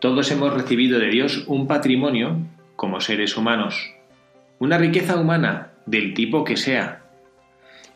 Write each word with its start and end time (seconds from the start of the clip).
Todos 0.00 0.30
hemos 0.30 0.52
recibido 0.52 0.98
de 0.98 1.08
Dios 1.08 1.44
un 1.46 1.66
patrimonio 1.66 2.38
como 2.76 3.00
seres 3.00 3.36
humanos, 3.36 3.92
una 4.58 4.76
riqueza 4.76 5.16
humana 5.16 5.72
del 5.86 6.12
tipo 6.12 6.44
que 6.44 6.56
sea. 6.56 7.02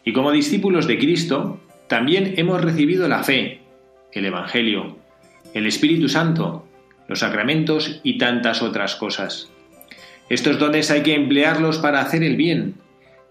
Y 0.05 0.15
como 0.15 0.33
discípulos 0.33 0.87
de 0.87 0.98
Cristo, 0.98 1.61
también 1.89 2.34
hemos 2.39 2.62
recibido 2.62 3.07
la 3.07 3.23
fe, 3.23 3.61
el 4.12 4.25
Evangelio, 4.25 4.97
el 5.53 5.67
Espíritu 5.67 6.09
Santo, 6.09 6.67
los 7.07 7.19
sacramentos 7.19 8.01
y 8.03 8.17
tantas 8.17 8.62
otras 8.62 8.95
cosas. 8.97 9.51
Estos 10.31 10.59
dones 10.59 10.91
hay 10.91 11.03
que 11.03 11.14
emplearlos 11.14 11.79
para 11.79 12.01
hacer 12.01 12.23
el 12.23 12.37
bien, 12.37 12.77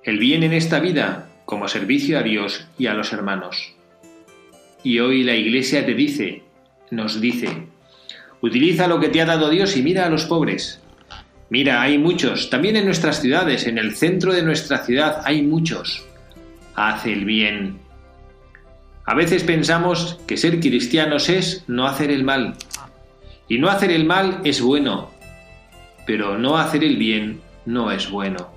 el 0.03 0.19
bien 0.19 0.43
en 0.43 0.53
esta 0.53 0.79
vida, 0.79 1.29
como 1.45 1.67
servicio 1.67 2.19
a 2.19 2.23
Dios 2.23 2.67
y 2.77 2.85
a 2.85 2.93
los 2.93 3.13
hermanos. 3.13 3.73
Y 4.83 4.99
hoy 4.99 5.23
la 5.23 5.33
Iglesia 5.33 5.85
te 5.85 5.95
dice, 5.95 6.43
nos 6.91 7.19
dice, 7.19 7.47
Utiliza 8.41 8.87
lo 8.87 8.99
que 8.99 9.09
te 9.09 9.21
ha 9.21 9.25
dado 9.25 9.49
Dios 9.49 9.75
y 9.75 9.81
mira 9.81 10.05
a 10.05 10.09
los 10.09 10.25
pobres. 10.25 10.81
Mira, 11.49 11.81
hay 11.81 11.97
muchos, 11.97 12.49
también 12.49 12.75
en 12.75 12.85
nuestras 12.85 13.21
ciudades, 13.21 13.65
en 13.65 13.77
el 13.77 13.95
centro 13.95 14.33
de 14.33 14.43
nuestra 14.43 14.85
ciudad 14.85 15.21
hay 15.25 15.41
muchos. 15.41 16.05
Haz 16.75 17.05
el 17.05 17.25
bien. 17.25 17.79
A 19.05 19.15
veces 19.15 19.43
pensamos 19.43 20.19
que 20.27 20.37
ser 20.37 20.59
cristianos 20.59 21.29
es 21.29 21.63
no 21.67 21.87
hacer 21.87 22.11
el 22.11 22.23
mal. 22.23 22.55
Y 23.47 23.57
no 23.57 23.69
hacer 23.69 23.91
el 23.91 24.05
mal 24.05 24.41
es 24.43 24.61
bueno, 24.61 25.09
pero 26.05 26.37
no 26.37 26.57
hacer 26.57 26.83
el 26.83 26.97
bien 26.97 27.41
no 27.65 27.91
es 27.91 28.09
bueno. 28.09 28.49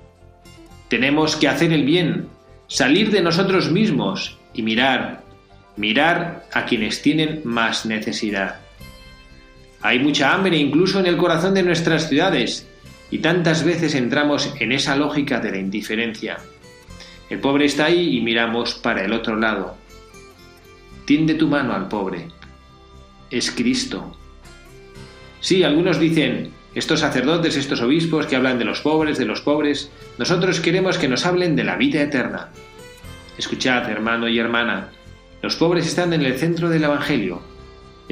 Tenemos 0.87 1.35
que 1.35 1.47
hacer 1.47 1.73
el 1.73 1.83
bien, 1.83 2.27
salir 2.67 3.09
de 3.09 3.21
nosotros 3.21 3.71
mismos 3.71 4.37
y 4.53 4.61
mirar, 4.61 5.23
mirar 5.75 6.45
a 6.53 6.65
quienes 6.65 7.01
tienen 7.01 7.41
más 7.43 7.87
necesidad. 7.87 8.62
Hay 9.83 9.99
mucha 9.99 10.33
hambre 10.33 10.57
incluso 10.57 10.99
en 10.99 11.07
el 11.07 11.17
corazón 11.17 11.53
de 11.53 11.61
nuestras 11.61 12.07
ciudades 12.07 12.65
y 13.11 13.19
tantas 13.19 13.65
veces 13.65 13.93
entramos 13.95 14.53
en 14.59 14.71
esa 14.71 14.95
lógica 14.95 15.41
de 15.41 15.51
la 15.51 15.57
indiferencia. 15.57 16.37
El 17.29 17.39
pobre 17.39 17.65
está 17.65 17.85
ahí 17.85 18.17
y 18.17 18.21
miramos 18.21 18.75
para 18.75 19.03
el 19.03 19.11
otro 19.11 19.35
lado. 19.35 19.75
Tiende 21.05 21.33
tu 21.33 21.49
mano 21.49 21.73
al 21.73 21.89
pobre. 21.89 22.29
Es 23.29 23.51
Cristo. 23.51 24.15
Sí, 25.41 25.63
algunos 25.63 25.99
dicen, 25.99 26.53
estos 26.73 27.01
sacerdotes, 27.01 27.57
estos 27.57 27.81
obispos 27.81 28.25
que 28.25 28.37
hablan 28.37 28.57
de 28.57 28.65
los 28.65 28.79
pobres, 28.79 29.17
de 29.17 29.25
los 29.25 29.41
pobres, 29.41 29.91
nosotros 30.17 30.61
queremos 30.61 30.97
que 30.97 31.09
nos 31.09 31.25
hablen 31.25 31.57
de 31.57 31.65
la 31.65 31.75
vida 31.75 32.01
eterna. 32.01 32.49
Escuchad, 33.37 33.89
hermano 33.89 34.29
y 34.29 34.39
hermana, 34.39 34.91
los 35.41 35.57
pobres 35.57 35.85
están 35.85 36.13
en 36.13 36.21
el 36.21 36.37
centro 36.39 36.69
del 36.69 36.85
Evangelio, 36.85 37.41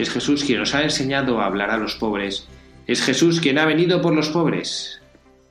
es 0.01 0.09
Jesús 0.09 0.43
quien 0.43 0.57
nos 0.57 0.73
ha 0.73 0.81
enseñado 0.81 1.39
a 1.39 1.45
hablar 1.45 1.69
a 1.69 1.77
los 1.77 1.93
pobres. 1.93 2.47
Es 2.87 3.03
Jesús 3.03 3.39
quien 3.39 3.59
ha 3.59 3.65
venido 3.65 4.01
por 4.01 4.15
los 4.15 4.29
pobres. 4.29 4.99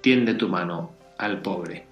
Tiende 0.01 0.35
tu 0.35 0.49
mano 0.49 0.93
al 1.19 1.41
pobre. 1.41 1.87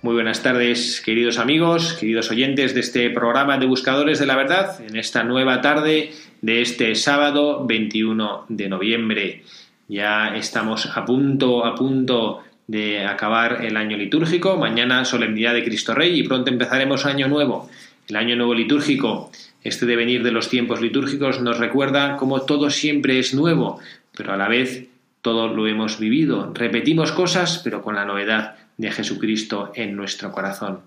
Muy 0.00 0.14
buenas 0.14 0.42
tardes, 0.42 1.02
queridos 1.04 1.38
amigos, 1.38 1.94
queridos 1.94 2.30
oyentes 2.30 2.72
de 2.72 2.80
este 2.80 3.10
programa 3.10 3.58
de 3.58 3.66
Buscadores 3.66 4.20
de 4.20 4.26
la 4.26 4.36
Verdad, 4.36 4.80
en 4.80 4.96
esta 4.96 5.22
nueva 5.24 5.60
tarde 5.60 6.12
de 6.40 6.62
este 6.62 6.94
sábado 6.94 7.66
21 7.66 8.46
de 8.48 8.68
noviembre. 8.68 9.42
Ya 9.88 10.36
estamos 10.36 10.96
a 10.96 11.04
punto, 11.04 11.64
a 11.64 11.74
punto 11.74 12.42
de 12.66 13.04
acabar 13.04 13.64
el 13.64 13.76
año 13.76 13.96
litúrgico. 13.96 14.56
Mañana 14.56 15.04
solemnidad 15.04 15.54
de 15.54 15.64
Cristo 15.64 15.94
Rey 15.94 16.18
y 16.18 16.24
pronto 16.24 16.50
empezaremos 16.50 17.06
año 17.06 17.28
nuevo. 17.28 17.68
El 18.08 18.16
año 18.16 18.36
nuevo 18.36 18.54
litúrgico, 18.54 19.30
este 19.62 19.86
devenir 19.86 20.22
de 20.22 20.32
los 20.32 20.48
tiempos 20.48 20.80
litúrgicos 20.80 21.40
nos 21.40 21.58
recuerda 21.58 22.16
cómo 22.16 22.42
todo 22.42 22.70
siempre 22.70 23.18
es 23.18 23.34
nuevo, 23.34 23.80
pero 24.16 24.32
a 24.32 24.36
la 24.36 24.48
vez 24.48 24.88
todo 25.22 25.48
lo 25.48 25.66
hemos 25.66 25.98
vivido. 25.98 26.52
Repetimos 26.54 27.12
cosas, 27.12 27.60
pero 27.62 27.82
con 27.82 27.94
la 27.94 28.04
novedad 28.04 28.56
de 28.76 28.90
Jesucristo 28.90 29.72
en 29.74 29.96
nuestro 29.96 30.32
corazón. 30.32 30.80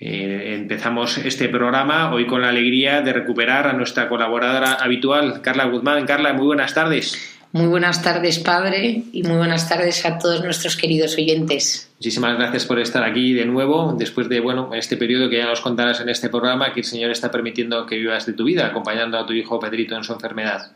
Eh, 0.00 0.54
empezamos 0.56 1.18
este 1.18 1.48
programa 1.48 2.12
hoy 2.12 2.26
con 2.26 2.42
la 2.42 2.50
alegría 2.50 3.00
de 3.00 3.12
recuperar 3.12 3.66
a 3.66 3.72
nuestra 3.72 4.08
colaboradora 4.08 4.74
habitual, 4.74 5.40
Carla 5.42 5.64
Guzmán. 5.64 6.06
Carla, 6.06 6.32
muy 6.32 6.46
buenas 6.46 6.74
tardes. 6.74 7.37
Muy 7.52 7.66
buenas 7.66 8.02
tardes, 8.02 8.38
padre, 8.38 9.04
y 9.10 9.22
muy 9.22 9.36
buenas 9.38 9.68
tardes 9.68 10.04
a 10.04 10.18
todos 10.18 10.44
nuestros 10.44 10.76
queridos 10.76 11.16
oyentes. 11.16 11.90
Muchísimas 11.98 12.36
gracias 12.36 12.66
por 12.66 12.78
estar 12.78 13.02
aquí 13.02 13.32
de 13.32 13.46
nuevo, 13.46 13.94
después 13.98 14.28
de 14.28 14.40
bueno, 14.40 14.70
este 14.74 14.98
periodo 14.98 15.30
que 15.30 15.38
ya 15.38 15.46
nos 15.46 15.62
contarás 15.62 16.00
en 16.00 16.10
este 16.10 16.28
programa, 16.28 16.74
que 16.74 16.80
el 16.80 16.84
Señor 16.84 17.10
está 17.10 17.30
permitiendo 17.30 17.86
que 17.86 17.96
vivas 17.96 18.26
de 18.26 18.34
tu 18.34 18.44
vida, 18.44 18.66
acompañando 18.66 19.18
a 19.18 19.24
tu 19.24 19.32
hijo 19.32 19.58
Pedrito 19.58 19.96
en 19.96 20.04
su 20.04 20.12
enfermedad. 20.12 20.72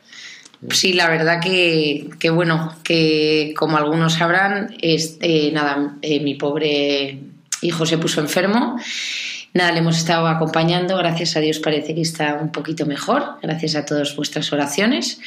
Sí, 0.71 0.95
la 0.95 1.11
verdad 1.11 1.41
que, 1.43 2.31
bueno, 2.31 2.75
que 2.83 3.53
como 3.57 3.77
algunos 3.77 4.15
sabrán, 4.15 4.75
este, 4.81 5.51
nada, 5.53 5.97
eh, 6.01 6.21
mi 6.21 6.37
pobre 6.37 7.19
hijo 7.61 7.85
se 7.85 7.99
puso 7.99 8.21
enfermo 8.21 8.79
Nada, 9.55 9.73
le 9.73 9.81
hemos 9.81 9.99
estado 9.99 10.27
acompañando, 10.29 10.97
gracias 10.97 11.37
a 11.37 11.41
Dios 11.41 11.59
parece 11.59 11.95
que 11.95 12.01
está 12.01 12.39
un 12.41 12.53
poquito 12.53 12.87
mejor, 12.87 13.37
gracias 13.43 13.77
a 13.77 13.85
todas 13.85 14.17
vuestras 14.17 14.51
oraciones. 14.51 15.21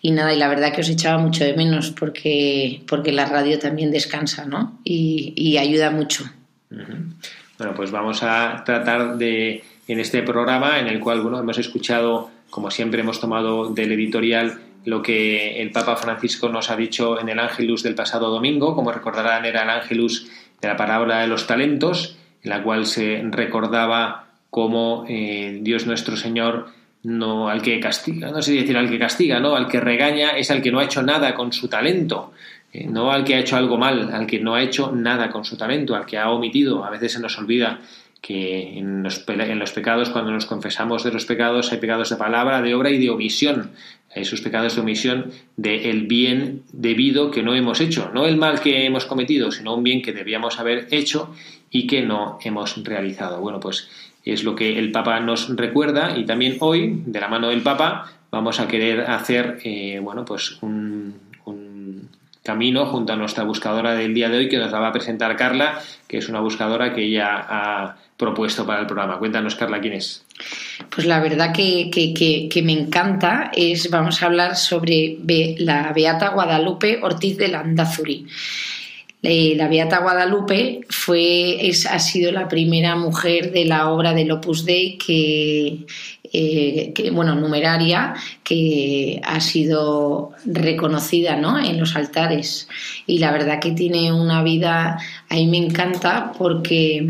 Y 0.00 0.12
nada, 0.12 0.32
y 0.32 0.38
la 0.38 0.46
verdad 0.48 0.72
que 0.72 0.82
os 0.82 0.88
echaba 0.88 1.18
mucho 1.20 1.44
de 1.44 1.54
menos 1.54 1.90
porque, 1.90 2.82
porque 2.86 3.10
la 3.10 3.26
radio 3.26 3.58
también 3.58 3.90
descansa, 3.90 4.44
¿no? 4.44 4.78
Y, 4.84 5.56
ayuda 5.56 5.90
mucho. 5.90 6.24
Bueno, 6.70 7.74
pues 7.74 7.90
vamos 7.90 8.22
a 8.22 8.62
tratar 8.64 9.16
de, 9.18 9.64
en 9.88 10.00
este 10.00 10.22
programa, 10.22 10.78
en 10.78 10.86
el 10.86 11.00
cual 11.00 11.18
hemos 11.18 11.58
escuchado, 11.58 12.30
como 12.50 12.70
siempre 12.70 13.00
hemos 13.00 13.20
tomado 13.20 13.70
del 13.70 13.92
editorial, 13.92 14.60
lo 14.84 15.02
que 15.02 15.60
el 15.60 15.70
Papa 15.70 15.96
Francisco 15.96 16.48
nos 16.48 16.70
ha 16.70 16.76
dicho 16.76 17.20
en 17.20 17.28
el 17.28 17.38
Ángelus 17.38 17.82
del 17.82 17.94
pasado 17.94 18.30
domingo, 18.30 18.74
como 18.74 18.92
recordarán 18.92 19.44
era 19.44 19.62
el 19.62 19.70
Ángelus 19.70 20.28
de 20.60 20.68
la 20.68 20.76
parábola 20.76 21.20
de 21.20 21.26
los 21.26 21.46
talentos, 21.46 22.16
en 22.42 22.50
la 22.50 22.62
cual 22.62 22.86
se 22.86 23.22
recordaba 23.30 24.26
cómo 24.50 25.04
eh, 25.08 25.60
Dios 25.62 25.86
nuestro 25.86 26.16
Señor 26.16 26.68
no 27.04 27.48
al 27.48 27.62
que 27.62 27.80
castiga, 27.80 28.30
no 28.30 28.42
sé 28.42 28.52
decir 28.52 28.76
al 28.76 28.88
que 28.88 28.98
castiga, 28.98 29.40
no, 29.40 29.56
al 29.56 29.66
que 29.66 29.80
regaña 29.80 30.30
es 30.30 30.50
al 30.50 30.62
que 30.62 30.70
no 30.70 30.78
ha 30.78 30.84
hecho 30.84 31.02
nada 31.02 31.34
con 31.34 31.52
su 31.52 31.68
talento, 31.68 32.32
eh, 32.72 32.86
no 32.88 33.10
al 33.10 33.24
que 33.24 33.34
ha 33.34 33.40
hecho 33.40 33.56
algo 33.56 33.76
mal, 33.76 34.12
al 34.12 34.26
que 34.26 34.38
no 34.38 34.54
ha 34.54 34.62
hecho 34.62 34.92
nada 34.92 35.30
con 35.30 35.44
su 35.44 35.56
talento, 35.56 35.94
al 35.94 36.06
que 36.06 36.18
ha 36.18 36.30
omitido. 36.30 36.84
A 36.84 36.90
veces 36.90 37.12
se 37.12 37.20
nos 37.20 37.36
olvida 37.38 37.80
que 38.20 38.78
en 38.78 39.02
los, 39.02 39.18
pecados, 39.18 40.10
cuando 40.10 40.30
nos 40.30 40.46
confesamos 40.46 41.02
de 41.02 41.12
los 41.12 41.26
pecados, 41.26 41.72
hay 41.72 41.78
pecados 41.78 42.08
de 42.10 42.16
palabra, 42.16 42.62
de 42.62 42.72
obra 42.74 42.90
y 42.90 42.98
de 42.98 43.10
omisión. 43.10 43.72
Hay 44.14 44.22
esos 44.22 44.40
pecados 44.40 44.76
de 44.76 44.80
omisión 44.80 45.32
del 45.56 46.06
bien 46.06 46.62
debido 46.72 47.32
que 47.32 47.42
no 47.42 47.54
hemos 47.54 47.80
hecho, 47.80 48.10
no 48.14 48.26
el 48.26 48.36
mal 48.36 48.60
que 48.60 48.86
hemos 48.86 49.06
cometido, 49.06 49.50
sino 49.50 49.74
un 49.74 49.82
bien 49.82 50.02
que 50.02 50.12
debíamos 50.12 50.60
haber 50.60 50.86
hecho 50.92 51.34
y 51.72 51.86
que 51.86 52.02
no 52.02 52.38
hemos 52.42 52.84
realizado. 52.84 53.40
Bueno, 53.40 53.58
pues 53.58 53.88
es 54.24 54.44
lo 54.44 54.54
que 54.54 54.78
el 54.78 54.92
Papa 54.92 55.18
nos 55.18 55.56
recuerda 55.56 56.16
y 56.16 56.24
también 56.24 56.58
hoy, 56.60 57.02
de 57.06 57.18
la 57.18 57.28
mano 57.28 57.48
del 57.48 57.62
Papa, 57.62 58.12
vamos 58.30 58.60
a 58.60 58.68
querer 58.68 59.00
hacer, 59.10 59.58
eh, 59.64 59.98
bueno, 60.00 60.24
pues 60.24 60.58
un, 60.62 61.20
camino 62.44 62.86
junto 62.86 63.12
a 63.12 63.16
nuestra 63.16 63.44
buscadora 63.44 63.94
del 63.94 64.14
día 64.14 64.28
de 64.28 64.38
hoy 64.38 64.48
que 64.48 64.58
nos 64.58 64.72
la 64.72 64.80
va 64.80 64.88
a 64.88 64.92
presentar 64.92 65.36
Carla, 65.36 65.80
que 66.08 66.18
es 66.18 66.28
una 66.28 66.40
buscadora 66.40 66.92
que 66.92 67.04
ella 67.04 67.46
ha 67.48 67.96
propuesto 68.16 68.66
para 68.66 68.80
el 68.80 68.86
programa. 68.86 69.18
Cuéntanos, 69.18 69.54
Carla, 69.54 69.80
quién 69.80 69.94
es. 69.94 70.24
Pues 70.90 71.06
la 71.06 71.20
verdad 71.20 71.52
que, 71.52 71.88
que, 71.88 72.62
me 72.62 72.72
encanta 72.72 73.52
es, 73.54 73.88
vamos 73.90 74.22
a 74.22 74.26
hablar 74.26 74.56
sobre 74.56 75.18
la 75.58 75.92
Beata 75.92 76.30
Guadalupe 76.30 76.98
Ortiz 77.02 77.36
de 77.36 77.46
Landazuri. 77.46 78.26
La 79.22 79.68
Beata 79.68 80.00
Guadalupe 80.00 80.80
fue, 80.88 81.68
es, 81.68 81.86
ha 81.86 82.00
sido 82.00 82.32
la 82.32 82.48
primera 82.48 82.96
mujer 82.96 83.52
de 83.52 83.64
la 83.64 83.90
obra 83.90 84.14
del 84.14 84.32
Opus 84.32 84.64
Dei 84.64 84.98
que, 84.98 85.86
eh, 86.32 87.10
bueno, 87.12 87.36
numeraria, 87.36 88.14
que 88.42 89.20
ha 89.22 89.38
sido 89.38 90.32
reconocida 90.44 91.36
¿no? 91.36 91.56
en 91.56 91.78
los 91.78 91.94
altares. 91.94 92.68
Y 93.06 93.18
la 93.18 93.30
verdad 93.30 93.60
que 93.60 93.70
tiene 93.70 94.12
una 94.12 94.42
vida, 94.42 94.98
a 95.28 95.34
me 95.34 95.58
encanta 95.58 96.32
porque 96.36 97.06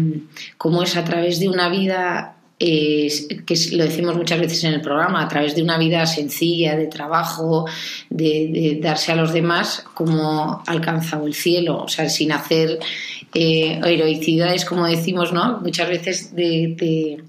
como 0.58 0.82
es 0.82 0.96
a 0.98 1.04
través 1.04 1.40
de 1.40 1.48
una 1.48 1.70
vida 1.70 2.31
que 2.62 3.54
lo 3.72 3.84
decimos 3.84 4.14
muchas 4.16 4.38
veces 4.38 4.62
en 4.62 4.74
el 4.74 4.80
programa, 4.80 5.22
a 5.22 5.28
través 5.28 5.56
de 5.56 5.62
una 5.62 5.78
vida 5.78 6.06
sencilla, 6.06 6.76
de 6.76 6.86
trabajo, 6.86 7.66
de, 8.08 8.78
darse 8.80 9.10
a 9.10 9.16
los 9.16 9.32
demás, 9.32 9.84
como 9.94 10.62
alcanzado 10.66 11.26
el 11.26 11.34
cielo, 11.34 11.82
o 11.82 11.88
sea, 11.88 12.08
sin 12.08 12.30
hacer 12.30 12.78
eh, 13.34 13.80
heroicidades, 13.84 14.64
como 14.64 14.86
decimos, 14.86 15.32
¿no? 15.32 15.58
Muchas 15.60 15.88
veces 15.88 16.36
de, 16.36 17.20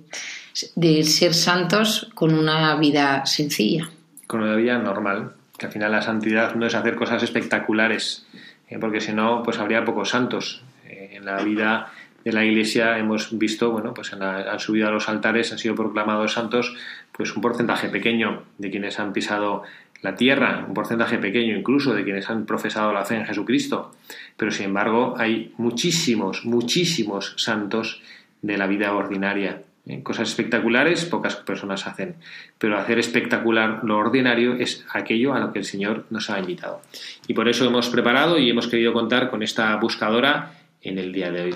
de, 0.75 1.03
ser 1.03 1.33
santos 1.33 2.11
con 2.13 2.33
una 2.35 2.75
vida 2.75 3.25
sencilla. 3.25 3.89
Con 4.27 4.41
una 4.41 4.55
vida 4.55 4.77
normal, 4.77 5.31
que 5.57 5.65
al 5.65 5.71
final 5.71 5.91
la 5.91 6.03
santidad 6.03 6.53
no 6.53 6.67
es 6.67 6.75
hacer 6.75 6.95
cosas 6.95 7.23
espectaculares, 7.23 8.27
eh, 8.69 8.77
porque 8.79 9.01
si 9.01 9.13
no, 9.13 9.41
pues 9.41 9.57
habría 9.57 9.83
pocos 9.83 10.09
santos. 10.09 10.61
Eh, 10.87 11.13
en 11.13 11.25
la 11.25 11.41
vida 11.41 11.91
de 12.23 12.31
la 12.31 12.45
Iglesia 12.45 12.97
hemos 12.97 13.37
visto, 13.37 13.71
bueno, 13.71 13.93
pues 13.93 14.13
han 14.13 14.59
subido 14.59 14.87
a 14.87 14.91
los 14.91 15.09
altares, 15.09 15.51
han 15.51 15.59
sido 15.59 15.75
proclamados 15.75 16.33
santos, 16.33 16.75
pues 17.11 17.35
un 17.35 17.41
porcentaje 17.41 17.89
pequeño 17.89 18.43
de 18.57 18.71
quienes 18.71 18.99
han 18.99 19.13
pisado 19.13 19.63
la 20.01 20.15
tierra, 20.15 20.65
un 20.67 20.73
porcentaje 20.73 21.17
pequeño 21.17 21.57
incluso 21.57 21.93
de 21.93 22.03
quienes 22.03 22.29
han 22.29 22.45
profesado 22.45 22.91
la 22.91 23.05
fe 23.05 23.15
en 23.15 23.25
Jesucristo. 23.25 23.95
Pero 24.37 24.51
sin 24.51 24.65
embargo 24.65 25.15
hay 25.17 25.53
muchísimos, 25.57 26.45
muchísimos 26.45 27.33
santos 27.37 28.01
de 28.41 28.57
la 28.57 28.67
vida 28.67 28.93
ordinaria. 28.93 29.61
¿eh? 29.87 30.03
Cosas 30.03 30.29
espectaculares 30.29 31.05
pocas 31.05 31.37
personas 31.37 31.87
hacen, 31.87 32.15
pero 32.57 32.77
hacer 32.77 32.99
espectacular 32.99 33.79
lo 33.83 33.97
ordinario 33.97 34.55
es 34.55 34.85
aquello 34.91 35.33
a 35.33 35.39
lo 35.39 35.53
que 35.53 35.59
el 35.59 35.65
Señor 35.65 36.05
nos 36.09 36.29
ha 36.29 36.37
invitado. 36.37 36.81
Y 37.27 37.33
por 37.33 37.47
eso 37.47 37.65
hemos 37.65 37.89
preparado 37.89 38.37
y 38.37 38.49
hemos 38.49 38.67
querido 38.67 38.91
contar 38.91 39.29
con 39.29 39.41
esta 39.41 39.73
buscadora 39.77 40.51
en 40.81 40.99
el 40.99 41.13
día 41.13 41.31
de 41.31 41.41
hoy. 41.43 41.55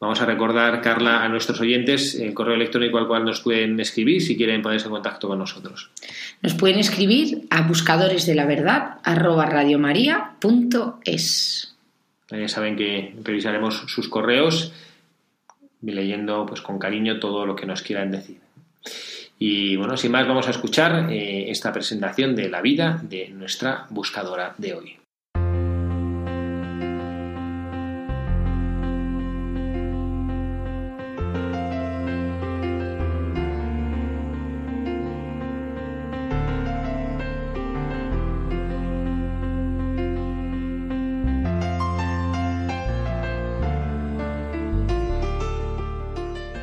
Vamos 0.00 0.20
a 0.20 0.26
recordar, 0.26 0.80
Carla, 0.80 1.24
a 1.24 1.28
nuestros 1.28 1.60
oyentes 1.60 2.14
el 2.14 2.32
correo 2.32 2.54
electrónico 2.54 2.98
al 2.98 3.08
cual 3.08 3.24
nos 3.24 3.40
pueden 3.40 3.80
escribir 3.80 4.22
si 4.22 4.36
quieren 4.36 4.62
ponerse 4.62 4.86
en 4.86 4.92
contacto 4.92 5.26
con 5.26 5.40
nosotros. 5.40 5.90
Nos 6.40 6.54
pueden 6.54 6.78
escribir 6.78 7.46
a 7.50 7.62
buscadores 7.62 8.24
de 8.24 8.36
la 8.36 8.46
verdad 8.46 8.98
Ya 12.30 12.48
saben 12.48 12.76
que 12.76 13.14
revisaremos 13.24 13.84
sus 13.88 14.08
correos 14.08 14.72
leyendo 15.82 16.46
pues 16.46 16.60
con 16.60 16.78
cariño 16.78 17.18
todo 17.18 17.46
lo 17.46 17.56
que 17.56 17.66
nos 17.66 17.82
quieran 17.82 18.12
decir. 18.12 18.38
Y 19.38 19.76
bueno, 19.76 19.96
sin 19.96 20.12
más, 20.12 20.26
vamos 20.26 20.48
a 20.48 20.50
escuchar 20.50 21.10
eh, 21.10 21.50
esta 21.50 21.72
presentación 21.72 22.36
de 22.36 22.48
la 22.48 22.60
vida 22.60 23.00
de 23.02 23.28
nuestra 23.30 23.86
buscadora 23.90 24.54
de 24.58 24.74
hoy. 24.74 24.97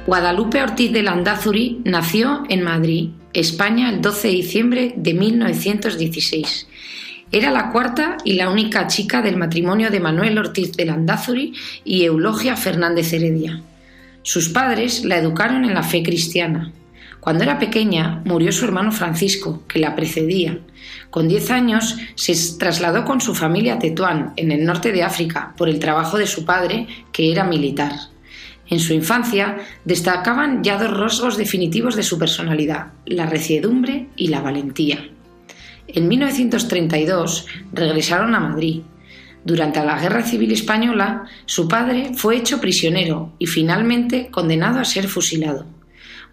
Guadalupe 0.06 0.62
Ortiz 0.62 0.92
de 0.92 1.02
Landázuri 1.02 1.82
nació 1.84 2.44
en 2.48 2.62
Madrid, 2.62 3.10
España, 3.34 3.90
el 3.90 4.02
12 4.02 4.28
de 4.28 4.34
diciembre 4.36 4.94
de 4.96 5.16
1916. 5.16 6.68
Era 7.32 7.50
la 7.50 7.72
cuarta 7.72 8.18
y 8.24 8.34
la 8.34 8.52
única 8.52 8.86
chica 8.86 9.24
del 9.24 9.36
matrimonio 9.36 9.90
de 9.90 10.00
Manuel 10.00 10.38
Ortiz 10.38 10.74
de 10.74 10.86
Landázuri 10.86 11.54
y 11.84 12.04
Eulogia 12.04 12.56
Fernández 12.56 13.14
Heredia. 13.14 13.64
Sus 14.22 14.50
padres 14.50 15.04
la 15.04 15.18
educaron 15.18 15.66
en 15.66 15.74
la 15.74 15.82
fe 15.82 16.04
cristiana. 16.04 16.72
Cuando 17.20 17.44
era 17.44 17.58
pequeña 17.58 18.22
murió 18.26 18.52
su 18.52 18.66
hermano 18.66 18.92
Francisco, 18.92 19.64
que 19.68 19.80
la 19.80 19.96
precedía. 19.96 20.60
Con 21.10 21.28
diez 21.28 21.50
años 21.50 21.98
se 22.14 22.36
trasladó 22.60 23.06
con 23.06 23.22
su 23.22 23.34
familia 23.34 23.74
a 23.74 23.80
Tetuán, 23.80 24.34
en 24.36 24.52
el 24.52 24.66
norte 24.66 24.92
de 24.92 25.02
África, 25.02 25.56
por 25.58 25.68
el 25.68 25.80
trabajo 25.80 26.20
de 26.20 26.28
su 26.28 26.46
padre, 26.46 26.86
que 27.12 27.32
era 27.32 27.44
militar. 27.44 28.14
En 28.68 28.80
su 28.80 28.94
infancia 28.94 29.58
destacaban 29.84 30.64
ya 30.64 30.78
dos 30.78 30.98
rasgos 30.98 31.38
definitivos 31.38 31.96
de 31.96 32.04
su 32.04 32.18
personalidad, 32.18 32.94
la 33.06 33.28
reciedumbre 33.28 34.08
y 34.16 34.28
la 34.28 34.42
valentía. 34.42 35.08
En 35.88 36.08
1932 36.08 37.46
regresaron 37.72 38.34
a 38.34 38.40
Madrid. 38.40 38.82
Durante 39.44 39.86
la 39.86 40.00
Guerra 40.00 40.24
Civil 40.24 40.52
Española, 40.52 41.26
su 41.46 41.68
padre 41.68 42.12
fue 42.16 42.38
hecho 42.38 42.60
prisionero 42.60 43.34
y 43.38 43.46
finalmente 43.46 44.30
condenado 44.32 44.80
a 44.80 44.86
ser 44.86 45.08
fusilado. 45.08 45.68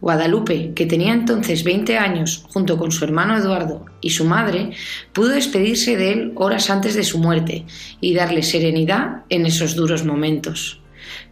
Guadalupe, 0.01 0.73
que 0.75 0.87
tenía 0.87 1.13
entonces 1.13 1.63
20 1.63 1.97
años, 1.97 2.45
junto 2.49 2.77
con 2.77 2.91
su 2.91 3.05
hermano 3.05 3.37
Eduardo 3.37 3.85
y 4.01 4.11
su 4.11 4.25
madre, 4.25 4.71
pudo 5.13 5.29
despedirse 5.29 5.97
de 5.97 6.13
él 6.13 6.33
horas 6.35 6.71
antes 6.71 6.97
de 6.97 7.05
su 7.05 7.19
muerte 7.19 7.67
y 8.01 8.15
darle 8.15 8.43
serenidad 8.43 9.23
en 9.29 9.47
esos 9.47 9.77
duros 9.77 10.05
momentos. 10.05 10.82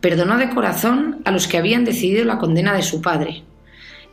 Perdonó 0.00 0.38
de 0.38 0.50
corazón 0.50 1.20
a 1.24 1.30
los 1.30 1.46
que 1.46 1.58
habían 1.58 1.84
decidido 1.84 2.24
la 2.24 2.38
condena 2.38 2.74
de 2.74 2.82
su 2.82 3.02
padre. 3.02 3.42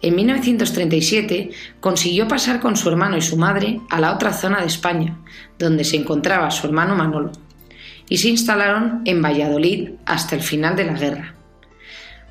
En 0.01 0.15
1937 0.15 1.50
consiguió 1.79 2.27
pasar 2.27 2.60
con 2.60 2.75
su 2.75 2.89
hermano 2.89 3.17
y 3.17 3.22
su 3.22 3.38
madre 3.38 3.79
a 3.89 4.00
la 4.00 4.13
otra 4.13 4.34
zona 4.34 4.60
de 4.62 4.67
España, 4.67 5.17
donde 5.58 5.84
se 5.84 5.96
encontraba 5.96 6.51
su 6.51 6.67
hermano 6.67 6.96
Manolo, 6.96 7.32
y 8.08 8.17
se 8.17 8.29
instalaron 8.29 9.01
en 9.06 9.22
Valladolid 9.22 9.91
hasta 10.06 10.36
el 10.36 10.41
final 10.41 10.75
de 10.75 10.86
la 10.86 10.94
guerra. 10.94 11.34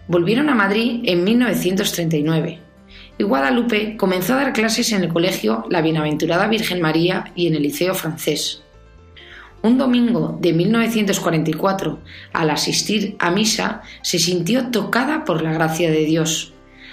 Volvieron 0.07 0.49
a 0.49 0.55
Madrid 0.55 1.01
en 1.05 1.25
1939 1.25 2.61
y 3.19 3.25
Guadalupe 3.25 3.97
comenzó 3.97 4.35
a 4.35 4.37
dar 4.37 4.53
clases 4.53 4.93
en 4.93 5.03
el 5.03 5.13
colegio 5.13 5.65
La 5.71 5.81
Bienaventurada 5.81 6.47
Virgen 6.47 6.81
María 6.81 7.33
y 7.35 7.49
en 7.49 7.55
el 7.55 7.63
Liceo 7.63 7.95
Francés. 7.95 8.63
Un 9.63 9.79
domingo 9.79 10.39
de 10.41 10.53
1944, 10.53 11.99
al 12.33 12.51
asistir 12.51 13.17
a 13.19 13.31
misa, 13.31 13.83
se 14.03 14.19
sintió 14.19 14.71
tocada 14.71 15.25
por 15.25 15.43
la 15.43 15.53
gracia 15.53 15.91
de 15.91 16.05
Dios. 16.05 16.53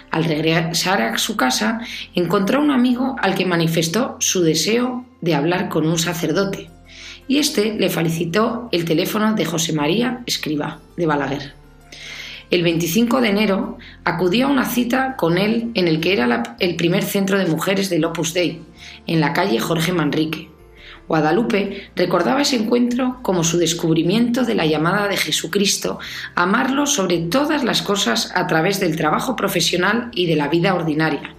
Al 0.09 0.23
regresar 0.25 1.01
a 1.01 1.17
su 1.17 1.35
casa, 1.35 1.81
encontró 2.15 2.61
un 2.61 2.71
amigo 2.71 3.15
al 3.21 3.35
que 3.35 3.45
manifestó 3.45 4.15
su 4.19 4.41
deseo 4.41 5.05
de 5.21 5.35
hablar 5.35 5.69
con 5.69 5.87
un 5.87 5.97
sacerdote, 5.97 6.69
y 7.27 7.37
éste 7.37 7.73
le 7.73 7.89
felicitó 7.89 8.69
el 8.71 8.85
teléfono 8.85 9.33
de 9.33 9.45
José 9.45 9.73
María 9.73 10.21
Escriba, 10.25 10.79
de 10.97 11.05
Balaguer. 11.05 11.53
El 12.51 12.61
25 12.61 13.21
de 13.21 13.29
enero 13.29 13.77
acudió 14.03 14.45
a 14.45 14.51
una 14.51 14.65
cita 14.65 15.15
con 15.15 15.39
él 15.39 15.71
en 15.73 15.87
el 15.87 15.99
que 15.99 16.13
era 16.13 16.55
el 16.59 16.75
primer 16.75 17.03
centro 17.03 17.39
de 17.39 17.47
mujeres 17.47 17.89
del 17.89 18.05
Opus 18.05 18.33
Dei, 18.33 18.61
en 19.07 19.19
la 19.19 19.33
calle 19.33 19.59
Jorge 19.59 19.91
Manrique. 19.91 20.52
Guadalupe 21.07 21.89
recordaba 21.95 22.41
ese 22.41 22.55
encuentro 22.55 23.19
como 23.21 23.43
su 23.43 23.57
descubrimiento 23.57 24.45
de 24.45 24.55
la 24.55 24.65
llamada 24.65 25.07
de 25.07 25.17
Jesucristo, 25.17 25.99
amarlo 26.35 26.85
sobre 26.85 27.19
todas 27.19 27.63
las 27.63 27.81
cosas 27.81 28.31
a 28.35 28.47
través 28.47 28.79
del 28.79 28.95
trabajo 28.95 29.35
profesional 29.35 30.09
y 30.13 30.25
de 30.27 30.35
la 30.35 30.47
vida 30.47 30.73
ordinaria. 30.73 31.35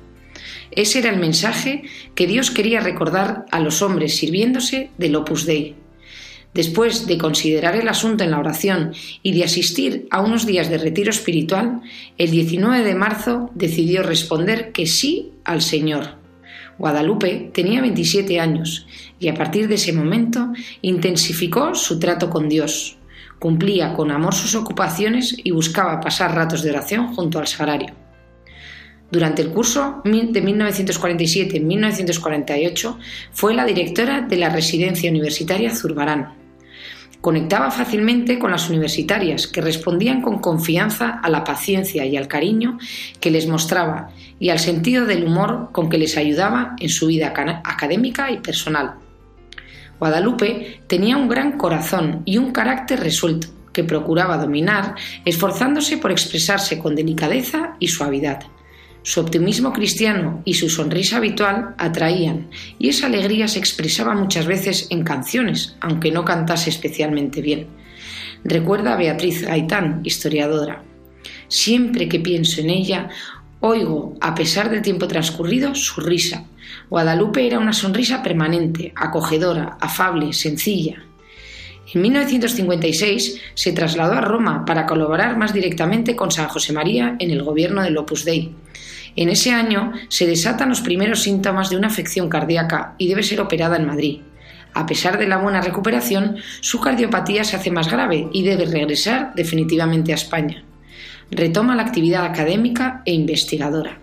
Ese 0.71 0.99
era 0.99 1.11
el 1.11 1.19
mensaje 1.19 1.83
que 2.15 2.27
Dios 2.27 2.51
quería 2.51 2.81
recordar 2.81 3.47
a 3.51 3.61
los 3.61 3.81
hombres 3.81 4.17
sirviéndose 4.17 4.91
del 4.99 5.17
Opus 5.17 5.47
Dei. 5.47 5.77
Después 6.53 7.07
de 7.07 7.19
considerar 7.19 7.75
el 7.75 7.89
asunto 7.89 8.23
en 8.23 8.31
la 8.31 8.39
oración 8.39 8.93
y 9.23 9.33
de 9.33 9.45
asistir 9.45 10.07
a 10.11 10.21
unos 10.21 10.47
días 10.47 10.71
de 10.71 10.79
retiro 10.79 11.11
espiritual, 11.11 11.81
el 12.17 12.31
19 12.31 12.85
de 12.85 12.95
marzo 12.95 13.51
decidió 13.55 14.05
responder 14.05 14.71
que 14.71 14.87
sí 14.87 15.33
al 15.45 15.63
Señor. 15.63 16.24
Guadalupe 16.79 17.51
tenía 17.53 17.81
27 17.81 18.39
años 18.41 18.87
y 19.19 19.29
a 19.29 19.35
partir 19.35 19.67
de 19.69 19.75
ese 19.77 19.93
momento 19.93 20.53
intensificó 20.83 21.75
su 21.75 21.99
trato 21.99 22.31
con 22.31 22.49
Dios. 22.49 22.97
Cumplía 23.39 23.95
con 23.95 24.11
amor 24.11 24.35
sus 24.35 24.55
ocupaciones 24.55 25.35
y 25.43 25.51
buscaba 25.51 26.01
pasar 26.01 26.35
ratos 26.35 26.63
de 26.63 26.71
oración 26.71 27.15
junto 27.15 27.39
al 27.39 27.47
sagrario. 27.47 27.95
Durante 29.11 29.43
el 29.43 29.51
curso 29.51 30.01
de 30.05 30.11
1947-1948 30.11 32.97
fue 33.33 33.55
la 33.55 33.65
directora 33.65 34.21
de 34.23 34.37
la 34.37 34.49
residencia 34.49 35.11
universitaria 35.11 35.75
Zurbarán. 35.75 36.44
Conectaba 37.25 37.71
fácilmente 37.71 38.39
con 38.39 38.51
las 38.51 38.69
universitarias, 38.69 39.47
que 39.47 39.63
respondían 39.63 40.21
con 40.21 40.41
confianza 40.41 41.21
a 41.23 41.31
la 41.31 41.43
paciencia 41.43 42.05
y 42.05 42.19
al 42.19 42.29
cariño 42.29 42.77
que 43.19 43.31
les 43.31 43.47
mostraba 43.47 44.11
y 44.39 44.51
al 44.51 44.59
sentido 44.59 45.07
del 45.07 45.25
humor 45.25 45.71
con 45.73 45.89
que 45.89 45.97
les 45.97 46.19
ayudaba 46.19 46.77
en 46.79 46.91
su 46.91 47.07
vida 47.07 47.33
académica 47.65 48.31
y 48.31 48.41
personal. 48.41 48.97
Guadalupe 49.99 50.83
tenía 50.87 51.17
un 51.17 51.27
gran 51.27 51.57
corazón 51.57 52.21
y 52.27 52.37
un 52.37 52.53
carácter 52.53 53.01
resuelto, 53.01 53.49
que 53.73 53.85
procuraba 53.85 54.37
dominar, 54.37 54.95
esforzándose 55.25 55.97
por 55.97 56.13
expresarse 56.13 56.79
con 56.79 56.95
delicadeza 56.95 57.75
y 57.79 57.89
suavidad. 57.89 58.43
Su 59.07 59.21
optimismo 59.21 59.75
cristiano 59.75 60.41
y 60.47 60.55
su 60.55 60.71
sonrisa 60.71 61.19
habitual 61.19 61.75
atraían, 61.77 62.49
y 62.79 62.89
esa 62.89 63.07
alegría 63.07 63.49
se 63.49 63.59
expresaba 63.59 64.15
muchas 64.15 64.47
veces 64.47 64.87
en 64.89 65.05
canciones, 65.05 65.77
aunque 65.83 66.11
no 66.11 66.25
cantase 66.25 66.71
especialmente 66.71 67.43
bien. 67.43 67.67
Recuerda 68.45 68.95
a 68.95 68.97
Beatriz 68.97 69.43
Gaitán, 69.43 70.01
historiadora. 70.05 70.83
Siempre 71.49 72.09
que 72.09 72.19
pienso 72.19 72.63
en 72.63 72.71
ella, 72.71 73.11
oigo, 73.61 74.17
a 74.23 74.35
pesar 74.35 74.71
del 74.71 74.81
tiempo 74.81 75.07
transcurrido, 75.07 75.75
su 75.75 76.01
risa. 76.01 76.47
Guadalupe 76.89 77.47
era 77.47 77.59
una 77.59 77.75
sonrisa 77.75 78.23
permanente, 78.23 78.95
acogedora, 78.97 79.77
afable, 79.83 80.33
sencilla. 80.33 81.05
En 81.93 82.01
1956 82.01 83.41
se 83.53 83.73
trasladó 83.73 84.15
a 84.15 84.23
Roma 84.23 84.65
para 84.65 84.87
colaborar 84.87 85.37
más 85.37 85.53
directamente 85.53 86.17
con 86.17 86.31
San 86.31 86.49
José 86.49 86.73
María 86.73 87.17
en 87.19 87.31
el 87.31 87.43
gobierno 87.43 87.83
del 87.83 87.99
Opus 87.99 88.25
Dei. 88.25 88.55
En 89.17 89.29
ese 89.29 89.53
año 89.53 89.93
se 90.09 90.27
desatan 90.27 90.69
los 90.69 90.81
primeros 90.81 91.23
síntomas 91.23 91.71
de 91.71 91.77
una 91.77 91.89
afección 91.89 92.29
cardíaca 92.29 92.95
y 92.99 93.09
debe 93.09 93.23
ser 93.23 93.41
operada 93.41 93.77
en 93.77 93.87
Madrid. 93.87 94.21
A 94.75 94.87
pesar 94.87 95.19
de 95.19 95.29
la 95.29 95.37
buena 95.37 95.61
recuperación, 95.61 96.37
su 96.61 96.81
cardiopatía 96.81 97.45
se 97.45 97.57
hace 97.57 97.71
más 97.71 97.89
grave 97.89 98.29
y 98.33 98.43
debe 98.43 98.67
regresar 98.67 99.33
definitivamente 99.37 100.13
a 100.13 100.17
España. 100.17 100.65
Retoma 101.31 101.77
la 101.77 101.85
actividad 101.85 102.25
académica 102.25 103.03
e 103.07 103.13
investigadora. 103.13 103.99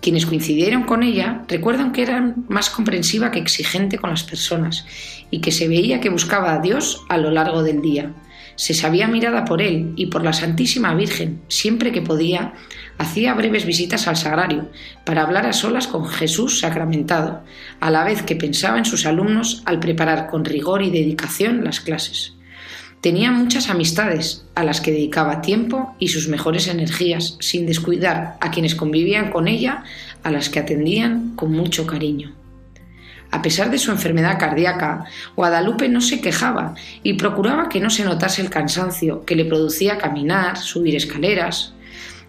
Quienes 0.00 0.26
coincidieron 0.26 0.84
con 0.84 1.02
ella 1.02 1.42
recuerdan 1.48 1.92
que 1.92 2.02
era 2.02 2.34
más 2.48 2.70
comprensiva 2.70 3.30
que 3.30 3.40
exigente 3.40 3.98
con 3.98 4.10
las 4.10 4.22
personas 4.22 4.86
y 5.30 5.40
que 5.40 5.52
se 5.52 5.68
veía 5.68 6.00
que 6.00 6.08
buscaba 6.08 6.54
a 6.54 6.60
Dios 6.60 7.04
a 7.08 7.18
lo 7.18 7.30
largo 7.30 7.62
del 7.62 7.82
día. 7.82 8.12
Se 8.58 8.74
sabía 8.74 9.06
mirada 9.06 9.44
por 9.44 9.62
él 9.62 9.92
y 9.94 10.06
por 10.06 10.24
la 10.24 10.32
Santísima 10.32 10.92
Virgen 10.92 11.42
siempre 11.46 11.92
que 11.92 12.02
podía 12.02 12.54
hacía 12.98 13.32
breves 13.34 13.64
visitas 13.64 14.08
al 14.08 14.16
sagrario 14.16 14.68
para 15.04 15.22
hablar 15.22 15.46
a 15.46 15.52
solas 15.52 15.86
con 15.86 16.08
Jesús 16.08 16.58
sacramentado, 16.58 17.44
a 17.78 17.92
la 17.92 18.02
vez 18.02 18.24
que 18.24 18.34
pensaba 18.34 18.76
en 18.76 18.84
sus 18.84 19.06
alumnos 19.06 19.62
al 19.64 19.78
preparar 19.78 20.26
con 20.26 20.44
rigor 20.44 20.82
y 20.82 20.90
dedicación 20.90 21.62
las 21.62 21.78
clases. 21.78 22.32
Tenía 23.00 23.30
muchas 23.30 23.70
amistades 23.70 24.44
a 24.56 24.64
las 24.64 24.80
que 24.80 24.90
dedicaba 24.90 25.40
tiempo 25.40 25.94
y 26.00 26.08
sus 26.08 26.26
mejores 26.26 26.66
energías, 26.66 27.36
sin 27.38 27.64
descuidar 27.64 28.38
a 28.40 28.50
quienes 28.50 28.74
convivían 28.74 29.30
con 29.30 29.46
ella, 29.46 29.84
a 30.24 30.32
las 30.32 30.48
que 30.48 30.58
atendían 30.58 31.36
con 31.36 31.52
mucho 31.52 31.86
cariño. 31.86 32.37
A 33.30 33.42
pesar 33.42 33.70
de 33.70 33.78
su 33.78 33.90
enfermedad 33.90 34.38
cardíaca, 34.38 35.04
Guadalupe 35.36 35.88
no 35.88 36.00
se 36.00 36.20
quejaba 36.20 36.74
y 37.02 37.14
procuraba 37.14 37.68
que 37.68 37.80
no 37.80 37.90
se 37.90 38.04
notase 38.04 38.40
el 38.40 38.50
cansancio 38.50 39.24
que 39.24 39.36
le 39.36 39.44
producía 39.44 39.98
caminar, 39.98 40.56
subir 40.56 40.96
escaleras, 40.96 41.74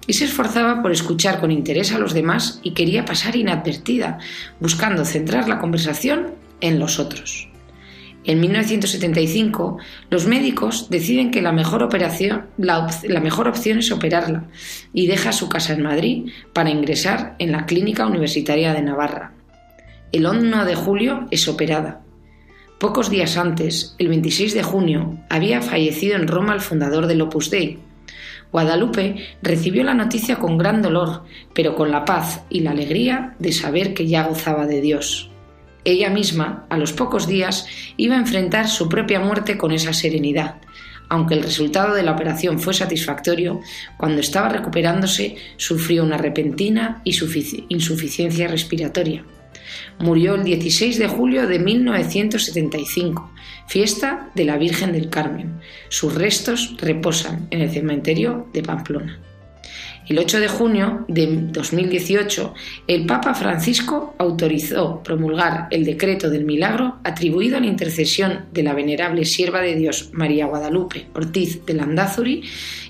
y 0.08 0.13
se 0.13 0.25
esforzaba 0.25 0.82
por 0.82 0.91
escuchar 0.91 1.39
con 1.39 1.51
interés 1.51 1.94
a 1.94 2.00
los 2.00 2.13
demás 2.13 2.60
y 2.63 2.72
quería 2.72 3.06
pasar 3.06 3.36
inadvertida, 3.36 4.18
buscando 4.60 5.06
centrar 5.06 5.48
la 5.48 5.60
conversación 5.60 6.34
en 6.62 6.79
los 6.79 7.00
otros. 7.00 7.48
En 8.25 8.41
1975, 8.41 9.77
los 10.10 10.25
médicos 10.25 10.89
deciden 10.89 11.32
que 11.32 11.41
la 11.41 11.51
mejor, 11.51 11.84
operación, 11.84 12.48
la, 12.58 12.88
la 13.03 13.22
mejor 13.22 13.48
opción 13.48 13.79
es 13.79 13.91
operarla 13.91 14.44
y 14.94 15.08
deja 15.08 15.32
su 15.32 15.48
casa 15.48 15.74
en 15.74 15.84
Madrid 15.84 16.32
para 16.53 16.70
ingresar 16.70 17.36
en 17.39 17.51
la 17.51 17.65
Clínica 17.65 18.06
Universitaria 18.06 18.74
de 18.74 18.82
Navarra. 18.82 19.34
El 20.12 20.25
1 20.25 20.66
de 20.66 20.75
julio 20.75 21.28
es 21.32 21.48
operada. 21.48 22.01
Pocos 22.80 23.10
días 23.10 23.38
antes, 23.38 23.96
el 24.00 24.08
26 24.08 24.54
de 24.54 24.63
junio, 24.63 25.20
había 25.30 25.62
fallecido 25.62 26.16
en 26.16 26.28
Roma 26.28 26.54
el 26.54 26.62
fundador 26.62 27.08
del 27.08 27.22
Opus 27.22 27.50
Dei, 27.50 27.80
Guadalupe 28.51 29.28
recibió 29.42 29.84
la 29.84 29.94
noticia 29.94 30.38
con 30.38 30.58
gran 30.58 30.82
dolor, 30.82 31.24
pero 31.54 31.75
con 31.75 31.92
la 31.92 32.06
paz 32.06 32.42
y 32.50 32.62
la 32.62 32.72
alegría 32.72 33.36
de 33.38 33.51
saber 33.51 33.94
que 33.94 34.08
ya 34.08 34.24
gozaba 34.24 34.66
de 34.66 34.82
Dios. 34.82 35.30
Ella 35.86 36.10
misma, 36.10 36.66
a 36.70 36.78
los 36.78 36.92
pocos 36.92 37.28
días, 37.28 37.68
iba 37.96 38.16
a 38.16 38.20
enfrentar 38.20 38.68
su 38.68 38.89
propia 38.89 39.20
muerte 39.20 39.58
con 39.58 39.72
esa 39.72 39.94
serenidad. 39.94 40.56
Aunque 41.10 41.36
el 41.36 41.44
resultado 41.44 41.96
de 41.96 42.04
la 42.04 42.12
operación 42.12 42.60
fue 42.60 42.74
satisfactorio, 42.74 43.62
cuando 43.98 44.22
estaba 44.22 44.50
recuperándose 44.50 45.36
sufrió 45.58 46.04
una 46.04 46.18
repentina 46.18 47.01
insuficiencia 47.04 48.48
respiratoria. 48.48 49.24
Murió 49.99 50.35
el 50.35 50.43
16 50.43 50.97
de 50.97 51.07
julio 51.07 51.47
de 51.47 51.59
1975, 51.59 53.31
fiesta 53.67 54.29
de 54.35 54.45
la 54.45 54.57
Virgen 54.57 54.93
del 54.93 55.09
Carmen. 55.09 55.59
Sus 55.89 56.15
restos 56.15 56.75
reposan 56.77 57.47
en 57.51 57.61
el 57.61 57.69
cementerio 57.69 58.47
de 58.53 58.63
Pamplona. 58.63 59.19
El 60.09 60.17
8 60.17 60.39
de 60.39 60.47
junio 60.47 61.05
de 61.07 61.27
2018, 61.51 62.55
el 62.88 63.05
Papa 63.05 63.35
Francisco 63.35 64.15
autorizó 64.17 65.03
promulgar 65.03 65.67
el 65.69 65.85
decreto 65.85 66.31
del 66.31 66.45
milagro 66.45 66.97
atribuido 67.03 67.57
a 67.57 67.59
la 67.59 67.67
intercesión 67.67 68.45
de 68.51 68.63
la 68.63 68.73
venerable 68.73 69.23
sierva 69.23 69.61
de 69.61 69.75
Dios 69.75 70.09
María 70.11 70.47
Guadalupe 70.47 71.05
Ortiz 71.13 71.63
de 71.63 71.75
Landázuri 71.75 72.41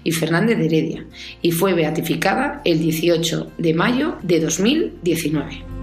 y 0.06 0.14
Fernández 0.14 0.60
de 0.60 0.66
Heredia, 0.68 1.06
y 1.42 1.52
fue 1.52 1.74
beatificada 1.74 2.62
el 2.64 2.80
18 2.80 3.52
de 3.58 3.74
mayo 3.74 4.16
de 4.24 4.40
2019. 4.40 5.79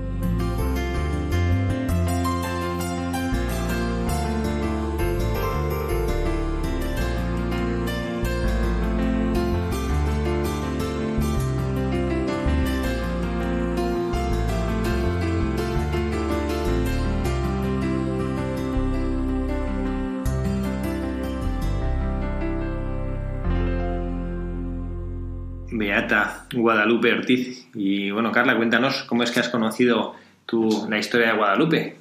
Beata 25.87 26.47
Guadalupe 26.53 27.13
Ortiz. 27.13 27.69
Y 27.75 28.11
bueno, 28.11 28.33
Carla, 28.33 28.57
cuéntanos 28.57 29.05
cómo 29.05 29.23
es 29.23 29.31
que 29.31 29.41
has 29.41 29.49
conocido 29.49 30.15
tú 30.45 30.87
la 30.91 30.99
historia 30.99 31.29
de 31.29 31.37
Guadalupe. 31.37 31.97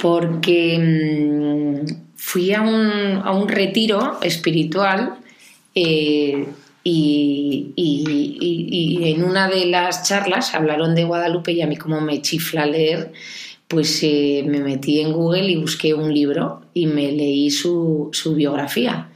Porque 0.00 0.78
mm, 0.78 2.16
fui 2.16 2.54
a 2.54 2.62
un, 2.62 3.20
a 3.22 3.32
un, 3.32 3.48
retiro 3.48 4.18
espiritual 4.22 5.16
eh, 5.74 6.46
y, 6.82 7.72
y, 7.76 9.10
en 9.10 9.22
una 9.22 9.48
de 9.48 9.66
las 9.66 10.08
charlas 10.08 10.54
hablaron 10.54 10.94
de 10.94 11.04
Guadalupe 11.04 11.52
y 11.52 11.62
a 11.62 11.66
mí 11.66 11.76
como 11.76 12.00
me 12.00 12.22
chifla 12.22 12.66
leer, 12.66 13.12
pues 13.68 14.02
eh, 14.02 14.44
me 14.46 14.60
metí 14.60 15.00
en 15.00 15.12
Google 15.12 15.50
y 15.50 15.56
busqué 15.56 15.94
un 15.94 16.12
libro 16.12 16.62
y 16.74 16.86
me 16.86 17.12
leí 17.12 17.50
su, 17.50 18.08
su 18.12 18.34
biografía. 18.34 19.10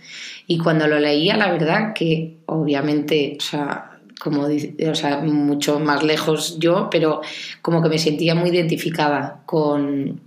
Y 0.51 0.57
cuando 0.57 0.89
lo 0.89 0.99
leía, 0.99 1.37
la 1.37 1.53
verdad 1.53 1.93
que 1.95 2.39
obviamente, 2.47 3.37
o 3.39 3.43
sea, 3.43 3.99
como 4.19 4.47
o 4.47 5.23
mucho 5.27 5.79
más 5.79 6.03
lejos 6.03 6.59
yo, 6.59 6.89
pero 6.91 7.21
como 7.61 7.83
que 7.83 7.91
me 7.91 7.99
sentía 7.99 8.35
muy 8.35 8.49
identificada 8.49 9.43
con, 9.45 10.23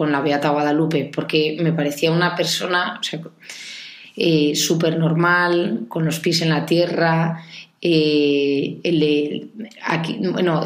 la 0.00 0.20
Beata 0.22 0.48
Guadalupe, 0.48 1.10
porque 1.14 1.58
me 1.60 1.74
parecía 1.74 2.10
una 2.10 2.34
persona 2.34 2.98
eh, 4.16 4.56
súper 4.56 4.98
normal, 4.98 5.84
con 5.88 6.06
los 6.06 6.20
pies 6.20 6.40
en 6.40 6.48
la 6.48 6.64
tierra. 6.64 7.42
Eh, 7.82 9.46
aquí, 9.82 10.18
bueno, 10.32 10.62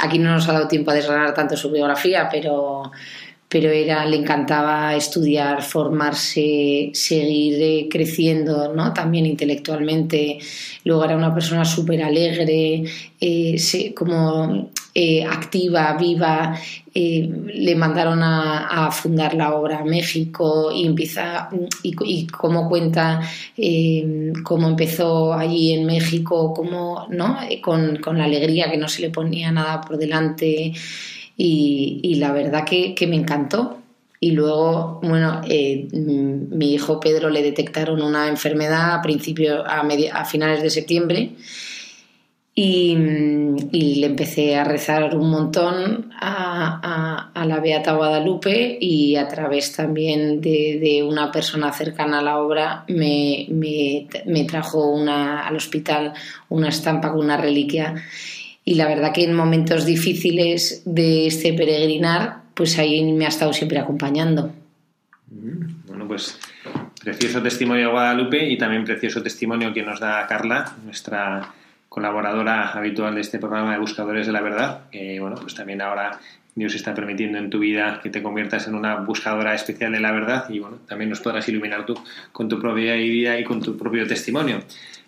aquí 0.00 0.18
no 0.20 0.30
nos 0.30 0.48
ha 0.48 0.52
dado 0.52 0.68
tiempo 0.68 0.92
a 0.92 0.94
desgranar 0.94 1.34
tanto 1.34 1.56
su 1.56 1.72
biografía, 1.72 2.28
pero 2.30 2.92
pero 3.52 3.68
era, 3.68 4.06
le 4.06 4.16
encantaba 4.16 4.96
estudiar, 4.96 5.62
formarse, 5.62 6.90
seguir 6.94 7.60
eh, 7.60 7.86
creciendo, 7.90 8.72
¿no? 8.74 8.94
También 8.94 9.26
intelectualmente. 9.26 10.38
Luego 10.84 11.04
era 11.04 11.16
una 11.16 11.34
persona 11.34 11.62
súper 11.66 12.02
alegre, 12.02 12.82
eh, 13.20 13.94
como 13.94 14.70
eh, 14.94 15.22
activa, 15.22 15.94
viva. 16.00 16.58
le 16.94 17.74
mandaron 17.76 18.22
a, 18.22 18.90
fundar 18.90 19.34
la 19.34 19.54
obra 19.54 19.84
México 19.84 20.70
y 20.74 20.86
empieza 20.86 21.48
y 21.82 22.26
cómo 22.26 22.68
cuenta 22.68 23.20
cómo 24.42 24.68
empezó 24.68 25.34
allí 25.34 25.72
en 25.72 25.84
México, 25.86 26.54
cómo, 26.54 27.06
¿no? 27.10 27.38
Con, 27.60 27.96
con 27.96 28.16
la 28.16 28.24
alegría 28.24 28.70
que 28.70 28.78
no 28.78 28.88
se 28.88 29.02
le 29.02 29.10
ponía 29.10 29.52
nada 29.52 29.80
por 29.82 29.98
delante 29.98 30.72
y, 31.36 32.14
la 32.16 32.32
verdad 32.32 32.64
que, 32.64 32.94
me 33.06 33.16
encantó. 33.16 33.78
Y 34.20 34.30
luego, 34.30 35.00
bueno, 35.02 35.40
eh, 35.48 35.88
mi 35.92 36.74
hijo 36.74 37.00
Pedro 37.00 37.28
le 37.28 37.42
detectaron 37.42 38.00
una 38.02 38.28
enfermedad 38.28 38.94
a, 38.94 39.02
principio, 39.02 39.66
a, 39.66 39.80
a 39.80 40.24
finales 40.24 40.62
de 40.62 40.70
septiembre 40.70 41.32
Y, 42.54 42.94
le 42.94 44.06
empecé 44.06 44.56
a 44.56 44.64
rezar 44.64 45.16
un 45.16 45.30
montón 45.30 46.12
a, 46.20 47.32
la 47.34 47.60
Beata 47.60 47.94
Guadalupe 47.94 48.78
y 48.80 49.16
a 49.16 49.26
través 49.26 49.72
también 49.72 50.40
de, 50.40 51.04
una 51.04 51.32
persona 51.32 51.72
cercana 51.72 52.20
a 52.20 52.22
la 52.22 52.38
obra 52.38 52.84
me, 52.88 53.46
me, 53.48 54.44
trajo 54.44 54.86
una, 54.90 55.46
al 55.46 55.56
hospital 55.56 56.12
una 56.48 56.68
estampa 56.68 57.10
con 57.10 57.24
una 57.24 57.36
reliquia. 57.36 57.94
Y 58.64 58.74
la 58.74 58.86
verdad 58.86 59.12
que 59.12 59.24
en 59.24 59.34
momentos 59.34 59.84
difíciles 59.84 60.82
de 60.84 61.26
este 61.26 61.52
peregrinar, 61.52 62.42
pues 62.54 62.78
ahí 62.78 63.02
me 63.12 63.24
ha 63.24 63.28
estado 63.28 63.52
siempre 63.52 63.78
acompañando. 63.78 64.52
Mm, 65.28 65.86
bueno, 65.86 66.06
pues 66.06 66.38
precioso 67.02 67.42
testimonio 67.42 67.86
de 67.86 67.92
Guadalupe 67.92 68.48
y 68.48 68.56
también 68.56 68.84
precioso 68.84 69.22
testimonio 69.22 69.72
que 69.72 69.82
nos 69.82 69.98
da 69.98 70.26
Carla, 70.26 70.76
nuestra 70.84 71.52
colaboradora 71.88 72.70
habitual 72.70 73.14
de 73.14 73.20
este 73.20 73.38
programa 73.38 73.72
de 73.72 73.78
Buscadores 73.78 74.26
de 74.26 74.32
la 74.32 74.40
Verdad, 74.40 74.90
que 74.90 75.18
bueno, 75.20 75.36
pues 75.36 75.54
también 75.54 75.82
ahora 75.82 76.20
Dios 76.54 76.74
está 76.74 76.94
permitiendo 76.94 77.38
en 77.38 77.50
tu 77.50 77.58
vida 77.58 78.00
que 78.02 78.10
te 78.10 78.22
conviertas 78.22 78.68
en 78.68 78.74
una 78.74 78.96
buscadora 78.96 79.54
especial 79.54 79.92
de 79.92 80.00
la 80.00 80.12
verdad 80.12 80.48
y 80.50 80.58
bueno, 80.58 80.78
también 80.86 81.10
nos 81.10 81.20
podrás 81.20 81.48
iluminar 81.48 81.86
tú 81.86 81.94
con 82.30 82.48
tu 82.48 82.60
propia 82.60 82.94
vida 82.94 83.38
y 83.38 83.44
con 83.44 83.60
tu 83.60 83.76
propio 83.76 84.06
testimonio. 84.06 84.62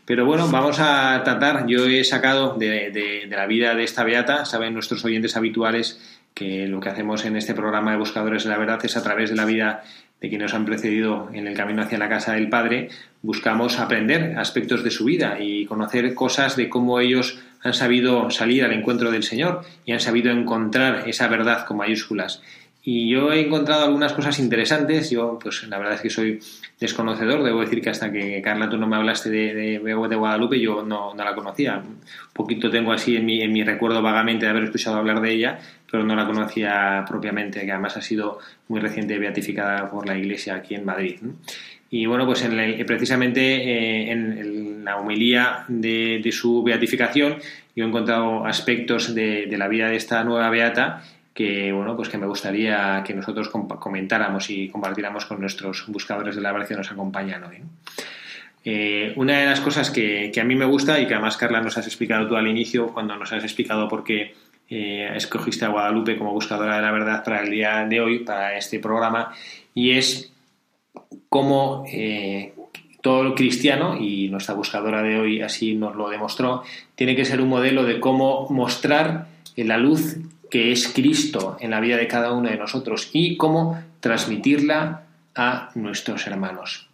Pero 0.06 0.26
bueno, 0.26 0.48
vamos 0.48 0.80
a 0.80 1.22
tratar, 1.24 1.66
yo 1.66 1.86
he 1.86 2.04
sacado 2.04 2.56
de, 2.58 3.26
la 3.30 3.46
vida 3.46 3.74
de 3.74 3.84
esta 3.84 4.04
beata, 4.04 4.44
saben 4.44 4.74
nuestros 4.74 5.02
oyentes 5.04 5.36
habituales 5.36 5.98
que 6.34 6.66
lo 6.66 6.80
que 6.80 6.90
hacemos 6.90 7.24
en 7.24 7.36
este 7.36 7.54
programa 7.54 7.92
de 7.92 7.96
Buscadores 7.96 8.44
de 8.44 8.50
la 8.50 8.58
Verdad 8.58 8.84
es 8.84 8.96
a 8.96 9.02
través 9.02 9.30
de 9.30 9.36
la 9.36 9.46
vida 9.46 9.82
de 10.20 10.28
quienes 10.28 10.52
nos 10.52 10.54
han 10.54 10.66
precedido 10.66 11.30
en 11.32 11.46
el 11.46 11.56
camino 11.56 11.82
hacia 11.82 11.98
la 11.98 12.08
casa 12.08 12.34
del 12.34 12.48
Padre, 12.48 12.88
buscamos 13.22 13.78
aprender 13.78 14.38
aspectos 14.38 14.84
de 14.84 14.90
su 14.90 15.04
vida 15.04 15.38
y 15.40 15.64
conocer 15.66 16.12
cosas 16.14 16.56
de 16.56 16.68
cómo 16.68 17.00
ellos 17.00 17.38
han 17.62 17.72
sabido 17.74 18.30
salir 18.30 18.64
al 18.64 18.72
encuentro 18.72 19.10
del 19.10 19.22
Señor 19.22 19.62
y 19.86 19.92
han 19.92 20.00
sabido 20.00 20.30
encontrar 20.30 21.08
esa 21.08 21.28
verdad 21.28 21.64
con 21.64 21.78
mayúsculas. 21.78 22.42
Y 22.86 23.08
yo 23.08 23.32
he 23.32 23.40
encontrado 23.40 23.84
algunas 23.84 24.12
cosas 24.12 24.38
interesantes. 24.38 25.08
Yo, 25.08 25.38
pues 25.42 25.66
la 25.68 25.78
verdad 25.78 25.94
es 25.94 26.02
que 26.02 26.10
soy 26.10 26.38
desconocedor. 26.78 27.42
Debo 27.42 27.62
decir 27.62 27.80
que 27.80 27.88
hasta 27.88 28.12
que 28.12 28.42
Carla 28.42 28.68
tú 28.68 28.76
no 28.76 28.86
me 28.86 28.96
hablaste 28.96 29.30
de, 29.30 29.54
de, 29.54 29.78
de 29.78 30.16
Guadalupe, 30.16 30.60
yo 30.60 30.82
no, 30.82 31.14
no, 31.14 31.24
la 31.24 31.34
conocía. 31.34 31.78
Un 31.78 32.00
poquito 32.34 32.70
tengo 32.70 32.92
así 32.92 33.16
en 33.16 33.24
mi, 33.24 33.40
en 33.40 33.54
mi 33.54 33.64
recuerdo 33.64 34.02
vagamente 34.02 34.44
de 34.44 34.50
haber 34.50 34.64
escuchado 34.64 34.98
hablar 34.98 35.22
de 35.22 35.32
ella, 35.32 35.58
pero 35.90 36.04
no 36.04 36.14
la 36.14 36.26
conocía 36.26 37.06
propiamente, 37.08 37.64
que 37.64 37.72
además 37.72 37.96
ha 37.96 38.02
sido 38.02 38.38
muy 38.68 38.80
reciente 38.80 39.18
beatificada 39.18 39.90
por 39.90 40.06
la 40.06 40.18
Iglesia 40.18 40.56
aquí 40.56 40.74
en 40.74 40.84
Madrid. 40.84 41.16
Y 41.88 42.04
bueno, 42.04 42.26
pues 42.26 42.42
en 42.42 42.84
precisamente 42.84 43.40
eh, 43.40 44.10
en, 44.10 44.84
la 44.84 44.96
homilía 44.96 45.64
de, 45.68 46.20
de, 46.22 46.32
su 46.32 46.62
beatificación 46.62 47.36
yo 47.74 47.84
he 47.84 47.88
encontrado 47.88 48.44
aspectos 48.44 49.14
de, 49.14 49.46
de 49.46 49.56
la 49.56 49.68
vida 49.68 49.88
de 49.88 49.96
esta 49.96 50.22
nueva 50.24 50.50
beata 50.50 51.02
que 51.34 51.72
bueno 51.72 51.96
pues 51.96 52.08
que 52.08 52.16
me 52.16 52.26
gustaría 52.26 53.02
que 53.04 53.12
nosotros 53.12 53.50
comentáramos 53.50 54.48
y 54.50 54.68
compartiéramos 54.68 55.26
con 55.26 55.40
nuestros 55.40 55.84
buscadores 55.88 56.36
de 56.36 56.40
la 56.40 56.52
verdad 56.52 56.68
que 56.68 56.76
nos 56.76 56.90
acompañan 56.90 57.44
hoy. 57.44 57.58
Eh, 58.66 59.12
una 59.16 59.40
de 59.40 59.46
las 59.46 59.60
cosas 59.60 59.90
que, 59.90 60.32
a 60.40 60.44
mí 60.44 60.54
me 60.54 60.64
gusta 60.64 60.98
y 60.98 61.06
que 61.06 61.12
además 61.12 61.36
Carla 61.36 61.60
nos 61.60 61.76
has 61.76 61.86
explicado 61.86 62.26
tú 62.26 62.36
al 62.36 62.48
inicio 62.48 62.86
cuando 62.86 63.14
nos 63.16 63.30
has 63.32 63.44
explicado 63.44 63.88
por 63.88 64.04
qué 64.04 64.34
eh, 64.70 65.10
escogiste 65.14 65.66
a 65.66 65.68
Guadalupe 65.68 66.16
como 66.16 66.32
buscadora 66.32 66.76
de 66.76 66.82
la 66.82 66.90
verdad 66.90 67.22
para 67.22 67.42
el 67.42 67.50
día 67.50 67.84
de 67.84 68.00
hoy, 68.00 68.20
para 68.20 68.56
este 68.56 68.78
programa, 68.78 69.34
y 69.74 69.90
es 69.90 70.32
cómo 71.28 71.84
eh, 71.92 72.54
todo 73.02 73.22
el 73.22 73.34
cristiano, 73.34 73.98
y 74.00 74.30
nuestra 74.30 74.54
buscadora 74.54 75.02
de 75.02 75.18
hoy 75.18 75.42
así 75.42 75.74
nos 75.74 75.94
lo 75.94 76.08
demostró, 76.08 76.62
tiene 76.94 77.14
que 77.14 77.26
ser 77.26 77.42
un 77.42 77.50
modelo 77.50 77.84
de 77.84 78.00
cómo 78.00 78.48
mostrar 78.48 79.26
la 79.56 79.76
luz 79.76 80.16
que 80.54 80.70
es 80.70 80.86
Cristo 80.86 81.56
en 81.58 81.72
la 81.72 81.80
vida 81.80 81.96
de 81.96 82.06
cada 82.06 82.30
uno 82.30 82.48
de 82.48 82.56
nosotros 82.56 83.10
y 83.12 83.36
cómo 83.36 83.76
transmitirla 83.98 85.02
a 85.34 85.70
nuestros 85.74 86.28
hermanos. 86.28 86.86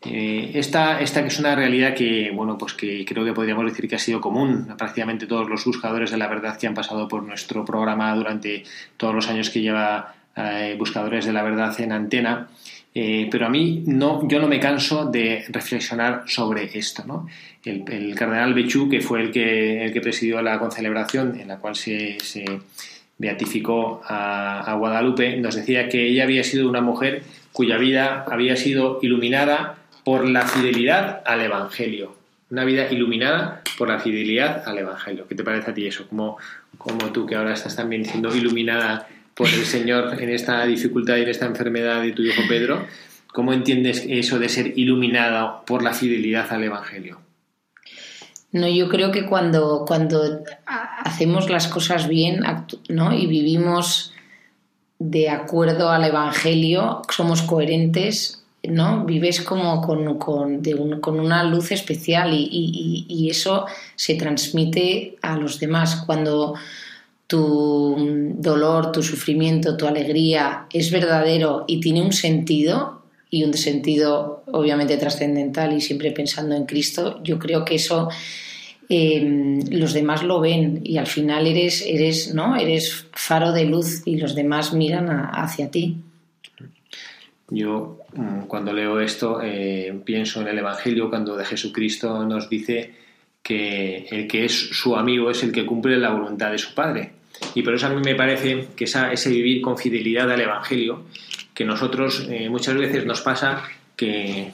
Eh, 0.00 0.52
esta, 0.54 0.98
esta 1.02 1.20
es 1.20 1.38
una 1.38 1.54
realidad 1.54 1.94
que, 1.94 2.30
bueno, 2.34 2.56
pues 2.56 2.72
que 2.72 3.04
creo 3.04 3.22
que 3.22 3.34
podríamos 3.34 3.66
decir 3.66 3.86
que 3.86 3.96
ha 3.96 3.98
sido 3.98 4.22
común 4.22 4.68
a 4.70 4.78
prácticamente 4.78 5.26
todos 5.26 5.46
los 5.46 5.62
buscadores 5.66 6.10
de 6.10 6.16
la 6.16 6.26
verdad 6.26 6.56
que 6.56 6.68
han 6.68 6.72
pasado 6.72 7.06
por 7.06 7.22
nuestro 7.22 7.66
programa 7.66 8.14
durante 8.14 8.64
todos 8.96 9.14
los 9.14 9.28
años 9.28 9.50
que 9.50 9.60
lleva 9.60 10.14
eh, 10.34 10.74
Buscadores 10.78 11.26
de 11.26 11.34
la 11.34 11.42
Verdad 11.42 11.78
en 11.78 11.92
antena. 11.92 12.48
Eh, 12.98 13.28
pero 13.30 13.44
a 13.44 13.50
mí 13.50 13.82
no, 13.84 14.26
yo 14.26 14.40
no 14.40 14.48
me 14.48 14.58
canso 14.58 15.04
de 15.04 15.44
reflexionar 15.50 16.22
sobre 16.24 16.78
esto. 16.78 17.04
¿no? 17.06 17.28
El, 17.62 18.14
cardenal 18.14 18.54
Bechú, 18.54 18.88
que 18.88 19.02
fue 19.02 19.20
el 19.20 19.30
que, 19.30 19.84
el 19.84 19.92
que 19.92 20.00
presidió 20.00 20.40
la 20.40 20.58
concelebración 20.58 21.38
en 21.38 21.48
la 21.48 21.58
cual 21.58 21.76
se, 21.76 22.16
beatificó 23.18 24.00
a, 24.02 24.74
Guadalupe, 24.78 25.36
nos 25.36 25.56
decía 25.56 25.90
que 25.90 26.06
ella 26.06 26.22
había 26.22 26.42
sido 26.42 26.70
una 26.70 26.80
mujer 26.80 27.22
cuya 27.52 27.76
vida 27.76 28.24
había 28.30 28.56
sido 28.56 28.98
iluminada 29.02 29.76
por 30.02 30.26
la 30.26 30.46
fidelidad 30.46 31.22
al 31.26 31.42
Evangelio. 31.42 32.16
Una 32.50 32.64
vida 32.64 32.90
iluminada 32.90 33.60
por 33.76 33.88
la 33.88 33.98
fidelidad 33.98 34.66
al 34.66 34.78
Evangelio. 34.78 35.28
¿Qué 35.28 35.34
te 35.34 35.44
parece 35.44 35.70
a 35.70 35.74
ti 35.74 35.86
eso? 35.86 36.08
Como, 36.08 36.38
como 36.78 37.12
tú 37.12 37.26
que 37.26 37.34
ahora 37.34 37.52
estás 37.52 37.76
también 37.76 38.06
siendo 38.06 38.34
iluminada 38.34 39.06
por 39.36 39.48
el 39.48 39.66
Señor 39.66 40.20
en 40.20 40.30
esta 40.30 40.64
dificultad 40.64 41.16
y 41.18 41.22
en 41.22 41.28
esta 41.28 41.46
enfermedad 41.46 42.02
de 42.02 42.12
tu 42.12 42.22
hijo 42.22 42.42
Pedro. 42.48 42.86
¿Cómo 43.32 43.52
entiendes 43.52 44.04
eso 44.08 44.38
de 44.38 44.48
ser 44.48 44.78
iluminado 44.78 45.62
por 45.66 45.82
la 45.82 45.92
fidelidad 45.92 46.50
al 46.50 46.64
Evangelio? 46.64 47.20
No, 48.52 48.66
yo 48.66 48.88
creo 48.88 49.12
que 49.12 49.26
cuando, 49.26 49.84
cuando 49.86 50.42
hacemos 50.64 51.50
las 51.50 51.68
cosas 51.68 52.08
bien 52.08 52.40
¿no? 52.88 53.12
y 53.12 53.26
vivimos 53.26 54.14
de 54.98 55.28
acuerdo 55.28 55.90
al 55.90 56.04
Evangelio, 56.04 57.02
somos 57.10 57.42
coherentes, 57.42 58.42
¿no? 58.62 59.04
Vives 59.04 59.42
como 59.42 59.82
con, 59.82 60.18
con, 60.18 60.62
con 61.00 61.20
una 61.20 61.44
luz 61.44 61.72
especial 61.72 62.32
y, 62.32 62.48
y, 62.50 63.06
y, 63.06 63.28
eso 63.28 63.66
se 63.94 64.14
transmite 64.14 65.18
a 65.20 65.36
los 65.36 65.60
demás. 65.60 66.02
Cuando, 66.06 66.54
tu 67.26 68.34
dolor, 68.36 68.92
tu 68.92 69.02
sufrimiento, 69.02 69.76
tu 69.76 69.86
alegría 69.86 70.66
es 70.72 70.90
verdadero 70.90 71.64
y 71.66 71.80
tiene 71.80 72.02
un 72.02 72.12
sentido 72.12 73.02
y 73.30 73.44
un 73.44 73.54
sentido 73.54 74.44
obviamente 74.46 74.96
trascendental 74.96 75.72
y 75.72 75.80
siempre 75.80 76.12
pensando 76.12 76.54
en 76.54 76.66
Cristo, 76.66 77.20
yo 77.22 77.38
creo 77.38 77.64
que 77.64 77.74
eso 77.74 78.08
eh, 78.88 79.60
los 79.70 79.92
demás 79.92 80.22
lo 80.22 80.40
ven 80.40 80.80
y 80.84 80.98
al 80.98 81.08
final 81.08 81.46
eres, 81.46 81.84
eres, 81.84 82.32
¿no? 82.32 82.56
eres 82.56 83.06
faro 83.12 83.52
de 83.52 83.64
luz 83.64 84.02
y 84.04 84.16
los 84.16 84.34
demás 84.34 84.72
miran 84.72 85.08
hacia 85.08 85.70
ti. 85.70 85.96
Yo 87.48 87.98
mm, 88.14 88.42
cuando 88.42 88.72
leo 88.72 89.00
esto 89.00 89.40
eh, 89.42 90.00
pienso 90.04 90.40
en 90.40 90.48
el 90.48 90.58
Evangelio 90.58 91.10
cuando 91.10 91.36
de 91.36 91.44
Jesucristo 91.44 92.24
nos 92.24 92.48
dice 92.48 92.92
que 93.42 94.06
el 94.10 94.26
que 94.26 94.44
es 94.44 94.52
su 94.52 94.96
amigo 94.96 95.30
es 95.30 95.42
el 95.42 95.52
que 95.52 95.66
cumple 95.66 95.96
la 95.96 96.10
voluntad 96.10 96.50
de 96.50 96.58
su 96.58 96.74
Padre. 96.74 97.12
Y 97.54 97.62
por 97.62 97.74
eso 97.74 97.86
a 97.86 97.90
mí 97.90 98.00
me 98.04 98.14
parece 98.14 98.68
que 98.76 98.84
esa, 98.84 99.12
ese 99.12 99.30
vivir 99.30 99.62
con 99.62 99.78
fidelidad 99.78 100.30
al 100.30 100.40
Evangelio, 100.40 101.04
que 101.54 101.64
nosotros 101.64 102.26
eh, 102.30 102.48
muchas 102.48 102.76
veces 102.76 103.06
nos 103.06 103.20
pasa 103.22 103.62
que 103.96 104.52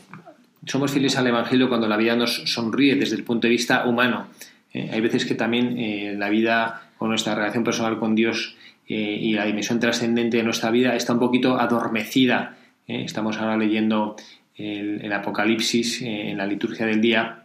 somos 0.66 0.92
fieles 0.92 1.16
al 1.16 1.26
Evangelio 1.26 1.68
cuando 1.68 1.88
la 1.88 1.96
vida 1.96 2.14
nos 2.14 2.44
sonríe 2.46 2.94
desde 2.94 3.16
el 3.16 3.24
punto 3.24 3.46
de 3.46 3.50
vista 3.50 3.86
humano. 3.86 4.28
Eh, 4.72 4.90
hay 4.92 5.00
veces 5.00 5.24
que 5.24 5.34
también 5.34 5.78
eh, 5.78 6.14
la 6.16 6.28
vida 6.28 6.90
o 6.98 7.08
nuestra 7.08 7.34
relación 7.34 7.64
personal 7.64 7.98
con 7.98 8.14
Dios 8.14 8.56
y 8.84 9.32
la 9.32 9.46
dimensión 9.46 9.80
trascendente 9.80 10.36
de 10.36 10.42
nuestra 10.42 10.70
vida 10.70 10.94
está 10.94 11.14
un 11.14 11.18
poquito 11.18 11.58
adormecida. 11.58 12.58
estamos 12.86 13.38
ahora 13.38 13.56
leyendo 13.56 14.16
el, 14.54 15.00
el 15.02 15.12
Apocalipsis 15.12 16.02
en 16.02 16.36
la 16.36 16.46
liturgia 16.46 16.84
del 16.84 17.00
día 17.00 17.42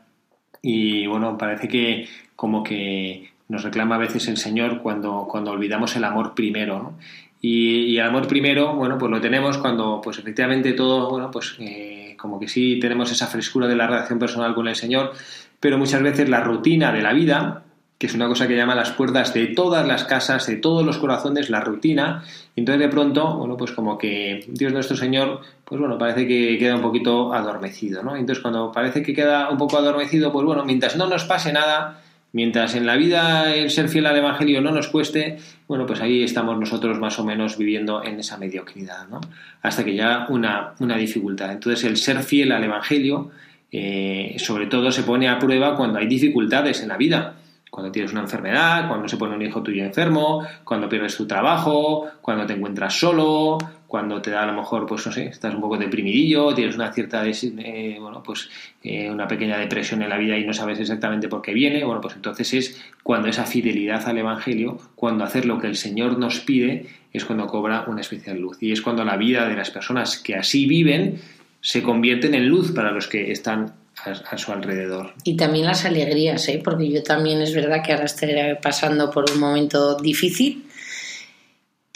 y 0.61 1.07
bueno, 1.07 1.37
parece 1.37 1.69
que 1.69 2.07
como 2.35 2.63
que 2.63 3.29
nos 3.49 3.63
reclama 3.63 3.95
a 3.95 3.99
veces 3.99 4.27
el 4.27 4.37
Señor 4.37 4.81
cuando, 4.81 5.27
cuando 5.29 5.51
olvidamos 5.51 5.95
el 5.95 6.03
amor 6.03 6.33
primero. 6.35 6.93
Y, 7.41 7.97
el 7.97 8.05
amor 8.05 8.27
primero, 8.27 8.73
bueno, 8.73 8.97
pues 8.97 9.11
lo 9.11 9.21
tenemos 9.21 9.57
cuando, 9.57 10.01
pues 10.03 10.17
efectivamente 10.17 10.73
todo, 10.73 11.09
bueno, 11.11 11.31
pues 11.31 11.55
eh, 11.59 12.15
como 12.17 12.39
que 12.39 12.47
sí 12.47 12.79
tenemos 12.81 13.11
esa 13.11 13.27
frescura 13.27 13.67
de 13.67 13.75
la 13.75 13.87
relación 13.87 14.19
personal 14.19 14.55
con 14.55 14.67
el 14.67 14.75
Señor, 14.75 15.13
pero 15.59 15.77
muchas 15.77 16.01
veces 16.01 16.29
la 16.29 16.41
rutina 16.41 16.91
de 16.91 17.01
la 17.01 17.13
vida, 17.13 17.63
que 17.97 18.07
es 18.07 18.13
una 18.15 18.27
cosa 18.27 18.47
que 18.47 18.55
llama 18.55 18.75
las 18.75 18.91
puertas 18.91 19.33
de 19.33 19.47
todas 19.47 19.87
las 19.87 20.03
casas, 20.03 20.45
de 20.47 20.57
todos 20.57 20.85
los 20.85 20.97
corazones, 20.97 21.49
la 21.49 21.61
rutina, 21.61 22.23
y 22.55 22.61
entonces 22.61 22.81
de 22.81 22.89
pronto, 22.89 23.37
bueno, 23.37 23.55
pues 23.55 23.71
como 23.71 23.97
que 23.97 24.45
Dios 24.47 24.73
nuestro 24.73 24.97
Señor, 24.97 25.41
pues 25.63 25.79
bueno, 25.79 25.97
parece 25.97 26.27
que 26.27 26.57
queda 26.57 26.75
un 26.75 26.81
poquito 26.81 27.33
adormecido, 27.33 28.03
¿no? 28.03 28.15
Entonces 28.15 28.41
cuando 28.41 28.71
parece 28.71 29.03
que 29.03 29.13
queda 29.13 29.49
un 29.49 29.57
poco 29.57 29.77
adormecido, 29.77 30.31
pues 30.31 30.45
bueno, 30.45 30.65
mientras 30.65 30.97
no 30.97 31.07
nos 31.07 31.23
pase 31.25 31.53
nada, 31.53 32.01
Mientras 32.33 32.75
en 32.75 32.85
la 32.85 32.95
vida 32.95 33.55
el 33.55 33.71
ser 33.71 33.89
fiel 33.89 34.05
al 34.05 34.17
Evangelio 34.17 34.61
no 34.61 34.71
nos 34.71 34.89
cueste, 34.89 35.37
bueno, 35.67 35.85
pues 35.85 36.01
ahí 36.01 36.23
estamos 36.23 36.59
nosotros 36.59 36.99
más 36.99 37.17
o 37.19 37.23
menos 37.23 37.57
viviendo 37.57 38.03
en 38.03 38.19
esa 38.19 38.37
mediocridad, 38.37 39.07
¿no? 39.07 39.21
Hasta 39.61 39.83
que 39.85 39.95
ya 39.95 40.27
una, 40.29 40.73
una 40.79 40.97
dificultad. 40.97 41.51
Entonces 41.51 41.85
el 41.85 41.97
ser 41.97 42.21
fiel 42.23 42.51
al 42.51 42.63
Evangelio, 42.63 43.31
eh, 43.71 44.35
sobre 44.39 44.67
todo, 44.67 44.91
se 44.91 45.03
pone 45.03 45.29
a 45.29 45.39
prueba 45.39 45.75
cuando 45.75 45.99
hay 45.99 46.07
dificultades 46.07 46.81
en 46.81 46.89
la 46.89 46.97
vida, 46.97 47.35
cuando 47.69 47.91
tienes 47.91 48.11
una 48.11 48.21
enfermedad, 48.21 48.87
cuando 48.87 49.07
se 49.07 49.17
pone 49.17 49.35
un 49.35 49.41
hijo 49.41 49.61
tuyo 49.61 49.83
enfermo, 49.83 50.45
cuando 50.63 50.89
pierdes 50.89 51.15
tu 51.15 51.25
trabajo, 51.25 52.07
cuando 52.21 52.45
te 52.45 52.53
encuentras 52.53 52.97
solo, 52.97 53.57
cuando 53.87 54.21
te 54.21 54.31
da 54.31 54.43
a 54.43 54.45
lo 54.45 54.53
mejor, 54.53 54.85
pues 54.85 55.05
no 55.05 55.11
sé, 55.11 55.27
estás 55.27 55.55
un 55.55 55.61
poco 55.61 55.77
deprimidillo, 55.77 56.53
tienes 56.53 56.75
una 56.75 56.91
cierta, 56.91 57.23
eh, 57.25 57.97
bueno, 57.99 58.21
pues 58.21 58.49
eh, 58.83 59.09
una 59.09 59.27
pequeña 59.27 59.57
depresión 59.57 60.01
en 60.01 60.09
la 60.09 60.17
vida 60.17 60.37
y 60.37 60.45
no 60.45 60.53
sabes 60.53 60.79
exactamente 60.79 61.29
por 61.29 61.41
qué 61.41 61.53
viene, 61.53 61.83
bueno, 61.85 62.01
pues 62.01 62.15
entonces 62.15 62.53
es 62.53 62.83
cuando 63.01 63.29
esa 63.29 63.45
fidelidad 63.45 64.05
al 64.07 64.17
Evangelio, 64.17 64.77
cuando 64.95 65.23
hacer 65.23 65.45
lo 65.45 65.57
que 65.57 65.67
el 65.67 65.77
Señor 65.77 66.19
nos 66.19 66.39
pide, 66.41 66.85
es 67.13 67.23
cuando 67.23 67.47
cobra 67.47 67.85
una 67.87 68.01
especial 68.01 68.37
luz. 68.37 68.57
Y 68.61 68.73
es 68.73 68.81
cuando 68.81 69.05
la 69.05 69.15
vida 69.15 69.47
de 69.47 69.55
las 69.55 69.71
personas 69.71 70.19
que 70.19 70.35
así 70.35 70.65
viven 70.65 71.19
se 71.61 71.81
convierten 71.81 72.35
en 72.35 72.47
luz 72.47 72.73
para 72.73 72.91
los 72.91 73.07
que 73.07 73.31
están 73.31 73.73
a, 74.03 74.37
su 74.37 74.51
alrededor. 74.51 75.13
Y 75.23 75.37
también 75.37 75.65
las 75.65 75.85
alegrías, 75.85 76.47
¿eh? 76.49 76.61
porque 76.63 76.91
yo 76.91 77.03
también 77.03 77.41
es 77.41 77.55
verdad 77.55 77.81
que 77.83 77.93
ahora 77.93 78.05
estoy 78.05 78.29
pasando 78.61 79.09
por 79.09 79.31
un 79.31 79.39
momento 79.39 79.95
difícil 79.95 80.66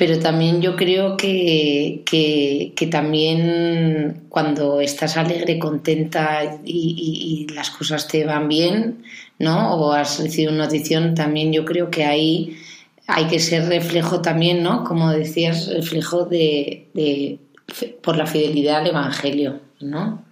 pero 0.02 0.18
también 0.18 0.64
yo 0.64 0.76
creo 0.76 1.16
que, 1.16 2.02
que, 2.08 2.88
también 2.88 4.24
cuando 4.30 4.82
estás 4.82 5.16
alegre, 5.16 5.60
contenta 5.60 6.60
y, 6.66 7.46
las 7.54 7.70
cosas 7.70 8.08
te 8.08 8.26
van 8.26 8.48
bien, 8.48 9.04
¿no? 9.38 9.76
O 9.76 9.94
has 9.94 10.20
recibido 10.20 10.54
una 10.54 10.64
notición, 10.64 11.14
también 11.14 11.54
yo 11.54 11.66
creo 11.66 11.92
que 11.92 12.04
ahí 12.04 12.58
hay 13.06 13.28
que 13.28 13.38
ser 13.38 13.70
reflejo 13.70 14.24
también, 14.24 14.64
¿no? 14.64 14.86
Como 14.86 15.12
decías, 15.12 15.72
reflejo 15.72 16.26
de, 16.26 16.88
de 16.96 17.38
por 18.02 18.18
la 18.18 18.26
fidelidad 18.26 18.78
al 18.78 18.88
Evangelio, 18.88 19.60
¿no? 19.82 20.26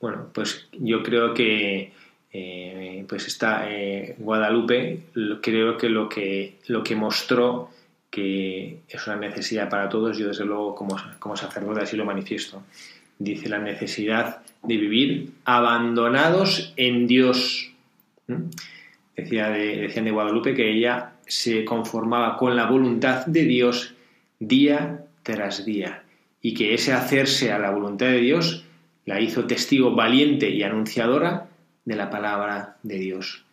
Bueno, 0.00 0.26
pues 0.32 0.66
yo 0.72 1.04
creo 1.04 1.34
que 1.34 1.92
eh, 2.32 3.04
pues 3.08 3.28
está 3.28 3.70
eh, 3.70 4.16
Guadalupe, 4.18 5.02
creo 5.40 5.78
que 5.78 5.88
lo 5.88 6.08
que 6.08 6.56
lo 6.66 6.82
que 6.82 6.96
mostró 6.96 7.70
que 8.16 8.78
es 8.88 9.06
una 9.06 9.16
necesidad 9.16 9.68
para 9.68 9.90
todos, 9.90 10.16
yo 10.16 10.28
desde 10.28 10.46
luego 10.46 10.74
como, 10.74 10.96
como 11.18 11.36
sacerdote 11.36 11.82
así 11.82 11.98
lo 11.98 12.06
manifiesto. 12.06 12.62
Dice 13.18 13.50
la 13.50 13.58
necesidad 13.58 14.40
de 14.62 14.76
vivir 14.78 15.32
abandonados 15.44 16.72
en 16.76 17.06
Dios. 17.06 17.72
Decía 19.14 19.50
de, 19.50 19.76
decían 19.82 20.06
de 20.06 20.12
Guadalupe 20.12 20.54
que 20.54 20.72
ella 20.72 21.12
se 21.26 21.66
conformaba 21.66 22.38
con 22.38 22.56
la 22.56 22.64
voluntad 22.64 23.26
de 23.26 23.44
Dios 23.44 23.94
día 24.38 25.04
tras 25.22 25.66
día 25.66 26.02
y 26.40 26.54
que 26.54 26.72
ese 26.72 26.94
hacerse 26.94 27.52
a 27.52 27.58
la 27.58 27.70
voluntad 27.70 28.06
de 28.06 28.20
Dios 28.20 28.64
la 29.04 29.20
hizo 29.20 29.44
testigo 29.44 29.94
valiente 29.94 30.48
y 30.48 30.62
anunciadora 30.62 31.48
de 31.84 31.96
la 31.96 32.08
palabra 32.08 32.78
de 32.82 32.98
Dios. 32.98 33.44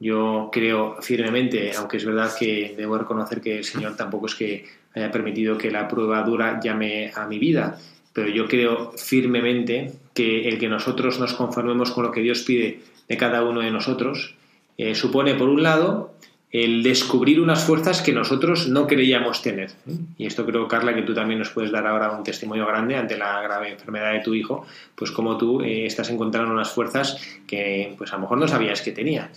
Yo 0.00 0.50
creo 0.52 0.96
firmemente, 1.00 1.72
aunque 1.76 1.96
es 1.96 2.04
verdad 2.04 2.32
que 2.38 2.74
debo 2.76 2.98
reconocer 2.98 3.40
que 3.40 3.58
el 3.58 3.64
Señor 3.64 3.96
tampoco 3.96 4.26
es 4.26 4.34
que 4.34 4.64
haya 4.94 5.10
permitido 5.10 5.58
que 5.58 5.70
la 5.70 5.88
prueba 5.88 6.22
dura 6.22 6.60
llame 6.60 7.12
a 7.14 7.26
mi 7.26 7.38
vida, 7.38 7.78
pero 8.12 8.28
yo 8.28 8.46
creo 8.46 8.92
firmemente 8.96 9.92
que 10.14 10.48
el 10.48 10.58
que 10.58 10.68
nosotros 10.68 11.18
nos 11.18 11.34
conformemos 11.34 11.90
con 11.90 12.04
lo 12.04 12.12
que 12.12 12.20
Dios 12.20 12.42
pide 12.42 12.80
de 13.08 13.16
cada 13.16 13.42
uno 13.42 13.60
de 13.60 13.70
nosotros 13.70 14.34
eh, 14.76 14.94
supone, 14.94 15.34
por 15.34 15.48
un 15.48 15.62
lado, 15.62 16.14
el 16.50 16.82
descubrir 16.82 17.40
unas 17.40 17.62
fuerzas 17.62 18.00
que 18.00 18.12
nosotros 18.12 18.68
no 18.68 18.86
creíamos 18.86 19.42
tener. 19.42 19.70
Y 20.16 20.26
esto 20.26 20.46
creo, 20.46 20.66
Carla, 20.66 20.94
que 20.94 21.02
tú 21.02 21.12
también 21.12 21.38
nos 21.38 21.50
puedes 21.50 21.70
dar 21.70 21.86
ahora 21.86 22.10
un 22.10 22.24
testimonio 22.24 22.66
grande 22.66 22.96
ante 22.96 23.18
la 23.18 23.42
grave 23.42 23.72
enfermedad 23.72 24.12
de 24.14 24.20
tu 24.20 24.32
hijo, 24.32 24.66
pues 24.94 25.10
como 25.10 25.36
tú 25.36 25.60
eh, 25.60 25.84
estás 25.84 26.08
encontrando 26.08 26.50
unas 26.50 26.70
fuerzas 26.70 27.18
que 27.46 27.94
pues 27.98 28.12
a 28.12 28.16
lo 28.16 28.22
mejor 28.22 28.38
no 28.38 28.48
sabías 28.48 28.80
que 28.80 28.92
tenía. 28.92 29.30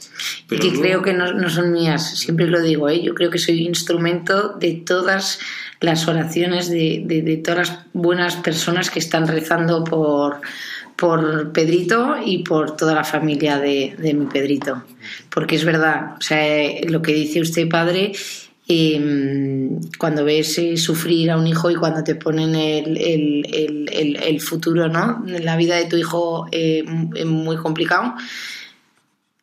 Pero 0.47 0.65
y 0.65 0.71
que 0.71 0.79
creo 0.79 1.01
que 1.01 1.13
no, 1.13 1.49
son 1.49 1.73
mías, 1.73 2.17
siempre 2.17 2.47
lo 2.47 2.61
digo, 2.61 2.87
¿eh? 2.87 3.01
yo 3.01 3.13
creo 3.13 3.29
que 3.29 3.39
soy 3.39 3.67
instrumento 3.67 4.53
de 4.57 4.73
todas 4.85 5.39
las 5.81 6.07
oraciones 6.07 6.69
de, 6.69 7.03
de 7.05 7.37
todas 7.37 7.69
las 7.69 7.79
buenas 7.91 8.37
personas 8.37 8.89
que 8.89 8.99
están 8.99 9.27
rezando 9.27 9.83
por 9.83 10.39
por 11.01 11.51
Pedrito 11.51 12.15
y 12.23 12.43
por 12.43 12.77
toda 12.77 12.93
la 12.93 13.03
familia 13.03 13.57
de, 13.57 13.95
mi 14.13 14.27
Pedrito. 14.27 14.83
Porque 15.31 15.55
es 15.55 15.65
verdad, 15.65 16.13
o 16.19 16.21
sea, 16.21 16.39
lo 16.87 17.01
que 17.01 17.11
dice 17.11 17.41
usted, 17.41 17.67
padre, 17.67 18.11
em, 18.67 19.81
cuando 19.97 20.23
ves 20.23 20.59
eh, 20.59 20.77
sufrir 20.77 21.31
a 21.31 21.37
un 21.37 21.47
hijo 21.47 21.71
y 21.71 21.75
cuando 21.75 22.03
te 22.03 22.13
ponen 22.13 22.53
el, 22.53 24.39
futuro, 24.41 24.89
¿no? 24.89 25.23
La 25.25 25.57
vida 25.57 25.75
de 25.75 25.85
tu 25.85 25.97
hijo 25.97 26.45
eh, 26.51 26.83
muy 26.83 27.57
complicado, 27.57 28.13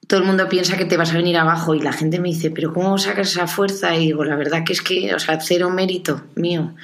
todo 0.07 0.21
el 0.21 0.27
mundo 0.27 0.49
piensa 0.49 0.77
que 0.77 0.85
te 0.85 0.97
vas 0.97 1.11
a 1.11 1.17
venir 1.17 1.39
abajo 1.39 1.75
y 1.75 1.81
la 1.81 1.93
gente 1.93 2.21
me 2.21 2.29
dice, 2.29 2.53
pero 2.53 2.73
¿cómo 2.73 2.99
sacas 2.99 3.33
esa 3.33 3.49
fuerza? 3.49 3.97
Y 3.97 4.07
digo, 4.07 4.25
la 4.25 4.37
verdad 4.37 4.63
que 4.65 4.75
es 4.75 4.81
que, 4.81 5.13
o 5.13 5.19
sea, 5.19 5.41
cero 5.41 5.71
mérito 5.71 6.23
mío 6.37 6.77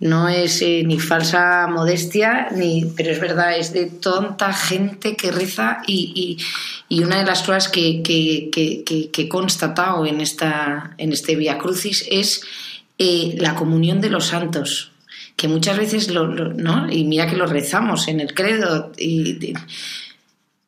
no 0.00 0.28
es 0.28 0.62
eh, 0.62 0.82
ni 0.86 1.00
falsa 1.00 1.66
modestia, 1.66 2.48
ni, 2.54 2.84
pero 2.96 3.10
es 3.10 3.20
verdad, 3.20 3.58
es 3.58 3.72
de 3.72 3.86
tanta 3.86 4.52
gente 4.52 5.16
que 5.16 5.32
reza 5.32 5.82
y, 5.86 6.38
una 6.90 7.18
de 7.18 7.24
las 7.24 7.40
cosas 7.40 7.68
que, 7.68 8.02
he 8.56 9.28
constatado 9.28 10.06
en, 10.06 10.20
esta, 10.20 10.94
en 10.98 11.12
este 11.12 11.36
Via 11.36 11.58
Crucis 11.58 12.06
es 12.10 12.42
eh, 12.98 13.34
la 13.38 13.54
comunión 13.54 14.00
de 14.00 14.10
los 14.10 14.26
santos, 14.26 14.92
que 15.36 15.48
muchas 15.48 15.76
veces, 15.76 16.08
lo, 16.08 16.28
¿no? 16.28 16.90
y 16.90 17.04
mira 17.04 17.26
que 17.26 17.36
lo 17.36 17.46
rezamos 17.46 18.08
en 18.08 18.20
el 18.20 18.34
credo, 18.34 18.92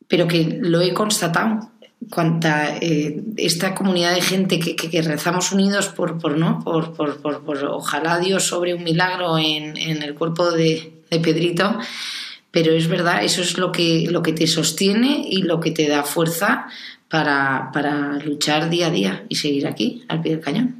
pero 0.07 0.27
que 0.27 0.59
lo 0.61 0.81
he 0.81 0.93
constatado 0.93 1.70
cuanta 2.09 2.77
eh, 2.77 3.21
esta 3.37 3.75
comunidad 3.75 4.15
de 4.15 4.21
gente 4.21 4.59
que, 4.59 5.01
rezamos 5.01 5.51
unidos 5.51 5.89
por, 5.89 6.17
por 6.17 6.37
no 6.37 6.59
por, 6.63 6.93
por, 6.93 7.63
ojalá 7.65 8.19
Dios 8.19 8.43
sobre 8.43 8.73
un 8.73 8.83
milagro 8.83 9.37
en, 9.37 9.77
el 9.77 10.15
cuerpo 10.15 10.51
de, 10.51 10.93
Pedrito 11.09 11.77
pero 12.51 12.71
es 12.71 12.87
verdad 12.87 13.23
eso 13.23 13.41
es 13.41 13.57
lo 13.57 13.73
que 13.73 14.07
lo 14.09 14.23
que 14.23 14.31
te 14.31 14.47
sostiene 14.47 15.25
y 15.29 15.41
lo 15.41 15.59
que 15.59 15.71
te 15.71 15.89
da 15.89 16.03
fuerza 16.03 16.67
para, 17.09 17.69
para 17.73 18.17
luchar 18.19 18.69
día 18.69 18.87
a 18.87 18.91
día 18.91 19.25
y 19.27 19.35
seguir 19.35 19.67
aquí 19.67 20.05
al 20.07 20.21
pie 20.21 20.31
del 20.31 20.41
cañón. 20.41 20.75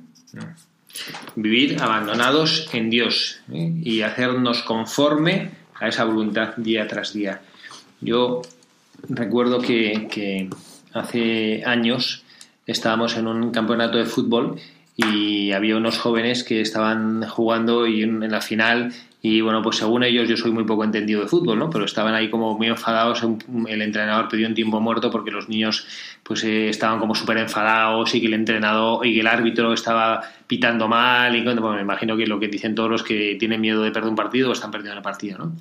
Vivir 1.35 1.81
abandonados 1.81 2.69
en 2.71 2.89
Dios 2.89 3.41
¿eh? 3.51 3.73
y 3.83 4.01
hacernos 4.01 4.61
conforme 4.61 5.51
a 5.75 5.89
esa 5.89 6.05
voluntad 6.05 6.55
día 6.55 6.87
tras 6.87 7.11
día. 7.11 7.41
Yo 7.99 8.41
recuerdo 9.09 9.59
que 9.59 10.49
hace 10.93 11.63
años 11.65 12.23
estábamos 12.67 13.17
en 13.17 13.27
un 13.27 13.51
campeonato 13.51 13.97
de 13.97 14.05
fútbol 14.05 14.59
y 14.95 15.51
había 15.51 15.77
unos 15.77 15.97
jóvenes 15.97 16.43
que 16.43 16.61
estaban 16.61 17.27
jugando 17.27 17.87
y 17.87 18.03
en, 18.03 18.29
la 18.29 18.41
final 18.41 18.93
y 19.23 19.41
bueno, 19.41 19.61
pues 19.61 19.77
según 19.77 20.03
ellos 20.03 20.27
yo 20.27 20.35
soy 20.35 20.51
muy 20.51 20.63
poco 20.63 20.83
entendido 20.83 21.21
de 21.21 21.27
fútbol, 21.27 21.59
¿no? 21.59 21.69
Pero 21.69 21.85
estaban 21.85 22.15
ahí 22.15 22.29
como 22.29 22.57
muy 22.57 22.67
enfadados, 22.67 23.23
el 23.67 23.81
entrenador 23.81 24.27
pidió 24.27 24.47
un 24.47 24.55
tiempo 24.55 24.81
muerto 24.81 25.11
porque 25.11 25.29
los 25.29 25.47
niños 25.47 25.85
pues 26.23 26.43
eh, 26.43 26.69
estaban 26.69 26.99
como 26.99 27.13
súper 27.13 27.37
enfadados 27.37 28.15
y 28.15 28.21
que 28.21 28.27
el 28.27 28.33
entrenador 28.33 29.05
y 29.05 29.13
que 29.13 29.19
el 29.19 29.27
árbitro 29.27 29.73
estaba 29.73 30.21
pitando 30.47 30.87
mal 30.87 31.35
y 31.35 31.43
bueno, 31.43 31.71
me 31.71 31.81
imagino 31.81 32.17
que 32.17 32.25
lo 32.25 32.39
que 32.39 32.47
dicen 32.47 32.73
todos 32.73 32.89
los 32.89 33.03
que 33.03 33.35
tienen 33.39 33.61
miedo 33.61 33.83
de 33.83 33.91
perder 33.91 34.09
un 34.09 34.15
partido 34.15 34.51
están 34.51 34.71
perdiendo 34.71 34.97
el 34.97 35.03
partido, 35.03 35.37
¿no? 35.37 35.53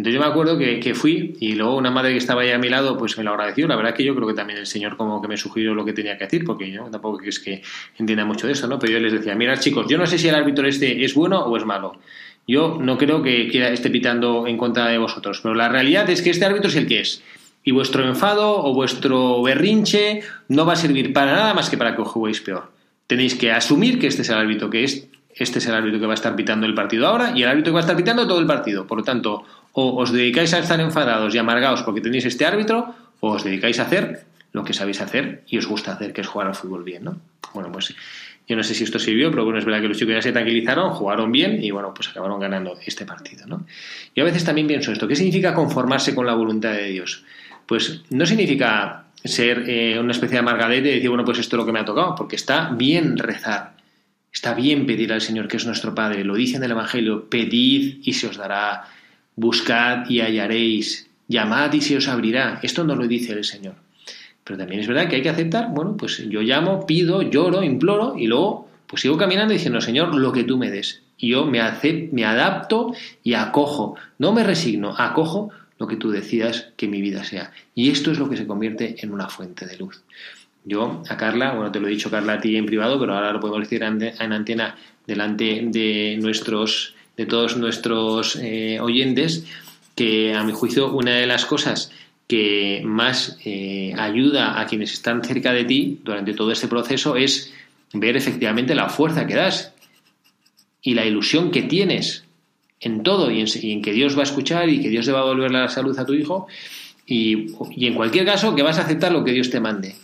Entonces 0.00 0.14
yo 0.14 0.20
me 0.20 0.30
acuerdo 0.30 0.56
que, 0.56 0.94
fui 0.94 1.36
y 1.40 1.52
luego 1.52 1.76
una 1.76 1.90
madre 1.90 2.12
que 2.12 2.16
estaba 2.16 2.40
ahí 2.40 2.52
a 2.52 2.58
mi 2.58 2.70
lado 2.70 2.96
pues 2.96 3.18
me 3.18 3.24
lo 3.24 3.32
agradeció. 3.32 3.68
La 3.68 3.76
verdad 3.76 3.92
que 3.92 4.02
yo 4.02 4.14
creo 4.14 4.26
que 4.26 4.32
también 4.32 4.58
el 4.58 4.66
Señor 4.66 4.96
como 4.96 5.20
que 5.20 5.28
me 5.28 5.36
sugirió 5.36 5.74
lo 5.74 5.84
que 5.84 5.92
tenía 5.92 6.16
que 6.16 6.24
decir, 6.24 6.42
porque 6.42 6.70
yo 6.70 6.84
tampoco 6.84 7.20
es 7.22 7.38
que 7.38 7.60
entienda 7.98 8.24
mucho 8.24 8.46
de 8.46 8.54
eso, 8.54 8.66
¿no? 8.66 8.78
Pero 8.78 8.94
yo 8.94 8.98
les 8.98 9.12
decía, 9.12 9.34
mira 9.34 9.58
chicos, 9.58 9.84
yo 9.90 9.98
no 9.98 10.06
sé 10.06 10.16
si 10.16 10.26
el 10.28 10.34
árbitro 10.34 10.66
este 10.66 11.04
es 11.04 11.14
bueno 11.14 11.40
o 11.40 11.54
es 11.54 11.66
malo. 11.66 12.00
Yo 12.48 12.78
no 12.80 12.96
creo 12.96 13.22
que 13.22 13.50
esté 13.74 13.90
pitando 13.90 14.46
en 14.46 14.56
contra 14.56 14.86
de 14.86 14.96
vosotros, 14.96 15.40
pero 15.42 15.54
la 15.54 15.68
realidad 15.68 16.08
es 16.08 16.22
que 16.22 16.30
este 16.30 16.46
árbitro 16.46 16.70
es 16.70 16.76
el 16.76 16.86
que 16.86 17.00
es. 17.00 17.22
Y 17.62 17.72
vuestro 17.72 18.02
enfado 18.08 18.64
o 18.64 18.72
vuestro 18.72 19.42
berrinche 19.42 20.22
no 20.48 20.64
va 20.64 20.72
a 20.72 20.76
servir 20.76 21.12
para 21.12 21.34
nada 21.34 21.52
más 21.52 21.68
que 21.68 21.76
para 21.76 21.94
que 21.94 22.00
os 22.00 22.08
juguéis 22.08 22.40
peor. 22.40 22.72
Tenéis 23.06 23.34
que 23.34 23.52
asumir 23.52 23.98
que 23.98 24.06
este 24.06 24.22
es 24.22 24.30
el 24.30 24.36
árbitro 24.36 24.70
que 24.70 24.82
es, 24.82 25.08
este 25.34 25.58
es 25.58 25.66
el 25.66 25.74
árbitro 25.74 26.00
que 26.00 26.06
va 26.06 26.12
a 26.12 26.14
estar 26.14 26.34
pitando 26.34 26.64
el 26.64 26.74
partido 26.74 27.06
ahora 27.06 27.32
y 27.36 27.42
el 27.42 27.50
árbitro 27.50 27.72
que 27.72 27.74
va 27.74 27.80
a 27.80 27.82
estar 27.82 27.96
pitando 27.96 28.26
todo 28.26 28.40
el 28.40 28.46
partido. 28.46 28.86
Por 28.86 28.96
lo 28.98 29.04
tanto, 29.04 29.44
o 29.72 29.96
os 30.00 30.12
dedicáis 30.12 30.52
a 30.54 30.58
estar 30.58 30.80
enfadados 30.80 31.34
y 31.34 31.38
amargados 31.38 31.82
porque 31.82 32.00
tenéis 32.00 32.24
este 32.24 32.46
árbitro, 32.46 32.94
o 33.20 33.30
os 33.30 33.44
dedicáis 33.44 33.78
a 33.78 33.82
hacer 33.82 34.24
lo 34.52 34.64
que 34.64 34.72
sabéis 34.72 35.00
hacer 35.00 35.44
y 35.46 35.58
os 35.58 35.66
gusta 35.66 35.92
hacer, 35.92 36.12
que 36.12 36.22
es 36.22 36.26
jugar 36.26 36.48
al 36.48 36.54
fútbol 36.54 36.82
bien, 36.82 37.04
¿no? 37.04 37.20
Bueno, 37.54 37.70
pues 37.70 37.94
yo 38.48 38.56
no 38.56 38.62
sé 38.64 38.74
si 38.74 38.84
esto 38.84 38.98
sirvió, 38.98 39.30
pero 39.30 39.44
bueno, 39.44 39.58
es 39.58 39.64
verdad 39.64 39.80
que 39.80 39.88
los 39.88 39.96
chicos 39.96 40.14
ya 40.14 40.22
se 40.22 40.32
tranquilizaron, 40.32 40.90
jugaron 40.90 41.30
bien 41.30 41.62
y 41.62 41.70
bueno, 41.70 41.94
pues 41.94 42.08
acabaron 42.08 42.40
ganando 42.40 42.76
este 42.84 43.06
partido, 43.06 43.46
¿no? 43.46 43.64
Y 44.14 44.20
a 44.20 44.24
veces 44.24 44.44
también 44.44 44.66
pienso 44.66 44.90
esto, 44.90 45.06
¿qué 45.06 45.14
significa 45.14 45.54
conformarse 45.54 46.14
con 46.14 46.26
la 46.26 46.34
voluntad 46.34 46.72
de 46.72 46.88
Dios? 46.88 47.24
Pues 47.66 48.02
no 48.10 48.26
significa 48.26 49.04
ser 49.22 49.68
eh, 49.68 49.98
una 50.00 50.12
especie 50.12 50.34
de 50.34 50.40
amargadete 50.40 50.90
y 50.90 50.94
decir, 50.94 51.10
bueno, 51.10 51.24
pues 51.24 51.38
esto 51.38 51.56
es 51.56 51.58
lo 51.58 51.66
que 51.66 51.72
me 51.72 51.78
ha 51.78 51.84
tocado, 51.84 52.14
porque 52.16 52.36
está 52.36 52.70
bien 52.70 53.18
rezar, 53.18 53.74
está 54.32 54.54
bien 54.54 54.86
pedir 54.86 55.12
al 55.12 55.20
Señor 55.20 55.46
que 55.46 55.56
es 55.56 55.66
nuestro 55.66 55.94
Padre, 55.94 56.24
lo 56.24 56.34
dice 56.34 56.56
en 56.56 56.64
el 56.64 56.72
Evangelio, 56.72 57.28
pedid 57.28 58.00
y 58.02 58.12
se 58.14 58.28
os 58.28 58.36
dará, 58.36 58.84
Buscad 59.36 60.08
y 60.08 60.20
hallaréis, 60.20 61.08
llamad 61.28 61.72
y 61.72 61.80
se 61.80 61.96
os 61.96 62.08
abrirá. 62.08 62.60
Esto 62.62 62.84
no 62.84 62.94
lo 62.94 63.06
dice 63.06 63.32
el 63.32 63.44
Señor. 63.44 63.74
Pero 64.44 64.58
también 64.58 64.80
es 64.80 64.88
verdad 64.88 65.08
que 65.08 65.16
hay 65.16 65.22
que 65.22 65.28
aceptar, 65.28 65.68
bueno, 65.70 65.96
pues 65.96 66.28
yo 66.28 66.40
llamo, 66.42 66.86
pido, 66.86 67.22
lloro, 67.22 67.62
imploro 67.62 68.16
y 68.16 68.26
luego 68.26 68.68
pues 68.86 69.02
sigo 69.02 69.16
caminando 69.16 69.52
diciendo, 69.52 69.80
Señor, 69.80 70.12
lo 70.14 70.32
que 70.32 70.42
tú 70.42 70.58
me 70.58 70.70
des. 70.70 71.02
Y 71.16 71.30
yo 71.30 71.46
me, 71.46 71.60
me 72.10 72.24
adapto 72.24 72.92
y 73.22 73.34
acojo, 73.34 73.94
no 74.18 74.32
me 74.32 74.42
resigno, 74.42 74.94
acojo 74.98 75.50
lo 75.78 75.86
que 75.86 75.96
tú 75.96 76.10
decidas 76.10 76.72
que 76.76 76.88
mi 76.88 77.00
vida 77.00 77.22
sea. 77.22 77.52
Y 77.74 77.90
esto 77.90 78.10
es 78.10 78.18
lo 78.18 78.28
que 78.28 78.36
se 78.36 78.46
convierte 78.46 78.96
en 78.98 79.12
una 79.12 79.28
fuente 79.28 79.66
de 79.66 79.76
luz. 79.76 80.02
Yo 80.64 81.02
a 81.08 81.16
Carla, 81.16 81.52
bueno, 81.52 81.70
te 81.70 81.78
lo 81.78 81.86
he 81.86 81.90
dicho 81.90 82.10
Carla 82.10 82.34
a 82.34 82.40
ti 82.40 82.56
en 82.56 82.66
privado, 82.66 82.98
pero 82.98 83.14
ahora 83.14 83.32
lo 83.32 83.40
podemos 83.40 83.60
decir 83.60 83.82
en 83.82 84.32
antena 84.32 84.76
delante 85.06 85.62
de 85.66 86.18
nuestros, 86.20 86.94
de 87.20 87.26
todos 87.26 87.58
nuestros 87.58 88.36
eh, 88.36 88.80
oyentes, 88.80 89.44
que 89.94 90.32
a 90.32 90.42
mi 90.42 90.52
juicio 90.52 90.90
una 90.90 91.16
de 91.16 91.26
las 91.26 91.44
cosas 91.44 91.92
que 92.26 92.80
más 92.82 93.36
eh, 93.44 93.92
ayuda 93.98 94.58
a 94.58 94.64
quienes 94.64 94.94
están 94.94 95.22
cerca 95.22 95.52
de 95.52 95.64
ti 95.64 96.00
durante 96.02 96.32
todo 96.32 96.50
este 96.50 96.66
proceso 96.66 97.16
es 97.16 97.52
ver 97.92 98.16
efectivamente 98.16 98.74
la 98.74 98.88
fuerza 98.88 99.26
que 99.26 99.34
das 99.34 99.74
y 100.80 100.94
la 100.94 101.04
ilusión 101.04 101.50
que 101.50 101.60
tienes 101.60 102.24
en 102.80 103.02
todo 103.02 103.30
y 103.30 103.40
en, 103.42 103.82
que 103.82 103.92
Dios 103.92 104.16
va 104.16 104.20
a 104.20 104.30
escuchar 104.30 104.70
y 104.70 104.80
que 104.80 104.88
Dios 104.88 105.04
te 105.04 105.12
va 105.12 105.20
a 105.20 105.24
volver 105.24 105.50
la 105.50 105.68
salud 105.68 105.98
a 105.98 106.06
tu 106.06 106.14
hijo 106.14 106.46
y, 107.04 107.48
en 107.86 107.94
cualquier 107.94 108.24
caso 108.24 108.54
que 108.54 108.62
vas 108.62 108.78
a 108.78 108.82
aceptar 108.82 109.12
lo 109.12 109.24
que 109.24 109.32
Dios 109.32 109.50
te 109.50 109.60
mande. 109.60 109.94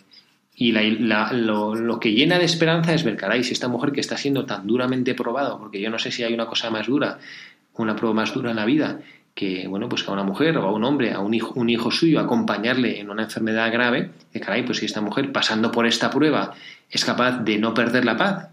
Y 0.58 0.72
lo, 0.72 2.00
que 2.00 2.12
llena 2.12 2.38
de 2.38 2.46
esperanza 2.46 2.94
es 2.94 3.04
ver, 3.04 3.16
caray, 3.16 3.44
si 3.44 3.52
esta 3.52 3.68
mujer 3.68 3.92
que 3.92 4.00
está 4.00 4.16
siendo 4.16 4.46
tan 4.46 4.66
duramente 4.66 5.14
probada, 5.14 5.58
porque 5.58 5.80
yo 5.80 5.90
no 5.90 5.98
sé 5.98 6.10
si 6.10 6.24
hay 6.24 6.32
una 6.32 6.46
cosa 6.46 6.70
más 6.70 6.86
dura, 6.86 7.18
una 7.74 7.94
prueba 7.94 8.14
más 8.14 8.32
dura 8.32 8.50
en 8.50 8.56
la 8.56 8.64
vida, 8.64 9.00
que, 9.34 9.68
bueno, 9.68 9.86
pues 9.90 10.08
a 10.08 10.12
una 10.12 10.22
mujer 10.22 10.56
o 10.56 10.62
a 10.62 10.72
un 10.72 10.82
hombre, 10.84 11.12
a 11.12 11.20
un 11.20 11.34
hijo, 11.34 11.52
un 11.56 11.68
hijo 11.68 11.90
suyo, 11.90 12.20
acompañarle 12.20 12.98
en 13.00 13.10
una 13.10 13.24
enfermedad 13.24 13.70
grave, 13.70 14.10
de 14.32 14.40
caray, 14.40 14.64
pues 14.64 14.78
si 14.78 14.86
esta 14.86 15.02
mujer 15.02 15.30
pasando 15.30 15.70
por 15.70 15.86
esta 15.86 16.10
prueba 16.10 16.54
es 16.90 17.04
capaz 17.04 17.40
de 17.44 17.58
no 17.58 17.74
perder 17.74 18.06
la 18.06 18.16
paz 18.16 18.48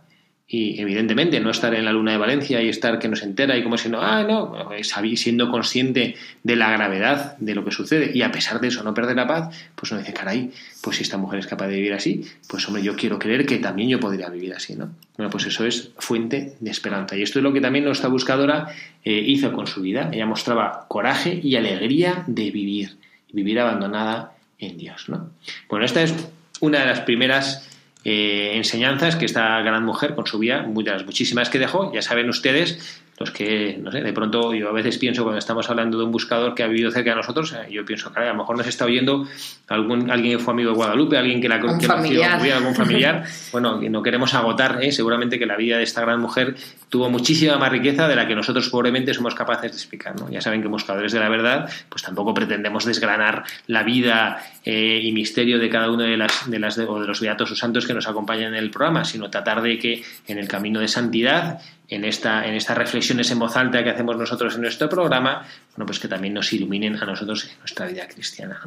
y 0.47 0.79
evidentemente 0.79 1.39
no 1.39 1.49
estar 1.49 1.73
en 1.73 1.85
la 1.85 1.93
luna 1.93 2.11
de 2.11 2.17
Valencia 2.17 2.61
y 2.61 2.67
estar 2.67 2.99
que 2.99 3.07
no 3.07 3.15
se 3.15 3.25
entera 3.25 3.57
y 3.57 3.63
como 3.63 3.77
si 3.77 3.89
no, 3.89 4.01
ah, 4.01 4.23
no, 4.23 4.69
siendo 5.15 5.49
consciente 5.49 6.15
de 6.43 6.55
la 6.55 6.69
gravedad 6.69 7.37
de 7.37 7.55
lo 7.55 7.63
que 7.63 7.71
sucede 7.71 8.11
y 8.13 8.21
a 8.21 8.31
pesar 8.31 8.59
de 8.59 8.67
eso 8.67 8.83
no 8.83 8.93
perder 8.93 9.15
la 9.15 9.25
paz, 9.25 9.55
pues 9.73 9.91
uno 9.91 10.01
dice, 10.01 10.13
caray, 10.13 10.51
pues 10.81 10.97
si 10.97 11.03
esta 11.03 11.17
mujer 11.17 11.39
es 11.39 11.47
capaz 11.47 11.67
de 11.67 11.75
vivir 11.77 11.93
así, 11.93 12.25
pues 12.47 12.67
hombre, 12.67 12.83
yo 12.83 12.95
quiero 12.95 13.17
creer 13.17 13.45
que 13.45 13.57
también 13.57 13.89
yo 13.89 13.99
podría 13.99 14.29
vivir 14.29 14.53
así, 14.53 14.75
¿no? 14.75 14.91
Bueno, 15.17 15.29
pues 15.29 15.45
eso 15.45 15.65
es 15.65 15.91
fuente 15.97 16.55
de 16.59 16.71
esperanza. 16.71 17.15
Y 17.15 17.21
esto 17.21 17.39
es 17.39 17.43
lo 17.43 17.53
que 17.53 17.61
también 17.61 17.85
nuestra 17.85 18.09
buscadora 18.09 18.67
eh, 19.03 19.23
hizo 19.25 19.53
con 19.53 19.65
su 19.67 19.81
vida. 19.81 20.09
Ella 20.11 20.25
mostraba 20.25 20.85
coraje 20.87 21.39
y 21.41 21.55
alegría 21.55 22.25
de 22.27 22.51
vivir, 22.51 22.97
vivir 23.31 23.59
abandonada 23.59 24.33
en 24.59 24.77
Dios, 24.77 25.07
¿no? 25.07 25.31
Bueno, 25.69 25.85
esta 25.85 26.03
es 26.03 26.13
una 26.59 26.79
de 26.79 26.85
las 26.87 27.01
primeras 27.01 27.69
eh, 28.03 28.51
enseñanzas 28.55 29.15
que 29.15 29.25
esta 29.25 29.61
gran 29.61 29.85
mujer 29.85 30.15
con 30.15 30.25
su 30.27 30.39
vida, 30.39 30.63
muchas, 30.63 31.05
muchísimas 31.05 31.49
que 31.49 31.59
dejó, 31.59 31.93
ya 31.93 32.01
saben 32.01 32.29
ustedes, 32.29 33.01
los 33.19 33.31
que, 33.31 33.77
no 33.79 33.91
sé, 33.91 34.01
de 34.01 34.11
pronto 34.11 34.53
yo 34.53 34.69
a 34.69 34.71
veces 34.71 34.97
pienso 34.97 35.23
cuando 35.23 35.37
estamos 35.37 35.69
hablando 35.69 35.97
de 35.99 36.03
un 36.03 36.11
buscador 36.11 36.55
que 36.55 36.63
ha 36.63 36.67
vivido 36.67 36.89
cerca 36.91 37.11
de 37.11 37.17
nosotros, 37.17 37.53
eh, 37.53 37.71
yo 37.71 37.85
pienso, 37.85 38.11
que 38.11 38.19
a 38.19 38.25
lo 38.25 38.35
mejor 38.35 38.57
nos 38.57 38.67
está 38.67 38.85
oyendo 38.85 39.27
algún, 39.69 40.09
alguien 40.09 40.37
que 40.37 40.43
fue 40.43 40.53
amigo 40.53 40.71
de 40.71 40.75
Guadalupe, 40.75 41.17
alguien 41.17 41.39
que 41.39 41.47
la 41.47 41.59
que 41.59 41.87
familiar. 41.87 42.41
algún 42.57 42.75
familiar. 42.75 43.23
bueno, 43.51 43.79
no 43.79 44.01
queremos 44.01 44.33
agotar, 44.33 44.83
¿eh? 44.83 44.91
seguramente 44.91 45.37
que 45.37 45.45
la 45.45 45.55
vida 45.55 45.77
de 45.77 45.83
esta 45.83 46.01
gran 46.01 46.19
mujer 46.19 46.55
tuvo 46.89 47.09
muchísima 47.09 47.57
más 47.57 47.71
riqueza 47.71 48.07
de 48.07 48.15
la 48.15 48.27
que 48.27 48.35
nosotros 48.35 48.67
pobremente 48.69 49.13
somos 49.13 49.35
capaces 49.35 49.71
de 49.71 49.77
explicar. 49.77 50.19
¿no? 50.19 50.29
Ya 50.29 50.41
saben 50.41 50.61
que 50.61 50.67
buscadores 50.67 51.11
de 51.11 51.19
la 51.19 51.29
verdad, 51.29 51.69
pues 51.89 52.01
tampoco 52.01 52.33
pretendemos 52.33 52.83
desgranar 52.83 53.43
la 53.67 53.83
vida 53.83 54.41
eh, 54.65 55.01
y 55.03 55.11
misterio 55.11 55.59
de 55.59 55.69
cada 55.69 55.91
uno 55.91 56.03
de 56.03 56.15
las 56.15 56.49
de 56.49 56.57
las 56.57 56.77
de, 56.77 56.85
o 56.85 56.99
de 56.99 57.05
los 57.05 57.19
beatos 57.19 57.51
o 57.51 57.55
santos 57.55 57.85
que 57.85 57.93
nos 57.93 58.07
acompañan 58.07 58.53
en 58.53 58.63
el 58.63 58.71
programa, 58.71 59.03
sino 59.03 59.29
tratar 59.29 59.61
de 59.61 59.77
que 59.77 60.03
en 60.27 60.37
el 60.37 60.47
camino 60.47 60.79
de 60.79 60.87
santidad 60.87 61.59
en, 61.89 62.05
esta, 62.05 62.47
en 62.47 62.55
estas 62.55 62.77
reflexiones 62.77 63.29
en 63.31 63.39
voz 63.39 63.55
alta 63.57 63.83
que 63.83 63.89
hacemos 63.89 64.17
nosotros 64.17 64.55
en 64.55 64.61
nuestro 64.61 64.89
programa, 64.89 65.45
bueno, 65.75 65.85
pues 65.85 65.99
que 65.99 66.07
también 66.07 66.33
nos 66.33 66.51
iluminen 66.53 66.95
a 66.95 67.05
nosotros 67.05 67.45
en 67.45 67.59
nuestra 67.59 67.87
vida 67.87 68.07
cristiana. 68.07 68.61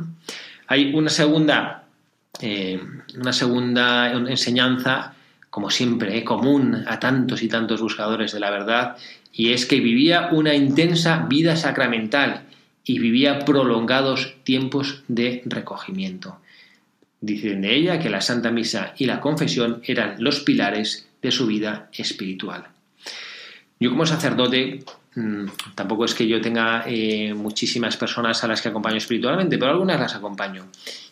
Hay 0.67 0.95
una 0.95 1.11
segunda, 1.11 1.85
eh, 2.41 2.81
una 3.17 3.33
segunda 3.33 4.13
enseñanza, 4.13 5.15
como 5.51 5.71
siempre, 5.71 6.19
eh, 6.19 6.25
común 6.25 6.85
a 6.87 6.99
tantos 6.99 7.43
y 7.43 7.49
tantos 7.49 7.81
buscadores 7.81 8.33
de 8.33 8.41
la 8.41 8.51
verdad, 8.51 8.97
y 9.33 9.53
es 9.53 9.67
que 9.67 9.81
vivía 9.81 10.29
una 10.33 10.55
intensa 10.55 11.27
vida 11.29 11.57
sacramental 11.57 12.46
y 12.87 13.01
vivía 13.01 13.41
prolongados 13.41 14.37
tiempos 14.45 15.03
de 15.09 15.43
recogimiento. 15.45 16.39
Dicen 17.21 17.63
de 17.63 17.75
ella 17.75 17.99
que 17.99 18.09
la 18.09 18.21
Santa 18.21 18.53
Misa 18.53 18.95
y 18.97 19.07
la 19.07 19.21
confesión 19.21 19.83
eran 19.85 20.15
los 20.19 20.41
pilares 20.41 21.09
de 21.21 21.33
su 21.33 21.47
vida 21.47 21.91
espiritual. 21.93 22.69
Yo 23.81 23.91
como 23.91 24.07
sacerdote 24.07 24.85
mm, 25.17 25.47
tampoco 25.75 26.05
es 26.05 26.15
que 26.15 26.29
yo 26.29 26.41
tenga 26.41 26.85
eh, 26.87 27.35
muchísimas 27.35 27.97
personas 27.97 28.43
a 28.45 28.47
las 28.47 28.63
que 28.63 28.69
acompaño 28.69 28.97
espiritualmente, 28.97 29.59
pero 29.59 29.73
algunas 29.73 30.01
las 30.01 30.15
acompaño. 30.15 30.67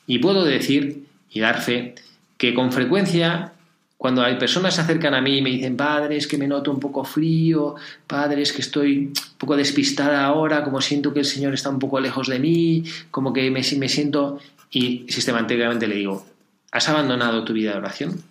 Y 0.07 0.21
puedo 0.21 0.45
decir 0.45 1.05
y 1.31 1.41
dar 1.41 1.61
fe 1.61 1.97
que 2.39 2.55
con 2.55 2.71
frecuencia 2.71 3.53
cuando 3.97 4.23
hay 4.23 4.37
personas 4.37 4.75
se 4.75 4.81
acercan 4.81 5.15
a 5.15 5.21
mí 5.21 5.39
y 5.39 5.43
me 5.43 5.51
dicen, 5.51 5.77
padre, 5.77 6.17
es 6.17 6.27
que 6.27 6.37
me 6.37 6.47
noto 6.47 6.71
un 6.71 6.81
poco 6.81 7.05
frío, 7.05 7.77
padre, 8.07 8.43
es 8.43 8.53
que 8.53 8.61
estoy 8.61 9.07
un 9.07 9.39
poco 9.39 9.57
despistada 9.57 10.25
ahora, 10.25 10.65
como 10.65 10.81
siento 10.81 11.13
que 11.13 11.21
el 11.21 11.25
Señor 11.25 11.55
está 11.55 11.71
un 11.71 11.79
poco 11.79 12.01
lejos 12.01 12.29
de 12.29 12.39
mí, 12.39 12.85
como 13.11 13.33
que 13.33 13.51
me, 13.51 13.63
me 13.79 13.89
siento... 13.89 14.41
Y 14.71 15.07
sistemáticamente 15.09 15.87
le 15.87 15.95
digo, 15.95 16.27
¿has 16.73 16.89
abandonado 16.89 17.45
tu 17.45 17.53
vida 17.53 17.73
de 17.73 17.79
oración? 17.79 18.23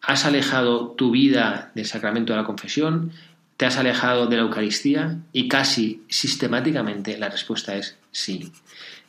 ¿Has 0.00 0.24
alejado 0.24 0.88
tu 0.88 1.10
vida 1.10 1.70
del 1.74 1.86
sacramento 1.86 2.32
de 2.32 2.38
la 2.38 2.46
confesión? 2.46 3.12
¿Te 3.58 3.66
has 3.66 3.76
alejado 3.76 4.26
de 4.26 4.36
la 4.36 4.42
Eucaristía? 4.42 5.18
Y 5.32 5.46
casi 5.46 6.02
sistemáticamente 6.08 7.18
la 7.18 7.28
respuesta 7.28 7.76
es 7.76 7.98
sí. 8.10 8.50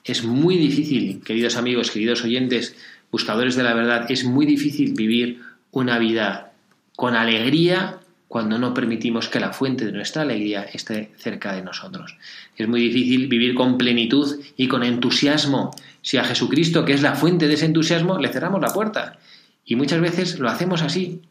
Es 0.04 0.24
muy 0.24 0.58
difícil, 0.58 1.22
queridos 1.24 1.56
amigos, 1.56 1.90
queridos 1.90 2.24
oyentes, 2.24 2.76
buscadores 3.10 3.56
de 3.56 3.64
la 3.64 3.74
verdad, 3.74 4.12
es 4.12 4.26
muy 4.26 4.46
difícil 4.46 4.94
vivir 4.94 5.42
una 5.74 6.00
vida 6.00 6.54
con 6.96 7.16
alegría 7.16 8.00
cuando 8.28 8.58
no 8.58 8.74
permitimos 8.74 9.28
que 9.28 9.40
la 9.40 9.54
fuente 9.54 9.86
de 9.86 9.92
nuestra 9.92 10.24
alegría 10.24 10.64
esté 10.64 11.12
cerca 11.18 11.54
de 11.54 11.62
nosotros. 11.62 12.18
Es 12.58 12.68
muy 12.68 12.82
difícil 12.82 13.28
vivir 13.28 13.54
con 13.54 13.78
plenitud 13.78 14.40
y 14.58 14.68
con 14.68 14.84
entusiasmo 14.84 15.72
si 16.02 16.18
a 16.18 16.24
Jesucristo, 16.24 16.84
que 16.84 16.94
es 16.94 17.02
la 17.02 17.16
fuente 17.16 17.48
de 17.48 17.54
ese 17.54 17.66
entusiasmo, 17.66 18.18
le 18.18 18.30
cerramos 18.30 18.62
la 18.62 18.74
puerta. 18.74 19.18
Y 19.66 19.76
muchas 19.76 20.02
veces 20.02 20.40
lo 20.40 20.50
hacemos 20.50 20.82
así, 20.82 21.22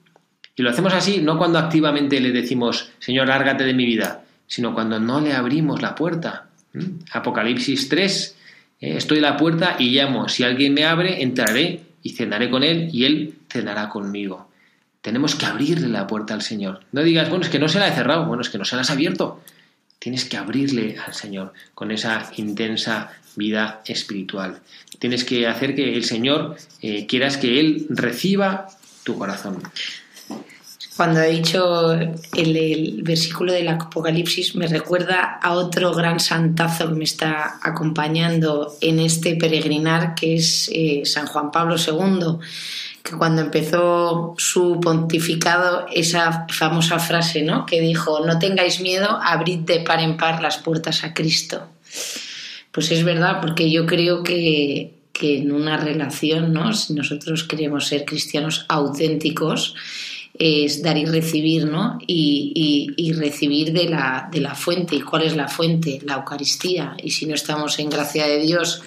y 0.54 0.62
lo 0.62 0.70
hacemos 0.70 0.92
así 0.94 1.20
no 1.20 1.38
cuando 1.38 1.58
activamente 1.58 2.20
le 2.20 2.30
decimos, 2.30 2.90
Señor, 2.98 3.28
lárgate 3.28 3.64
de 3.64 3.74
mi 3.74 3.86
vida, 3.86 4.24
sino 4.46 4.74
cuando 4.74 5.00
no 5.00 5.20
le 5.20 5.32
abrimos 5.32 5.82
la 5.82 5.94
puerta. 5.94 6.46
¿Mm? 6.72 7.04
Apocalipsis 7.12 7.88
3, 7.88 8.36
eh, 8.80 8.96
estoy 8.96 9.18
a 9.18 9.22
la 9.22 9.36
puerta 9.36 9.76
y 9.78 9.90
llamo, 9.90 10.28
si 10.28 10.44
alguien 10.44 10.74
me 10.74 10.84
abre, 10.84 11.22
entraré 11.22 11.91
y 12.02 12.10
cenaré 12.10 12.50
con 12.50 12.62
él 12.62 12.88
y 12.92 13.04
él 13.04 13.34
cenará 13.48 13.88
conmigo. 13.88 14.48
Tenemos 15.00 15.34
que 15.34 15.46
abrirle 15.46 15.88
la 15.88 16.06
puerta 16.06 16.34
al 16.34 16.42
Señor. 16.42 16.80
No 16.92 17.02
digas, 17.02 17.28
bueno, 17.28 17.44
es 17.44 17.50
que 17.50 17.58
no 17.58 17.68
se 17.68 17.78
la 17.78 17.88
he 17.88 17.92
cerrado, 17.92 18.26
bueno, 18.26 18.42
es 18.42 18.50
que 18.50 18.58
no 18.58 18.64
se 18.64 18.76
la 18.76 18.82
has 18.82 18.90
abierto. 18.90 19.40
Tienes 19.98 20.24
que 20.24 20.36
abrirle 20.36 20.96
al 21.04 21.14
Señor 21.14 21.52
con 21.74 21.90
esa 21.90 22.30
intensa 22.36 23.10
vida 23.36 23.82
espiritual. 23.86 24.60
Tienes 24.98 25.24
que 25.24 25.46
hacer 25.46 25.74
que 25.74 25.94
el 25.94 26.04
Señor 26.04 26.56
eh, 26.80 27.06
quieras 27.06 27.36
que 27.36 27.60
Él 27.60 27.86
reciba 27.88 28.68
tu 29.04 29.16
corazón. 29.18 29.62
Cuando 30.96 31.20
ha 31.20 31.24
dicho 31.24 31.92
el, 31.92 33.00
versículo 33.02 33.52
del 33.52 33.68
Apocalipsis, 33.68 34.54
me 34.56 34.66
recuerda 34.66 35.38
a 35.42 35.54
otro 35.54 35.94
gran 35.94 36.20
santazo 36.20 36.88
que 36.88 36.94
me 36.94 37.04
está 37.04 37.58
acompañando 37.62 38.76
en 38.80 38.98
este 38.98 39.36
peregrinar, 39.36 40.14
que 40.14 40.36
es 40.36 40.70
eh, 40.72 41.02
San 41.06 41.26
Juan 41.26 41.50
Pablo 41.50 41.76
II, 41.76 42.38
que 43.02 43.16
cuando 43.16 43.40
empezó 43.40 44.34
su 44.36 44.80
pontificado, 44.80 45.86
esa 45.90 46.46
famosa 46.50 46.98
frase, 46.98 47.42
¿no? 47.42 47.64
Que 47.64 47.80
dijo, 47.80 48.24
no 48.26 48.38
tengáis 48.38 48.80
miedo, 48.80 49.18
abrid 49.22 49.60
de 49.60 49.80
par 49.80 50.00
en 50.00 50.18
par 50.18 50.42
las 50.42 50.58
puertas 50.58 51.04
a 51.04 51.14
Cristo. 51.14 51.68
Pues 52.70 52.90
es 52.90 53.02
verdad, 53.02 53.40
porque 53.40 53.70
yo 53.70 53.86
creo 53.86 54.22
que, 54.22 54.94
que 55.14 55.38
en 55.38 55.52
una 55.52 55.78
relación, 55.78 56.52
¿no? 56.52 56.74
Si 56.74 56.92
nosotros 56.92 57.44
queremos 57.44 57.86
ser 57.86 58.04
cristianos 58.04 58.66
auténticos, 58.68 59.74
es 60.42 60.82
dar 60.82 60.96
y 60.96 61.04
recibir, 61.04 61.66
¿no? 61.66 61.98
Y, 62.06 63.12
recibir 63.16 63.72
de 63.72 63.88
la, 63.88 64.28
de 64.32 64.40
la 64.40 64.54
fuente. 64.54 64.96
¿Y 64.96 65.00
cuál 65.00 65.22
es 65.22 65.36
la 65.36 65.48
fuente? 65.48 66.00
La 66.04 66.14
Eucaristía. 66.14 66.96
Y 67.02 67.10
si 67.10 67.26
no 67.26 67.34
estamos 67.34 67.78
en 67.78 67.90
gracia 67.90 68.26
de 68.26 68.38
Dios 68.38 68.82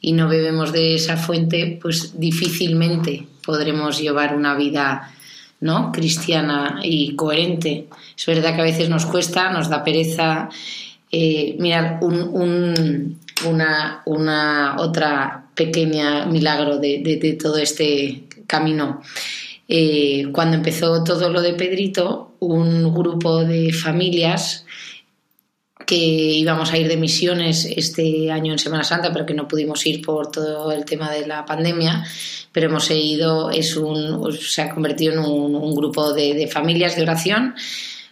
y 0.00 0.12
no 0.12 0.28
bebemos 0.28 0.72
de 0.72 0.94
esa 0.96 1.16
fuente, 1.16 1.78
pues 1.80 2.18
difícilmente 2.18 3.26
podremos 3.44 3.98
llevar 4.00 4.36
una 4.36 4.54
vida 4.54 5.12
¿no? 5.60 5.92
cristiana 5.92 6.80
y 6.82 7.14
coherente. 7.16 7.86
Es 8.16 8.26
verdad 8.26 8.54
que 8.54 8.60
a 8.60 8.64
veces 8.64 8.88
nos 8.88 9.06
cuesta, 9.06 9.50
nos 9.52 9.68
da 9.68 9.84
pereza. 9.84 10.48
Eh, 11.12 11.56
mirar, 11.58 11.98
un, 12.02 13.18
una, 13.46 14.02
una 14.04 14.76
otra 14.78 15.46
pequeña 15.54 16.26
milagro 16.26 16.78
de, 16.78 17.38
todo 17.40 17.58
este 17.58 18.24
camino. 18.46 19.02
Eh, 19.72 20.26
cuando 20.32 20.56
empezó 20.56 21.04
todo 21.04 21.30
lo 21.30 21.40
de 21.40 21.54
Pedrito, 21.54 22.34
un 22.40 22.92
grupo 22.92 23.44
de 23.44 23.72
familias 23.72 24.66
que 25.86 25.94
íbamos 25.94 26.72
a 26.72 26.76
ir 26.76 26.88
de 26.88 26.96
misiones 26.96 27.66
este 27.66 28.32
año 28.32 28.50
en 28.50 28.58
Semana 28.58 28.82
Santa, 28.82 29.12
pero 29.12 29.24
que 29.26 29.32
no 29.32 29.46
pudimos 29.46 29.86
ir 29.86 30.02
por 30.02 30.32
todo 30.32 30.72
el 30.72 30.84
tema 30.84 31.12
de 31.12 31.24
la 31.24 31.44
pandemia, 31.44 32.04
pero 32.50 32.66
hemos 32.66 32.90
ido, 32.90 33.52
es 33.52 33.76
un, 33.76 34.32
se 34.32 34.62
ha 34.62 34.74
convertido 34.74 35.12
en 35.12 35.20
un, 35.20 35.72
grupo 35.76 36.12
de, 36.12 36.48
familias 36.48 36.96
de 36.96 37.02
oración. 37.02 37.54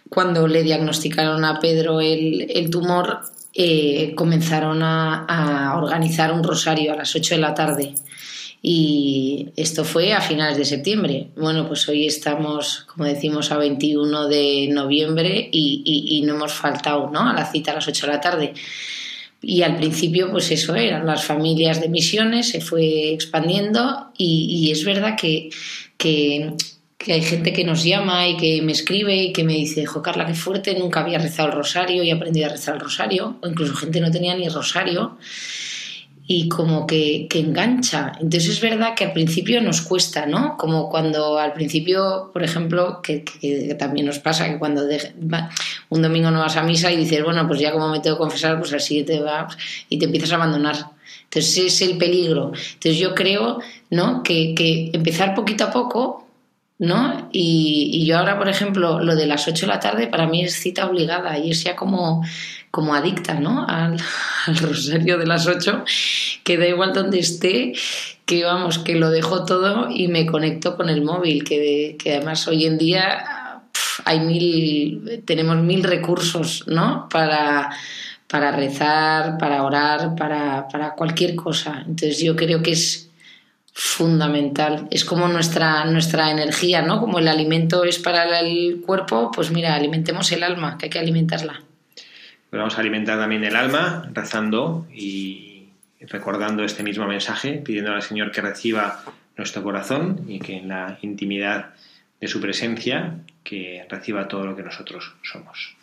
Cuando 0.07 0.47
le 0.47 0.63
diagnosticaron 0.63 1.43
a 1.43 1.59
Pedro 1.59 1.99
el, 1.99 2.69
tumor, 2.71 3.19
eh, 3.53 4.13
comenzaron 4.15 4.81
a, 4.81 5.25
a, 5.25 5.77
organizar 5.77 6.31
un 6.31 6.41
rosario 6.41 6.93
a 6.93 6.95
las 6.95 7.13
8 7.13 7.35
de 7.35 7.41
la 7.41 7.53
tarde 7.53 7.95
y 8.61 9.49
esto 9.55 9.85
fue 9.85 10.11
a 10.11 10.19
finales 10.19 10.57
de 10.57 10.65
septiembre. 10.65 11.29
Bueno, 11.37 11.67
pues 11.67 11.87
hoy 11.87 12.05
estamos, 12.05 12.85
como 12.93 13.05
decimos, 13.05 13.51
a 13.51 13.57
21 13.57 14.27
de 14.27 14.67
noviembre 14.69 15.49
y, 15.51 16.21
no 16.25 16.35
hemos 16.35 16.53
faltado 16.53 17.09
¿no? 17.09 17.29
a 17.29 17.33
la 17.33 17.45
cita 17.45 17.71
a 17.71 17.75
las 17.75 17.87
8 17.87 18.05
de 18.05 18.11
la 18.11 18.19
tarde. 18.19 18.53
Y 19.41 19.61
al 19.61 19.77
principio, 19.77 20.29
pues 20.29 20.51
eso 20.51 20.75
eran 20.75 21.05
las 21.05 21.23
familias 21.23 21.79
de 21.79 21.87
misiones, 21.87 22.49
se 22.49 22.59
fue 22.59 23.13
expandiendo 23.13 24.11
y, 24.17 24.69
es 24.71 24.83
verdad 24.83 25.15
que, 25.17 25.49
que, 25.97 26.51
hay 27.07 27.21
gente 27.21 27.53
que 27.53 27.63
nos 27.63 27.85
llama 27.85 28.27
y 28.27 28.35
que 28.35 28.61
me 28.61 28.73
escribe 28.73 29.15
y 29.15 29.31
que 29.31 29.45
me 29.45 29.53
dice, 29.53 29.85
jo 29.85 30.01
Carla, 30.01 30.25
qué 30.25 30.33
fuerte, 30.33 30.77
nunca 30.77 30.99
había 30.99 31.17
rezado 31.17 31.47
el 31.47 31.55
rosario 31.55 32.03
y 32.03 32.09
he 32.09 32.13
aprendido 32.13 32.47
a 32.47 32.49
rezar 32.49 32.75
el 32.75 32.81
rosario, 32.81 33.37
o 33.41 33.47
incluso 33.47 33.73
gente 33.73 34.01
no 34.01 34.11
tenía 34.11 34.35
ni 34.35 34.49
rosario 34.49 35.17
y 36.31 36.47
como 36.47 36.85
que, 36.85 37.27
engancha. 37.33 38.11
Entonces 38.21 38.49
es 38.49 38.61
verdad 38.61 38.93
que 38.93 39.03
al 39.03 39.13
principio 39.13 39.61
nos 39.61 39.81
cuesta, 39.81 40.27
¿no? 40.27 40.57
Como 40.57 40.87
cuando 40.87 41.39
al 41.39 41.53
principio, 41.53 42.29
por 42.31 42.43
ejemplo, 42.43 43.01
que, 43.01 43.25
también 43.79 44.05
nos 44.05 44.19
pasa 44.19 44.47
que 44.47 44.59
cuando 44.59 44.83
un 45.89 46.01
domingo 46.03 46.29
no 46.29 46.41
vas 46.41 46.55
a 46.55 46.61
misa 46.61 46.91
y 46.91 46.97
dices, 46.97 47.23
bueno, 47.23 47.47
pues 47.47 47.59
ya 47.59 47.71
como 47.71 47.89
me 47.89 47.99
tengo 47.99 48.17
que 48.17 48.19
confesar, 48.19 48.59
pues 48.59 48.71
al 48.73 48.79
siguiente 48.79 49.19
vas 49.21 49.57
y 49.89 49.97
te 49.97 50.05
empiezas 50.05 50.31
a 50.33 50.35
abandonar. 50.35 50.75
Entonces 51.23 51.57
es 51.57 51.81
el 51.81 51.97
peligro. 51.97 52.51
Entonces 52.73 52.99
yo 52.99 53.15
creo, 53.15 53.59
¿no? 53.89 54.21
Que, 54.21 54.53
que 54.53 54.91
empezar 54.93 55.33
poquito 55.33 55.63
a 55.63 55.71
poco, 55.71 56.27
¿no? 56.79 57.29
Y, 57.31 58.05
yo 58.07 58.17
ahora, 58.17 58.37
por 58.37 58.49
ejemplo, 58.49 58.99
lo 58.99 59.15
de 59.15 59.27
las 59.27 59.47
8 59.47 59.65
de 59.65 59.71
la 59.71 59.79
tarde 59.79 60.07
para 60.07 60.27
mí 60.27 60.43
es 60.43 60.53
cita 60.53 60.87
obligada 60.87 61.37
y 61.37 61.51
es 61.51 61.63
ya 61.63 61.75
como 61.75 62.23
como 62.71 62.93
adicta 62.93 63.33
¿no? 63.33 63.65
al, 63.67 63.99
rosario 64.61 65.17
de 65.17 65.25
las 65.25 65.47
ocho, 65.47 65.83
que 66.43 66.57
da 66.57 66.67
igual 66.67 66.93
donde 66.93 67.19
esté, 67.19 67.73
que 68.25 68.43
vamos, 68.43 68.79
que 68.79 68.95
lo 68.95 69.09
dejo 69.09 69.45
todo 69.45 69.89
y 69.89 70.07
me 70.07 70.25
conecto 70.25 70.75
con 70.75 70.89
el 70.89 71.01
móvil, 71.01 71.43
que, 71.43 71.97
que 71.97 72.15
además 72.15 72.47
hoy 72.47 72.65
en 72.65 72.77
día 72.77 73.63
hay 74.05 74.19
mil, 74.19 75.23
tenemos 75.25 75.57
mil 75.57 75.83
recursos 75.83 76.63
¿no? 76.67 77.07
para, 77.09 77.69
para 78.27 78.51
rezar, 78.51 79.37
para 79.37 79.63
orar, 79.63 80.15
para, 80.15 80.67
para 80.67 80.93
cualquier 80.93 81.35
cosa. 81.35 81.83
Entonces 81.87 82.21
yo 82.21 82.35
creo 82.35 82.61
que 82.61 82.71
es 82.71 83.08
fundamental. 83.79 84.87
Es 84.91 85.05
como 85.05 85.27
nuestra, 85.27 85.85
nuestra 85.85 86.31
energía, 86.31 86.81
¿no? 86.81 86.99
Como 86.99 87.19
el 87.19 87.27
alimento 87.27 87.83
es 87.83 87.97
para 87.99 88.39
el 88.39 88.81
cuerpo, 88.85 89.31
pues 89.33 89.51
mira, 89.51 89.73
alimentemos 89.73 90.31
el 90.31 90.43
alma, 90.43 90.77
que 90.77 90.85
hay 90.85 90.89
que 90.89 90.99
alimentarla 90.99 91.63
vamos 92.57 92.77
a 92.77 92.81
alimentar 92.81 93.19
también 93.19 93.43
el 93.43 93.55
alma 93.55 94.09
rezando 94.13 94.87
y 94.93 95.69
recordando 96.01 96.63
este 96.63 96.83
mismo 96.83 97.05
mensaje, 97.05 97.61
pidiendo 97.63 97.91
al 97.91 98.01
Señor 98.01 98.31
que 98.31 98.41
reciba 98.41 99.03
nuestro 99.37 99.63
corazón 99.63 100.25
y 100.27 100.39
que 100.39 100.57
en 100.57 100.69
la 100.69 100.97
intimidad 101.01 101.73
de 102.19 102.27
su 102.27 102.41
presencia, 102.41 103.15
que 103.43 103.85
reciba 103.89 104.27
todo 104.27 104.45
lo 104.45 104.55
que 104.55 104.63
nosotros 104.63 105.15
somos. 105.23 105.75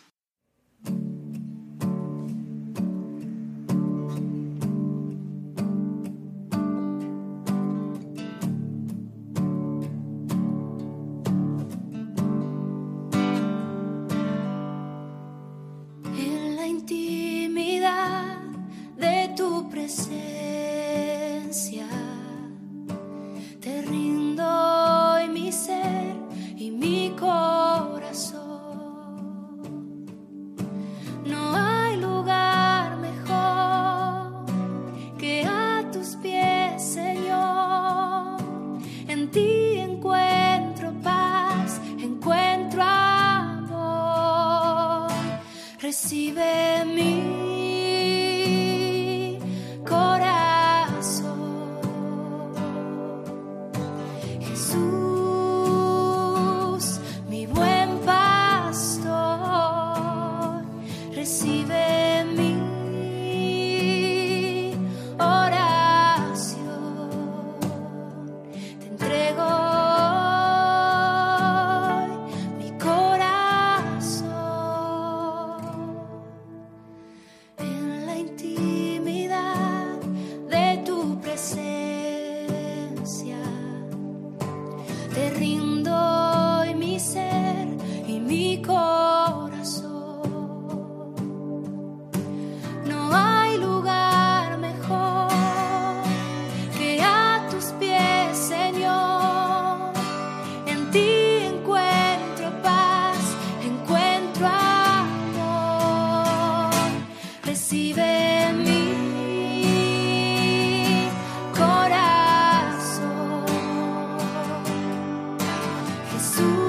Mi 116.35 116.66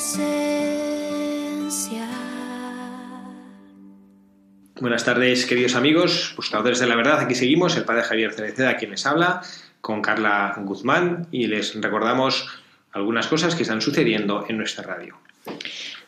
presencia. 0.00 2.08
Buenas 4.80 5.04
tardes, 5.04 5.44
queridos 5.44 5.74
amigos, 5.74 6.32
buscadores 6.36 6.78
de 6.78 6.86
la 6.86 6.96
verdad. 6.96 7.20
Aquí 7.20 7.34
seguimos, 7.34 7.76
el 7.76 7.84
padre 7.84 8.04
Javier 8.04 8.32
Cereceda 8.32 8.78
quien 8.78 8.92
les 8.92 9.04
habla, 9.04 9.42
con 9.82 10.00
Carla 10.00 10.54
Guzmán, 10.56 11.26
y 11.30 11.48
les 11.48 11.78
recordamos 11.78 12.48
algunas 12.92 13.26
cosas 13.26 13.54
que 13.54 13.64
están 13.64 13.82
sucediendo 13.82 14.46
en 14.48 14.56
nuestra 14.56 14.84
radio. 14.84 15.18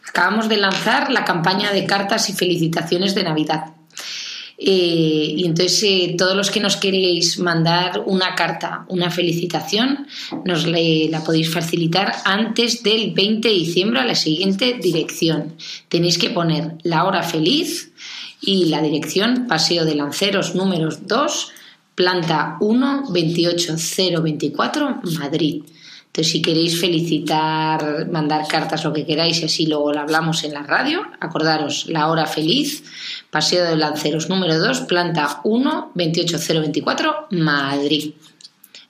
Acabamos 0.08 0.48
de 0.48 0.56
lanzar 0.56 1.10
la 1.10 1.26
campaña 1.26 1.70
de 1.70 1.84
cartas 1.84 2.30
y 2.30 2.32
felicitaciones 2.32 3.14
de 3.14 3.24
Navidad. 3.24 3.74
Eh, 4.64 5.34
y 5.38 5.44
entonces 5.44 5.82
eh, 5.82 6.14
todos 6.16 6.36
los 6.36 6.52
que 6.52 6.60
nos 6.60 6.76
queréis 6.76 7.38
mandar 7.40 8.04
una 8.06 8.36
carta, 8.36 8.86
una 8.88 9.10
felicitación, 9.10 10.06
nos 10.44 10.66
la 10.66 11.24
podéis 11.24 11.52
facilitar 11.52 12.14
antes 12.24 12.84
del 12.84 13.10
20 13.12 13.48
de 13.48 13.54
diciembre 13.54 14.00
a 14.00 14.04
la 14.04 14.14
siguiente 14.14 14.78
dirección. 14.80 15.54
Tenéis 15.88 16.16
que 16.16 16.30
poner 16.30 16.76
la 16.84 17.04
hora 17.04 17.24
feliz 17.24 17.92
y 18.40 18.66
la 18.66 18.80
dirección 18.82 19.48
Paseo 19.48 19.84
de 19.84 19.96
Lanceros 19.96 20.54
números 20.54 21.08
2, 21.08 21.52
planta 21.96 22.56
1, 22.60 23.06
28024, 23.10 25.00
Madrid. 25.18 25.64
Entonces, 26.12 26.32
si 26.32 26.42
queréis 26.42 26.78
felicitar, 26.78 28.06
mandar 28.10 28.46
cartas, 28.46 28.84
lo 28.84 28.92
que 28.92 29.06
queráis, 29.06 29.40
y 29.40 29.46
así 29.46 29.64
luego 29.64 29.94
lo 29.94 30.00
hablamos 30.00 30.44
en 30.44 30.52
la 30.52 30.62
radio, 30.62 31.00
acordaros, 31.20 31.86
la 31.88 32.08
hora 32.08 32.26
feliz, 32.26 32.84
Paseo 33.30 33.64
de 33.64 33.76
Lanceros 33.76 34.28
número 34.28 34.58
2, 34.58 34.80
planta 34.82 35.40
1, 35.42 35.92
28024, 35.94 37.28
Madrid. 37.30 38.12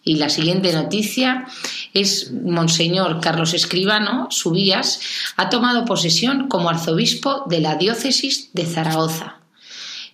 Y 0.03 0.17
la 0.17 0.31
siguiente 0.31 0.73
noticia 0.73 1.47
es 1.95 2.33
Monseñor 2.33 3.21
Carlos 3.21 3.55
Escribano 3.55 4.27
Subías 4.33 4.99
ha 5.37 5.49
tomado 5.49 5.85
posesión 5.85 6.49
como 6.49 6.71
arzobispo 6.71 7.45
de 7.47 7.61
la 7.61 7.77
diócesis 7.77 8.51
de 8.53 8.67
Zaragoza. 8.67 9.37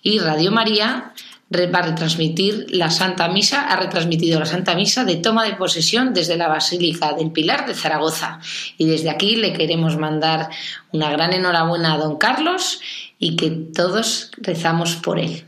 Y 0.03 0.19
Radio 0.19 0.53
María 0.53 1.15
va 1.51 1.79
a 1.79 1.83
retransmitir 1.83 2.67
la 2.71 2.91
Santa 2.91 3.29
Misa, 3.29 3.69
ha 3.69 3.77
retransmitido 3.77 4.39
la 4.39 4.47
Santa 4.47 4.75
Misa 4.75 5.05
de 5.05 5.17
toma 5.17 5.45
de 5.45 5.55
posesión 5.55 6.13
desde 6.13 6.37
la 6.37 6.49
Basílica 6.49 7.15
del 7.15 7.33
Pilar 7.33 7.67
de 7.67 7.75
Zaragoza. 7.75 8.41
Y 8.77 8.87
desde 8.87 9.11
aquí 9.11 9.37
le 9.37 9.55
queremos 9.55 9.97
mandar 9.97 10.51
una 10.93 11.11
gran 11.11 11.33
enhorabuena 11.33 11.95
a 11.95 11.99
don 11.99 12.19
Carlos 12.19 12.81
y 13.19 13.37
que 13.37 13.51
todos 13.51 14.31
rezamos 14.37 14.97
por 14.97 15.19
él. 15.19 15.45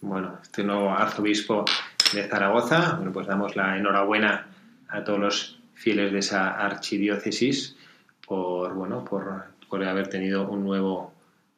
Bueno, 0.00 0.38
este 0.42 0.64
nuevo 0.64 0.90
arzobispo 0.90 1.64
de 2.12 2.28
Zaragoza, 2.28 2.94
bueno, 2.96 3.12
pues 3.12 3.26
damos 3.26 3.54
la 3.54 3.76
enhorabuena 3.76 4.46
a 4.88 5.04
todos 5.04 5.18
los 5.18 5.58
fieles 5.74 6.12
de 6.12 6.18
esa 6.18 6.50
archidiócesis 6.50 7.76
por, 8.26 8.74
bueno, 8.74 9.04
por, 9.04 9.44
por 9.68 9.84
haber 9.84 10.08
tenido 10.08 10.48
un 10.48 10.64
nuevo, 10.64 11.12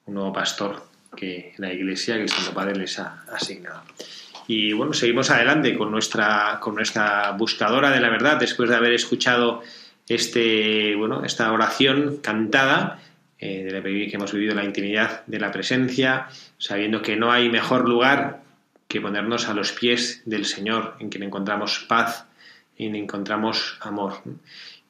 un 0.06 0.14
nuevo 0.14 0.32
pastor 0.32 0.89
que 1.16 1.54
la 1.58 1.72
Iglesia, 1.72 2.16
que 2.16 2.22
el 2.22 2.28
Santo 2.28 2.54
Padre 2.54 2.76
les 2.76 2.98
ha 2.98 3.24
asignado. 3.32 3.82
Y 4.46 4.72
bueno, 4.72 4.92
seguimos 4.92 5.30
adelante 5.30 5.76
con 5.76 5.90
nuestra, 5.90 6.58
con 6.60 6.74
nuestra 6.74 7.30
buscadora 7.32 7.90
de 7.90 8.00
la 8.00 8.10
verdad, 8.10 8.38
después 8.38 8.68
de 8.68 8.76
haber 8.76 8.92
escuchado 8.92 9.62
este, 10.08 10.94
bueno, 10.96 11.24
esta 11.24 11.52
oración 11.52 12.18
cantada, 12.22 13.00
eh, 13.38 13.64
de 13.64 13.72
la 13.72 13.82
que 13.82 14.10
hemos 14.12 14.32
vivido 14.32 14.54
la 14.54 14.64
intimidad 14.64 15.24
de 15.26 15.38
la 15.38 15.52
presencia, 15.52 16.28
sabiendo 16.58 17.00
que 17.00 17.16
no 17.16 17.30
hay 17.30 17.48
mejor 17.48 17.88
lugar 17.88 18.42
que 18.88 19.00
ponernos 19.00 19.48
a 19.48 19.54
los 19.54 19.72
pies 19.72 20.22
del 20.24 20.44
Señor, 20.44 20.96
en 20.98 21.10
quien 21.10 21.22
encontramos 21.22 21.86
paz 21.88 22.26
en 22.86 22.96
encontramos 22.96 23.78
amor. 23.80 24.22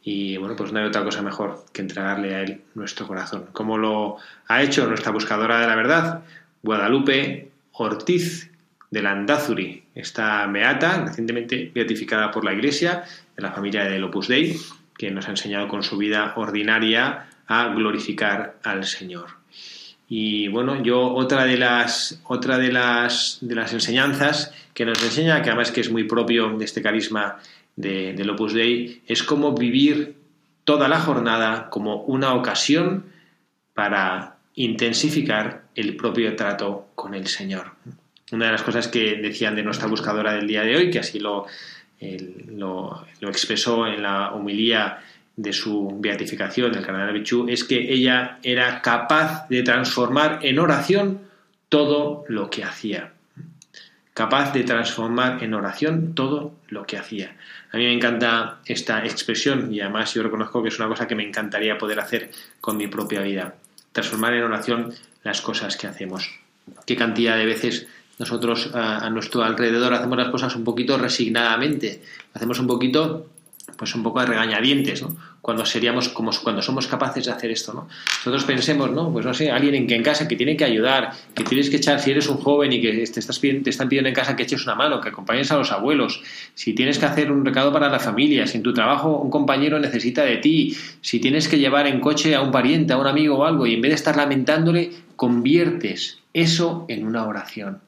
Y 0.02 0.36
bueno, 0.38 0.56
pues 0.56 0.72
no 0.72 0.78
hay 0.78 0.86
otra 0.86 1.04
cosa 1.04 1.22
mejor 1.22 1.64
que 1.72 1.82
entregarle 1.82 2.34
a 2.34 2.42
Él 2.42 2.62
nuestro 2.74 3.06
corazón. 3.06 3.46
Como 3.52 3.76
lo 3.76 4.16
ha 4.48 4.62
hecho 4.62 4.86
nuestra 4.86 5.12
buscadora 5.12 5.60
de 5.60 5.66
la 5.66 5.76
verdad, 5.76 6.22
Guadalupe 6.62 7.50
Ortiz 7.72 8.50
de 8.90 9.02
Landazuri, 9.02 9.84
esta 9.94 10.46
beata, 10.46 11.04
recientemente 11.04 11.70
beatificada 11.74 12.30
por 12.30 12.44
la 12.44 12.52
Iglesia, 12.52 13.04
de 13.36 13.42
la 13.42 13.52
familia 13.52 13.84
del 13.84 14.04
Opus 14.04 14.28
Dei, 14.28 14.56
que 14.96 15.10
nos 15.10 15.28
ha 15.28 15.30
enseñado 15.30 15.68
con 15.68 15.82
su 15.82 15.96
vida 15.96 16.32
ordinaria 16.36 17.26
a 17.46 17.68
glorificar 17.68 18.56
al 18.62 18.84
Señor. 18.84 19.40
Y 20.08 20.48
bueno, 20.48 20.82
yo 20.82 21.14
otra 21.14 21.44
de 21.44 21.56
las 21.56 22.20
otra 22.24 22.58
de 22.58 22.72
las 22.72 23.38
de 23.40 23.54
las 23.54 23.72
enseñanzas 23.72 24.52
que 24.74 24.84
nos 24.84 25.00
enseña, 25.04 25.40
que 25.40 25.50
además 25.50 25.70
que 25.70 25.80
es 25.80 25.90
muy 25.90 26.04
propio 26.04 26.50
de 26.58 26.64
este 26.64 26.82
carisma 26.82 27.38
de, 27.80 28.12
del 28.12 28.30
Opus 28.30 28.54
Dei, 28.54 29.02
es 29.06 29.22
cómo 29.22 29.52
vivir 29.52 30.16
toda 30.64 30.88
la 30.88 31.00
jornada 31.00 31.68
como 31.70 32.02
una 32.02 32.34
ocasión 32.34 33.06
para 33.74 34.36
intensificar 34.54 35.64
el 35.74 35.96
propio 35.96 36.36
trato 36.36 36.88
con 36.94 37.14
el 37.14 37.26
Señor. 37.26 37.72
Una 38.32 38.46
de 38.46 38.52
las 38.52 38.62
cosas 38.62 38.88
que 38.88 39.16
decían 39.16 39.56
de 39.56 39.62
nuestra 39.62 39.88
buscadora 39.88 40.34
del 40.34 40.46
día 40.46 40.62
de 40.62 40.76
hoy, 40.76 40.90
que 40.90 40.98
así 40.98 41.18
lo, 41.18 41.46
lo, 42.00 43.06
expresó 43.22 43.86
en 43.86 44.02
la 44.02 44.32
homilía 44.32 44.98
de 45.36 45.52
su 45.52 45.96
beatificación, 45.98 46.74
el 46.74 46.84
cardenal 46.84 47.12
Bichú, 47.12 47.48
es 47.48 47.64
que 47.64 47.92
ella 47.92 48.38
era 48.42 48.82
capaz 48.82 49.48
de 49.48 49.62
transformar 49.62 50.40
en 50.42 50.58
oración 50.58 51.20
todo 51.68 52.24
lo 52.28 52.50
que 52.50 52.64
hacía. 52.64 53.12
Capaz 54.20 54.52
de 54.52 54.64
transformar 54.64 55.42
en 55.42 55.54
oración 55.54 56.14
todo 56.14 56.52
lo 56.68 56.84
que 56.84 56.98
hacía. 56.98 57.34
A 57.72 57.78
mí 57.78 57.84
me 57.84 57.94
encanta 57.94 58.58
esta 58.66 59.02
expresión 59.02 59.72
y 59.72 59.80
además 59.80 60.12
yo 60.12 60.22
reconozco 60.22 60.62
que 60.62 60.68
es 60.68 60.78
una 60.78 60.88
cosa 60.88 61.08
que 61.08 61.14
me 61.14 61.26
encantaría 61.26 61.78
poder 61.78 62.00
hacer 62.00 62.30
con 62.60 62.76
mi 62.76 62.86
propia 62.86 63.22
vida. 63.22 63.54
Transformar 63.92 64.34
en 64.34 64.42
oración 64.42 64.92
las 65.22 65.40
cosas 65.40 65.78
que 65.78 65.86
hacemos. 65.86 66.30
Qué 66.84 66.96
cantidad 66.96 67.38
de 67.38 67.46
veces 67.46 67.86
nosotros 68.18 68.70
a, 68.74 68.98
a 68.98 69.08
nuestro 69.08 69.42
alrededor 69.42 69.94
hacemos 69.94 70.18
las 70.18 70.28
cosas 70.28 70.54
un 70.54 70.64
poquito 70.64 70.98
resignadamente. 70.98 72.02
Hacemos 72.34 72.60
un 72.60 72.66
poquito 72.66 73.26
pues 73.76 73.94
un 73.94 74.02
poco 74.02 74.20
de 74.20 74.26
regañadientes, 74.26 75.02
¿no? 75.02 75.16
Cuando 75.40 75.64
seríamos 75.64 76.08
como 76.10 76.30
cuando 76.42 76.62
somos 76.62 76.86
capaces 76.86 77.26
de 77.26 77.32
hacer 77.32 77.50
esto, 77.50 77.72
¿no? 77.72 77.88
Nosotros 78.18 78.44
pensemos, 78.44 78.90
¿no? 78.90 79.10
Pues 79.12 79.24
no 79.24 79.34
sé, 79.34 79.50
alguien 79.50 79.74
en 79.74 79.86
que 79.86 79.94
en 79.94 80.02
casa 80.02 80.28
que 80.28 80.36
tiene 80.36 80.56
que 80.56 80.64
ayudar, 80.64 81.12
que 81.34 81.44
tienes 81.44 81.70
que 81.70 81.76
echar, 81.76 82.00
si 82.00 82.10
eres 82.10 82.28
un 82.28 82.36
joven 82.38 82.72
y 82.72 82.80
que 82.80 82.92
te, 82.92 83.20
estás 83.20 83.38
pidiendo, 83.38 83.64
te 83.64 83.70
están 83.70 83.88
pidiendo 83.88 84.08
en 84.08 84.14
casa 84.14 84.36
que 84.36 84.42
eches 84.42 84.64
una 84.64 84.74
mano, 84.74 85.00
que 85.00 85.08
acompañes 85.08 85.50
a 85.50 85.56
los 85.56 85.72
abuelos, 85.72 86.22
si 86.54 86.74
tienes 86.74 86.98
que 86.98 87.06
hacer 87.06 87.32
un 87.32 87.44
recado 87.44 87.72
para 87.72 87.88
la 87.88 87.98
familia, 87.98 88.46
si 88.46 88.58
en 88.58 88.62
tu 88.62 88.72
trabajo 88.74 89.18
un 89.18 89.30
compañero 89.30 89.78
necesita 89.78 90.24
de 90.24 90.36
ti, 90.36 90.76
si 91.00 91.20
tienes 91.20 91.48
que 91.48 91.58
llevar 91.58 91.86
en 91.86 92.00
coche 92.00 92.34
a 92.34 92.42
un 92.42 92.50
pariente, 92.50 92.92
a 92.92 92.98
un 92.98 93.06
amigo 93.06 93.38
o 93.38 93.44
algo, 93.44 93.66
y 93.66 93.74
en 93.74 93.80
vez 93.80 93.90
de 93.90 93.96
estar 93.96 94.16
lamentándole, 94.16 94.92
conviertes 95.16 96.18
eso 96.32 96.84
en 96.88 97.06
una 97.06 97.26
oración. 97.26 97.80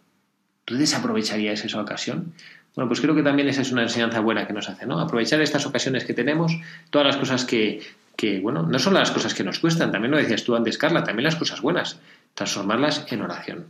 ¿Tú 0.64 0.76
desaprovecharías 0.76 1.64
esa 1.64 1.80
ocasión? 1.80 2.35
Bueno, 2.75 2.89
pues 2.89 3.01
creo 3.01 3.14
que 3.14 3.23
también 3.23 3.49
esa 3.49 3.62
es 3.62 3.73
una 3.73 3.83
enseñanza 3.83 4.20
buena 4.20 4.47
que 4.47 4.53
nos 4.53 4.68
hace, 4.68 4.87
¿no? 4.87 4.99
Aprovechar 4.99 5.41
estas 5.43 5.66
ocasiones 5.66 6.05
que 6.05 6.14
tenemos, 6.14 6.53
todas 6.91 7.07
las 7.07 7.16
cosas 7.16 7.45
que, 7.45 7.81
que, 8.16 8.41
bueno, 8.41 8.62
no 8.62 8.79
son 8.79 8.95
las 8.95 9.11
cosas 9.11 9.35
que 9.35 9.45
nos 9.45 9.59
cuestan, 9.59 9.93
también 9.93 10.11
lo 10.11 10.16
decías 10.16 10.45
tú 10.45 10.57
antes, 10.57 10.79
Carla, 10.79 11.05
también 11.05 11.25
las 11.25 11.37
cosas 11.37 11.61
buenas, 11.61 11.99
transformarlas 12.35 13.07
en 13.11 13.23
oración. 13.23 13.66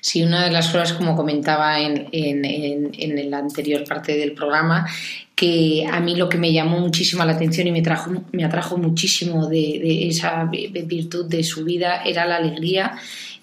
Sí, 0.00 0.22
una 0.22 0.44
de 0.44 0.52
las 0.52 0.68
cosas, 0.68 0.92
como 0.94 1.16
comentaba 1.16 1.80
en, 1.80 2.08
en, 2.12 2.44
en, 2.44 2.92
en 2.96 3.30
la 3.30 3.38
anterior 3.38 3.84
parte 3.84 4.16
del 4.16 4.32
programa, 4.32 4.86
que 5.34 5.86
a 5.90 6.00
mí 6.00 6.16
lo 6.16 6.30
que 6.30 6.38
me 6.38 6.50
llamó 6.50 6.80
muchísimo 6.80 7.22
la 7.24 7.32
atención 7.32 7.66
y 7.66 7.72
me, 7.72 7.82
trajo, 7.82 8.10
me 8.32 8.44
atrajo 8.44 8.78
muchísimo 8.78 9.46
de, 9.46 9.78
de 9.82 10.08
esa 10.08 10.44
virtud 10.44 11.26
de 11.26 11.44
su 11.44 11.62
vida 11.64 12.02
era 12.04 12.24
la 12.24 12.36
alegría 12.36 12.96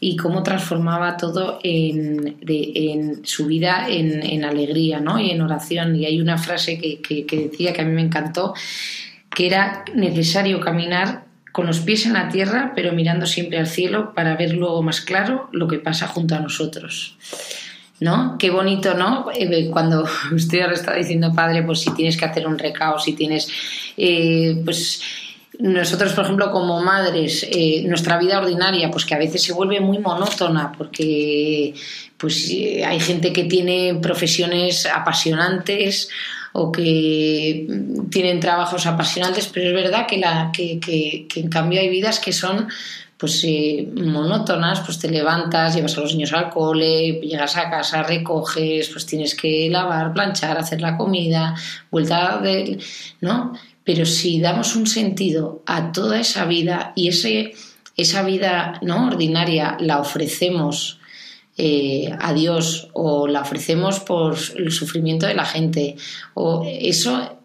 y 0.04 0.18
cómo 0.18 0.44
transformaba 0.44 1.16
todo 1.16 1.60
en, 1.64 2.36
su 3.24 3.46
vida 3.46 3.88
en, 3.88 4.44
alegría 4.44 5.00
¿no? 5.00 5.18
y 5.18 5.32
en 5.32 5.42
oración. 5.42 5.96
Y 5.96 6.06
hay 6.06 6.20
una 6.20 6.38
frase 6.38 6.78
que, 6.78 7.00
que, 7.00 7.26
que 7.26 7.48
decía 7.48 7.72
que 7.72 7.82
a 7.82 7.86
mí 7.86 7.94
me 7.94 8.02
encantó, 8.02 8.54
que 9.30 9.48
era 9.48 9.86
necesario 9.96 10.60
caminar 10.60 11.24
con 11.54 11.68
los 11.68 11.80
pies 11.80 12.06
en 12.06 12.14
la 12.14 12.28
tierra, 12.28 12.74
pero 12.76 12.92
mirando 12.92 13.26
siempre 13.26 13.60
al 13.60 13.68
cielo 13.68 14.14
para 14.14 14.36
ver 14.36 14.54
luego 14.54 14.82
más 14.82 15.00
claro 15.00 15.48
lo 15.54 15.70
que 15.70 15.80
pasa 15.80 16.08
junto 16.08 16.36
a 16.36 16.40
nosotros. 16.40 17.18
¿No? 18.02 18.38
Qué 18.38 18.50
bonito, 18.50 18.96
¿no? 18.96 19.28
Eh, 19.34 19.70
cuando 19.72 20.06
usted 20.34 20.62
ahora 20.62 20.74
está 20.74 20.94
diciendo, 20.96 21.32
padre, 21.34 21.64
pues 21.64 21.80
si 21.80 21.94
tienes 21.94 22.18
que 22.18 22.26
hacer 22.26 22.46
un 22.46 22.60
recao, 22.60 23.00
si 23.00 23.14
tienes, 23.14 23.48
eh, 23.96 24.62
pues 24.66 25.02
nosotros, 25.60 26.14
por 26.14 26.26
ejemplo, 26.26 26.52
como 26.52 26.82
madres, 26.82 27.46
eh, 27.50 27.84
nuestra 27.88 28.18
vida 28.18 28.40
ordinaria, 28.40 28.90
pues 28.90 29.06
que 29.06 29.14
a 29.14 29.20
veces 29.20 29.44
se 29.44 29.54
vuelve 29.54 29.80
muy 29.80 30.00
monótona, 30.00 30.72
porque 30.76 31.74
pues 32.18 32.50
hay 32.86 33.00
gente 33.00 33.32
que 33.32 33.44
tiene 33.44 34.00
profesiones 34.02 34.86
apasionantes 34.86 36.10
o 36.54 36.72
que 36.72 37.68
tienen 38.10 38.40
trabajos 38.40 38.86
apasionantes, 38.86 39.48
pero 39.48 39.70
es 39.70 39.74
verdad 39.74 40.08
que, 40.08 40.18
la, 40.18 40.52
que, 40.54 40.80
que, 40.80 41.28
que 41.28 41.40
en 41.40 41.50
cambio 41.50 41.80
hay 41.80 41.90
vidas 41.90 42.20
que 42.20 42.32
son 42.32 42.68
pues 43.24 43.42
eh, 43.46 43.88
monótonas, 43.96 44.82
pues 44.82 45.00
te 45.00 45.10
levantas, 45.10 45.76
llevas 45.76 45.98
a 45.98 46.02
los 46.02 46.14
niños 46.14 46.34
al 46.34 46.50
cole, 46.50 47.22
llegas 47.22 47.56
a 47.56 47.70
casa, 47.70 48.04
recoges, 48.04 48.90
pues 48.90 49.06
tienes 49.06 49.34
que 49.34 49.70
lavar, 49.72 50.12
planchar, 50.12 50.58
hacer 50.58 50.82
la 50.82 50.98
comida, 50.98 51.56
vuelta 51.90 52.40
de, 52.40 52.78
¿no? 53.22 53.54
Pero 53.84 54.06
si 54.06 54.40
damos 54.40 54.76
un 54.76 54.88
sentido 54.88 55.62
a 55.66 55.92
toda 55.92 56.20
esa 56.20 56.46
vida 56.46 56.94
y 56.96 57.10
ese, 57.10 57.54
esa 57.98 58.24
vida 58.24 58.80
¿no? 58.82 59.08
ordinaria 59.08 59.78
la 59.80 60.00
ofrecemos 60.00 61.00
eh, 61.58 62.10
a 62.20 62.34
Dios 62.34 62.90
o 62.94 63.28
la 63.28 63.42
ofrecemos 63.42 64.00
por 64.00 64.36
el 64.56 64.72
sufrimiento 64.72 65.28
de 65.28 65.36
la 65.36 65.46
gente, 65.46 65.96
o 66.34 66.66
eso 66.66 67.40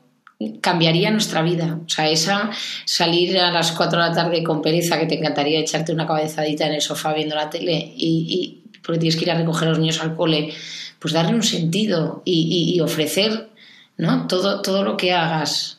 cambiaría 0.60 1.10
nuestra 1.10 1.42
vida. 1.42 1.78
O 1.84 1.88
sea, 1.88 2.08
esa 2.08 2.50
salir 2.84 3.38
a 3.38 3.50
las 3.50 3.72
4 3.72 4.00
de 4.00 4.08
la 4.08 4.14
tarde 4.14 4.42
con 4.42 4.62
pereza, 4.62 4.98
que 4.98 5.06
te 5.06 5.18
encantaría 5.18 5.58
echarte 5.58 5.92
una 5.92 6.06
cabezadita 6.06 6.66
en 6.66 6.74
el 6.74 6.80
sofá 6.80 7.12
viendo 7.12 7.34
la 7.34 7.50
tele 7.50 7.92
y, 7.96 8.62
porque 8.82 9.00
tienes 9.00 9.16
que 9.16 9.24
ir 9.24 9.30
a 9.30 9.36
recoger 9.36 9.68
a 9.68 9.70
los 9.72 9.80
niños 9.80 10.00
al 10.00 10.16
cole, 10.16 10.54
pues 10.98 11.12
darle 11.12 11.34
un 11.34 11.42
sentido 11.42 12.22
y, 12.24 12.80
ofrecer 12.80 13.50
¿no? 13.98 14.26
todo, 14.26 14.62
todo 14.62 14.84
lo 14.84 14.96
que 14.96 15.12
hagas, 15.12 15.77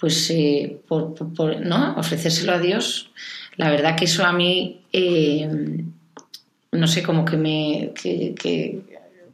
pues 0.00 0.30
eh, 0.30 0.80
por, 0.88 1.14
¿no? 1.60 1.94
ofrecérselo 1.96 2.52
a 2.52 2.58
Dios. 2.58 3.10
La 3.56 3.70
verdad 3.70 3.96
que 3.96 4.06
eso 4.06 4.24
a 4.24 4.32
mí, 4.32 4.80
eh, 4.92 5.48
no 6.72 6.86
sé, 6.86 7.02
como 7.02 7.24
que 7.24 7.36
me, 7.36 7.92
que, 7.94 8.34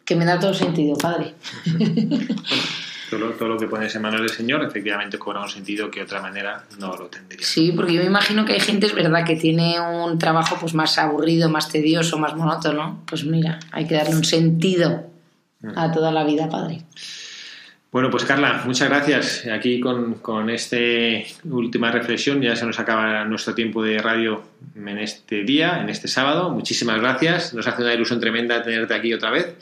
que 0.07 0.17
me 0.17 0.25
da 0.25 0.39
todo 0.39 0.55
sentido, 0.55 0.97
padre. 0.97 1.35
todo 3.11 3.49
lo, 3.49 3.59
que 3.59 3.67
pones 3.67 3.95
en 3.95 4.03
manos 4.03 4.21
del 4.21 4.31
Señor 4.31 4.64
efectivamente 4.64 5.19
cobra 5.19 5.43
un 5.43 5.49
sentido 5.49 5.91
que 5.91 6.01
de 6.01 6.07
otra 6.07 6.21
manera 6.21 6.64
no 6.79 6.97
lo 6.97 7.07
tendría. 7.07 7.45
Sí, 7.45 7.73
porque 7.73 7.95
yo 7.95 8.01
me 8.01 8.07
imagino 8.07 8.45
que 8.45 8.55
hay 8.55 8.61
gente, 8.61 8.87
es 8.87 8.95
verdad, 8.95 9.25
que 9.25 9.37
tiene 9.37 9.81
un 9.81 10.19
trabajo 10.19 10.57
pues 10.61 10.75
más 10.75 10.97
aburrido, 10.99 11.49
más 11.49 11.69
tedioso, 11.69 12.19
más 12.19 12.37
monótono. 12.37 13.03
Pues 13.07 13.25
mira, 13.25 13.59
hay 13.73 13.87
que 13.87 13.95
darle 13.95 14.14
un 14.14 14.25
sentido 14.25 15.07
a 15.75 15.91
toda 15.91 16.12
la 16.12 16.25
vida, 16.25 16.49
Padre. 16.49 16.83
Bueno, 17.97 18.11
pues 18.11 18.26
Carla, 18.26 18.61
muchas 18.66 18.90
gracias. 18.90 19.47
Aquí 19.47 19.80
con, 19.80 20.16
con 20.16 20.51
esta 20.51 20.76
última 21.44 21.90
reflexión 21.90 22.42
ya 22.42 22.55
se 22.55 22.66
nos 22.66 22.78
acaba 22.78 23.24
nuestro 23.24 23.55
tiempo 23.55 23.82
de 23.82 23.97
radio 23.97 24.42
en 24.74 24.99
este 24.99 25.44
día, 25.44 25.80
en 25.80 25.88
este 25.88 26.07
sábado. 26.07 26.51
Muchísimas 26.51 27.01
gracias. 27.01 27.55
Nos 27.55 27.66
hace 27.66 27.80
una 27.80 27.94
ilusión 27.94 28.20
tremenda 28.20 28.62
tenerte 28.62 28.92
aquí 28.92 29.14
otra 29.14 29.30
vez 29.30 29.57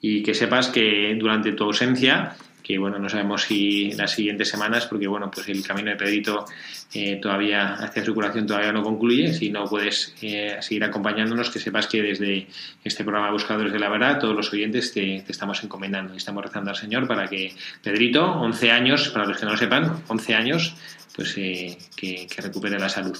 y 0.00 0.22
que 0.22 0.34
sepas 0.34 0.68
que 0.68 1.16
durante 1.18 1.50
tu 1.50 1.64
ausencia 1.64 2.36
que 2.64 2.78
bueno, 2.78 2.98
no 2.98 3.08
sabemos 3.10 3.42
si 3.42 3.92
las 3.92 4.12
siguientes 4.12 4.48
semanas, 4.48 4.86
porque 4.86 5.06
bueno, 5.06 5.30
pues 5.30 5.48
el 5.48 5.62
camino 5.62 5.90
de 5.90 5.96
Pedrito 5.96 6.46
eh, 6.94 7.18
todavía 7.20 7.74
hacia 7.74 8.04
su 8.04 8.14
curación 8.14 8.46
todavía 8.46 8.72
no 8.72 8.82
concluye. 8.82 9.34
Si 9.34 9.50
no 9.50 9.64
puedes 9.64 10.14
eh, 10.22 10.56
seguir 10.60 10.84
acompañándonos, 10.84 11.50
que 11.50 11.58
sepas 11.58 11.88
que 11.88 12.00
desde 12.00 12.46
este 12.84 13.02
programa 13.02 13.32
Buscadores 13.32 13.72
de 13.72 13.80
la 13.80 13.88
Verdad, 13.88 14.20
todos 14.20 14.36
los 14.36 14.52
oyentes 14.52 14.92
te, 14.92 15.22
te, 15.26 15.32
estamos 15.32 15.62
encomendando 15.64 16.14
y 16.14 16.18
estamos 16.18 16.44
rezando 16.44 16.70
al 16.70 16.76
Señor 16.76 17.08
para 17.08 17.26
que 17.26 17.52
Pedrito, 17.82 18.24
11 18.24 18.70
años, 18.70 19.08
para 19.08 19.26
los 19.26 19.36
que 19.36 19.44
no 19.44 19.52
lo 19.52 19.58
sepan, 19.58 20.02
11 20.06 20.34
años, 20.34 20.76
pues 21.14 21.34
eh, 21.36 21.78
que, 21.94 22.26
recupere 22.38 22.78
la 22.78 22.88
salud. 22.88 23.16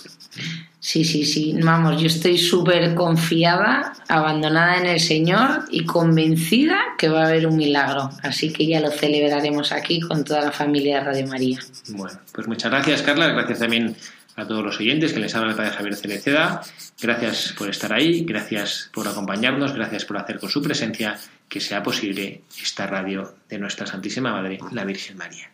Sí, 0.81 1.05
sí, 1.05 1.25
sí. 1.25 1.57
Vamos, 1.63 2.01
yo 2.01 2.09
estoy 2.09 2.37
súper 2.39 2.95
confiada, 2.95 3.93
abandonada 4.09 4.79
en 4.79 4.87
el 4.87 5.01
Señor 5.01 5.65
y 5.71 5.85
convencida 5.85 6.77
que 6.99 7.09
va 7.09 7.23
a 7.23 7.27
haber 7.29 7.47
un 7.47 7.57
milagro. 7.57 8.11
Así 8.23 8.53
que 8.53 8.67
ya 8.67 8.81
lo 8.81 8.91
celebraremos 8.91 9.71
aquí 9.71 10.01
con 10.01 10.25
toda 10.25 10.41
la 10.41 10.51
familia 10.51 10.99
de 10.99 11.05
Radio 11.05 11.27
María. 11.29 11.59
Bueno, 11.91 12.19
pues 12.33 12.49
muchas 12.49 12.71
gracias, 12.73 13.03
Carla. 13.03 13.29
Gracias 13.29 13.63
también 13.65 13.97
a 14.37 14.47
todos 14.47 14.63
los 14.63 14.79
oyentes 14.79 15.15
que 15.15 15.21
les 15.21 15.35
habla 15.35 15.53
el 15.53 15.57
padre 15.57 15.71
Javier 15.71 15.97
Cereceda. 15.97 16.61
Gracias 17.01 17.55
por 17.57 17.71
estar 17.71 17.93
ahí, 17.95 18.25
gracias 18.25 18.91
por 18.93 19.09
acompañarnos, 19.09 19.73
gracias 19.73 20.05
por 20.05 20.19
hacer 20.19 20.39
con 20.39 20.51
su 20.51 20.61
presencia 20.63 21.17
que 21.49 21.61
sea 21.61 21.83
posible 21.83 22.43
esta 22.61 22.87
radio 22.87 23.37
de 23.49 23.59
nuestra 23.59 23.87
Santísima 23.87 24.33
Madre, 24.33 24.59
la 24.73 24.85
Virgen 24.85 25.17
María. 25.17 25.54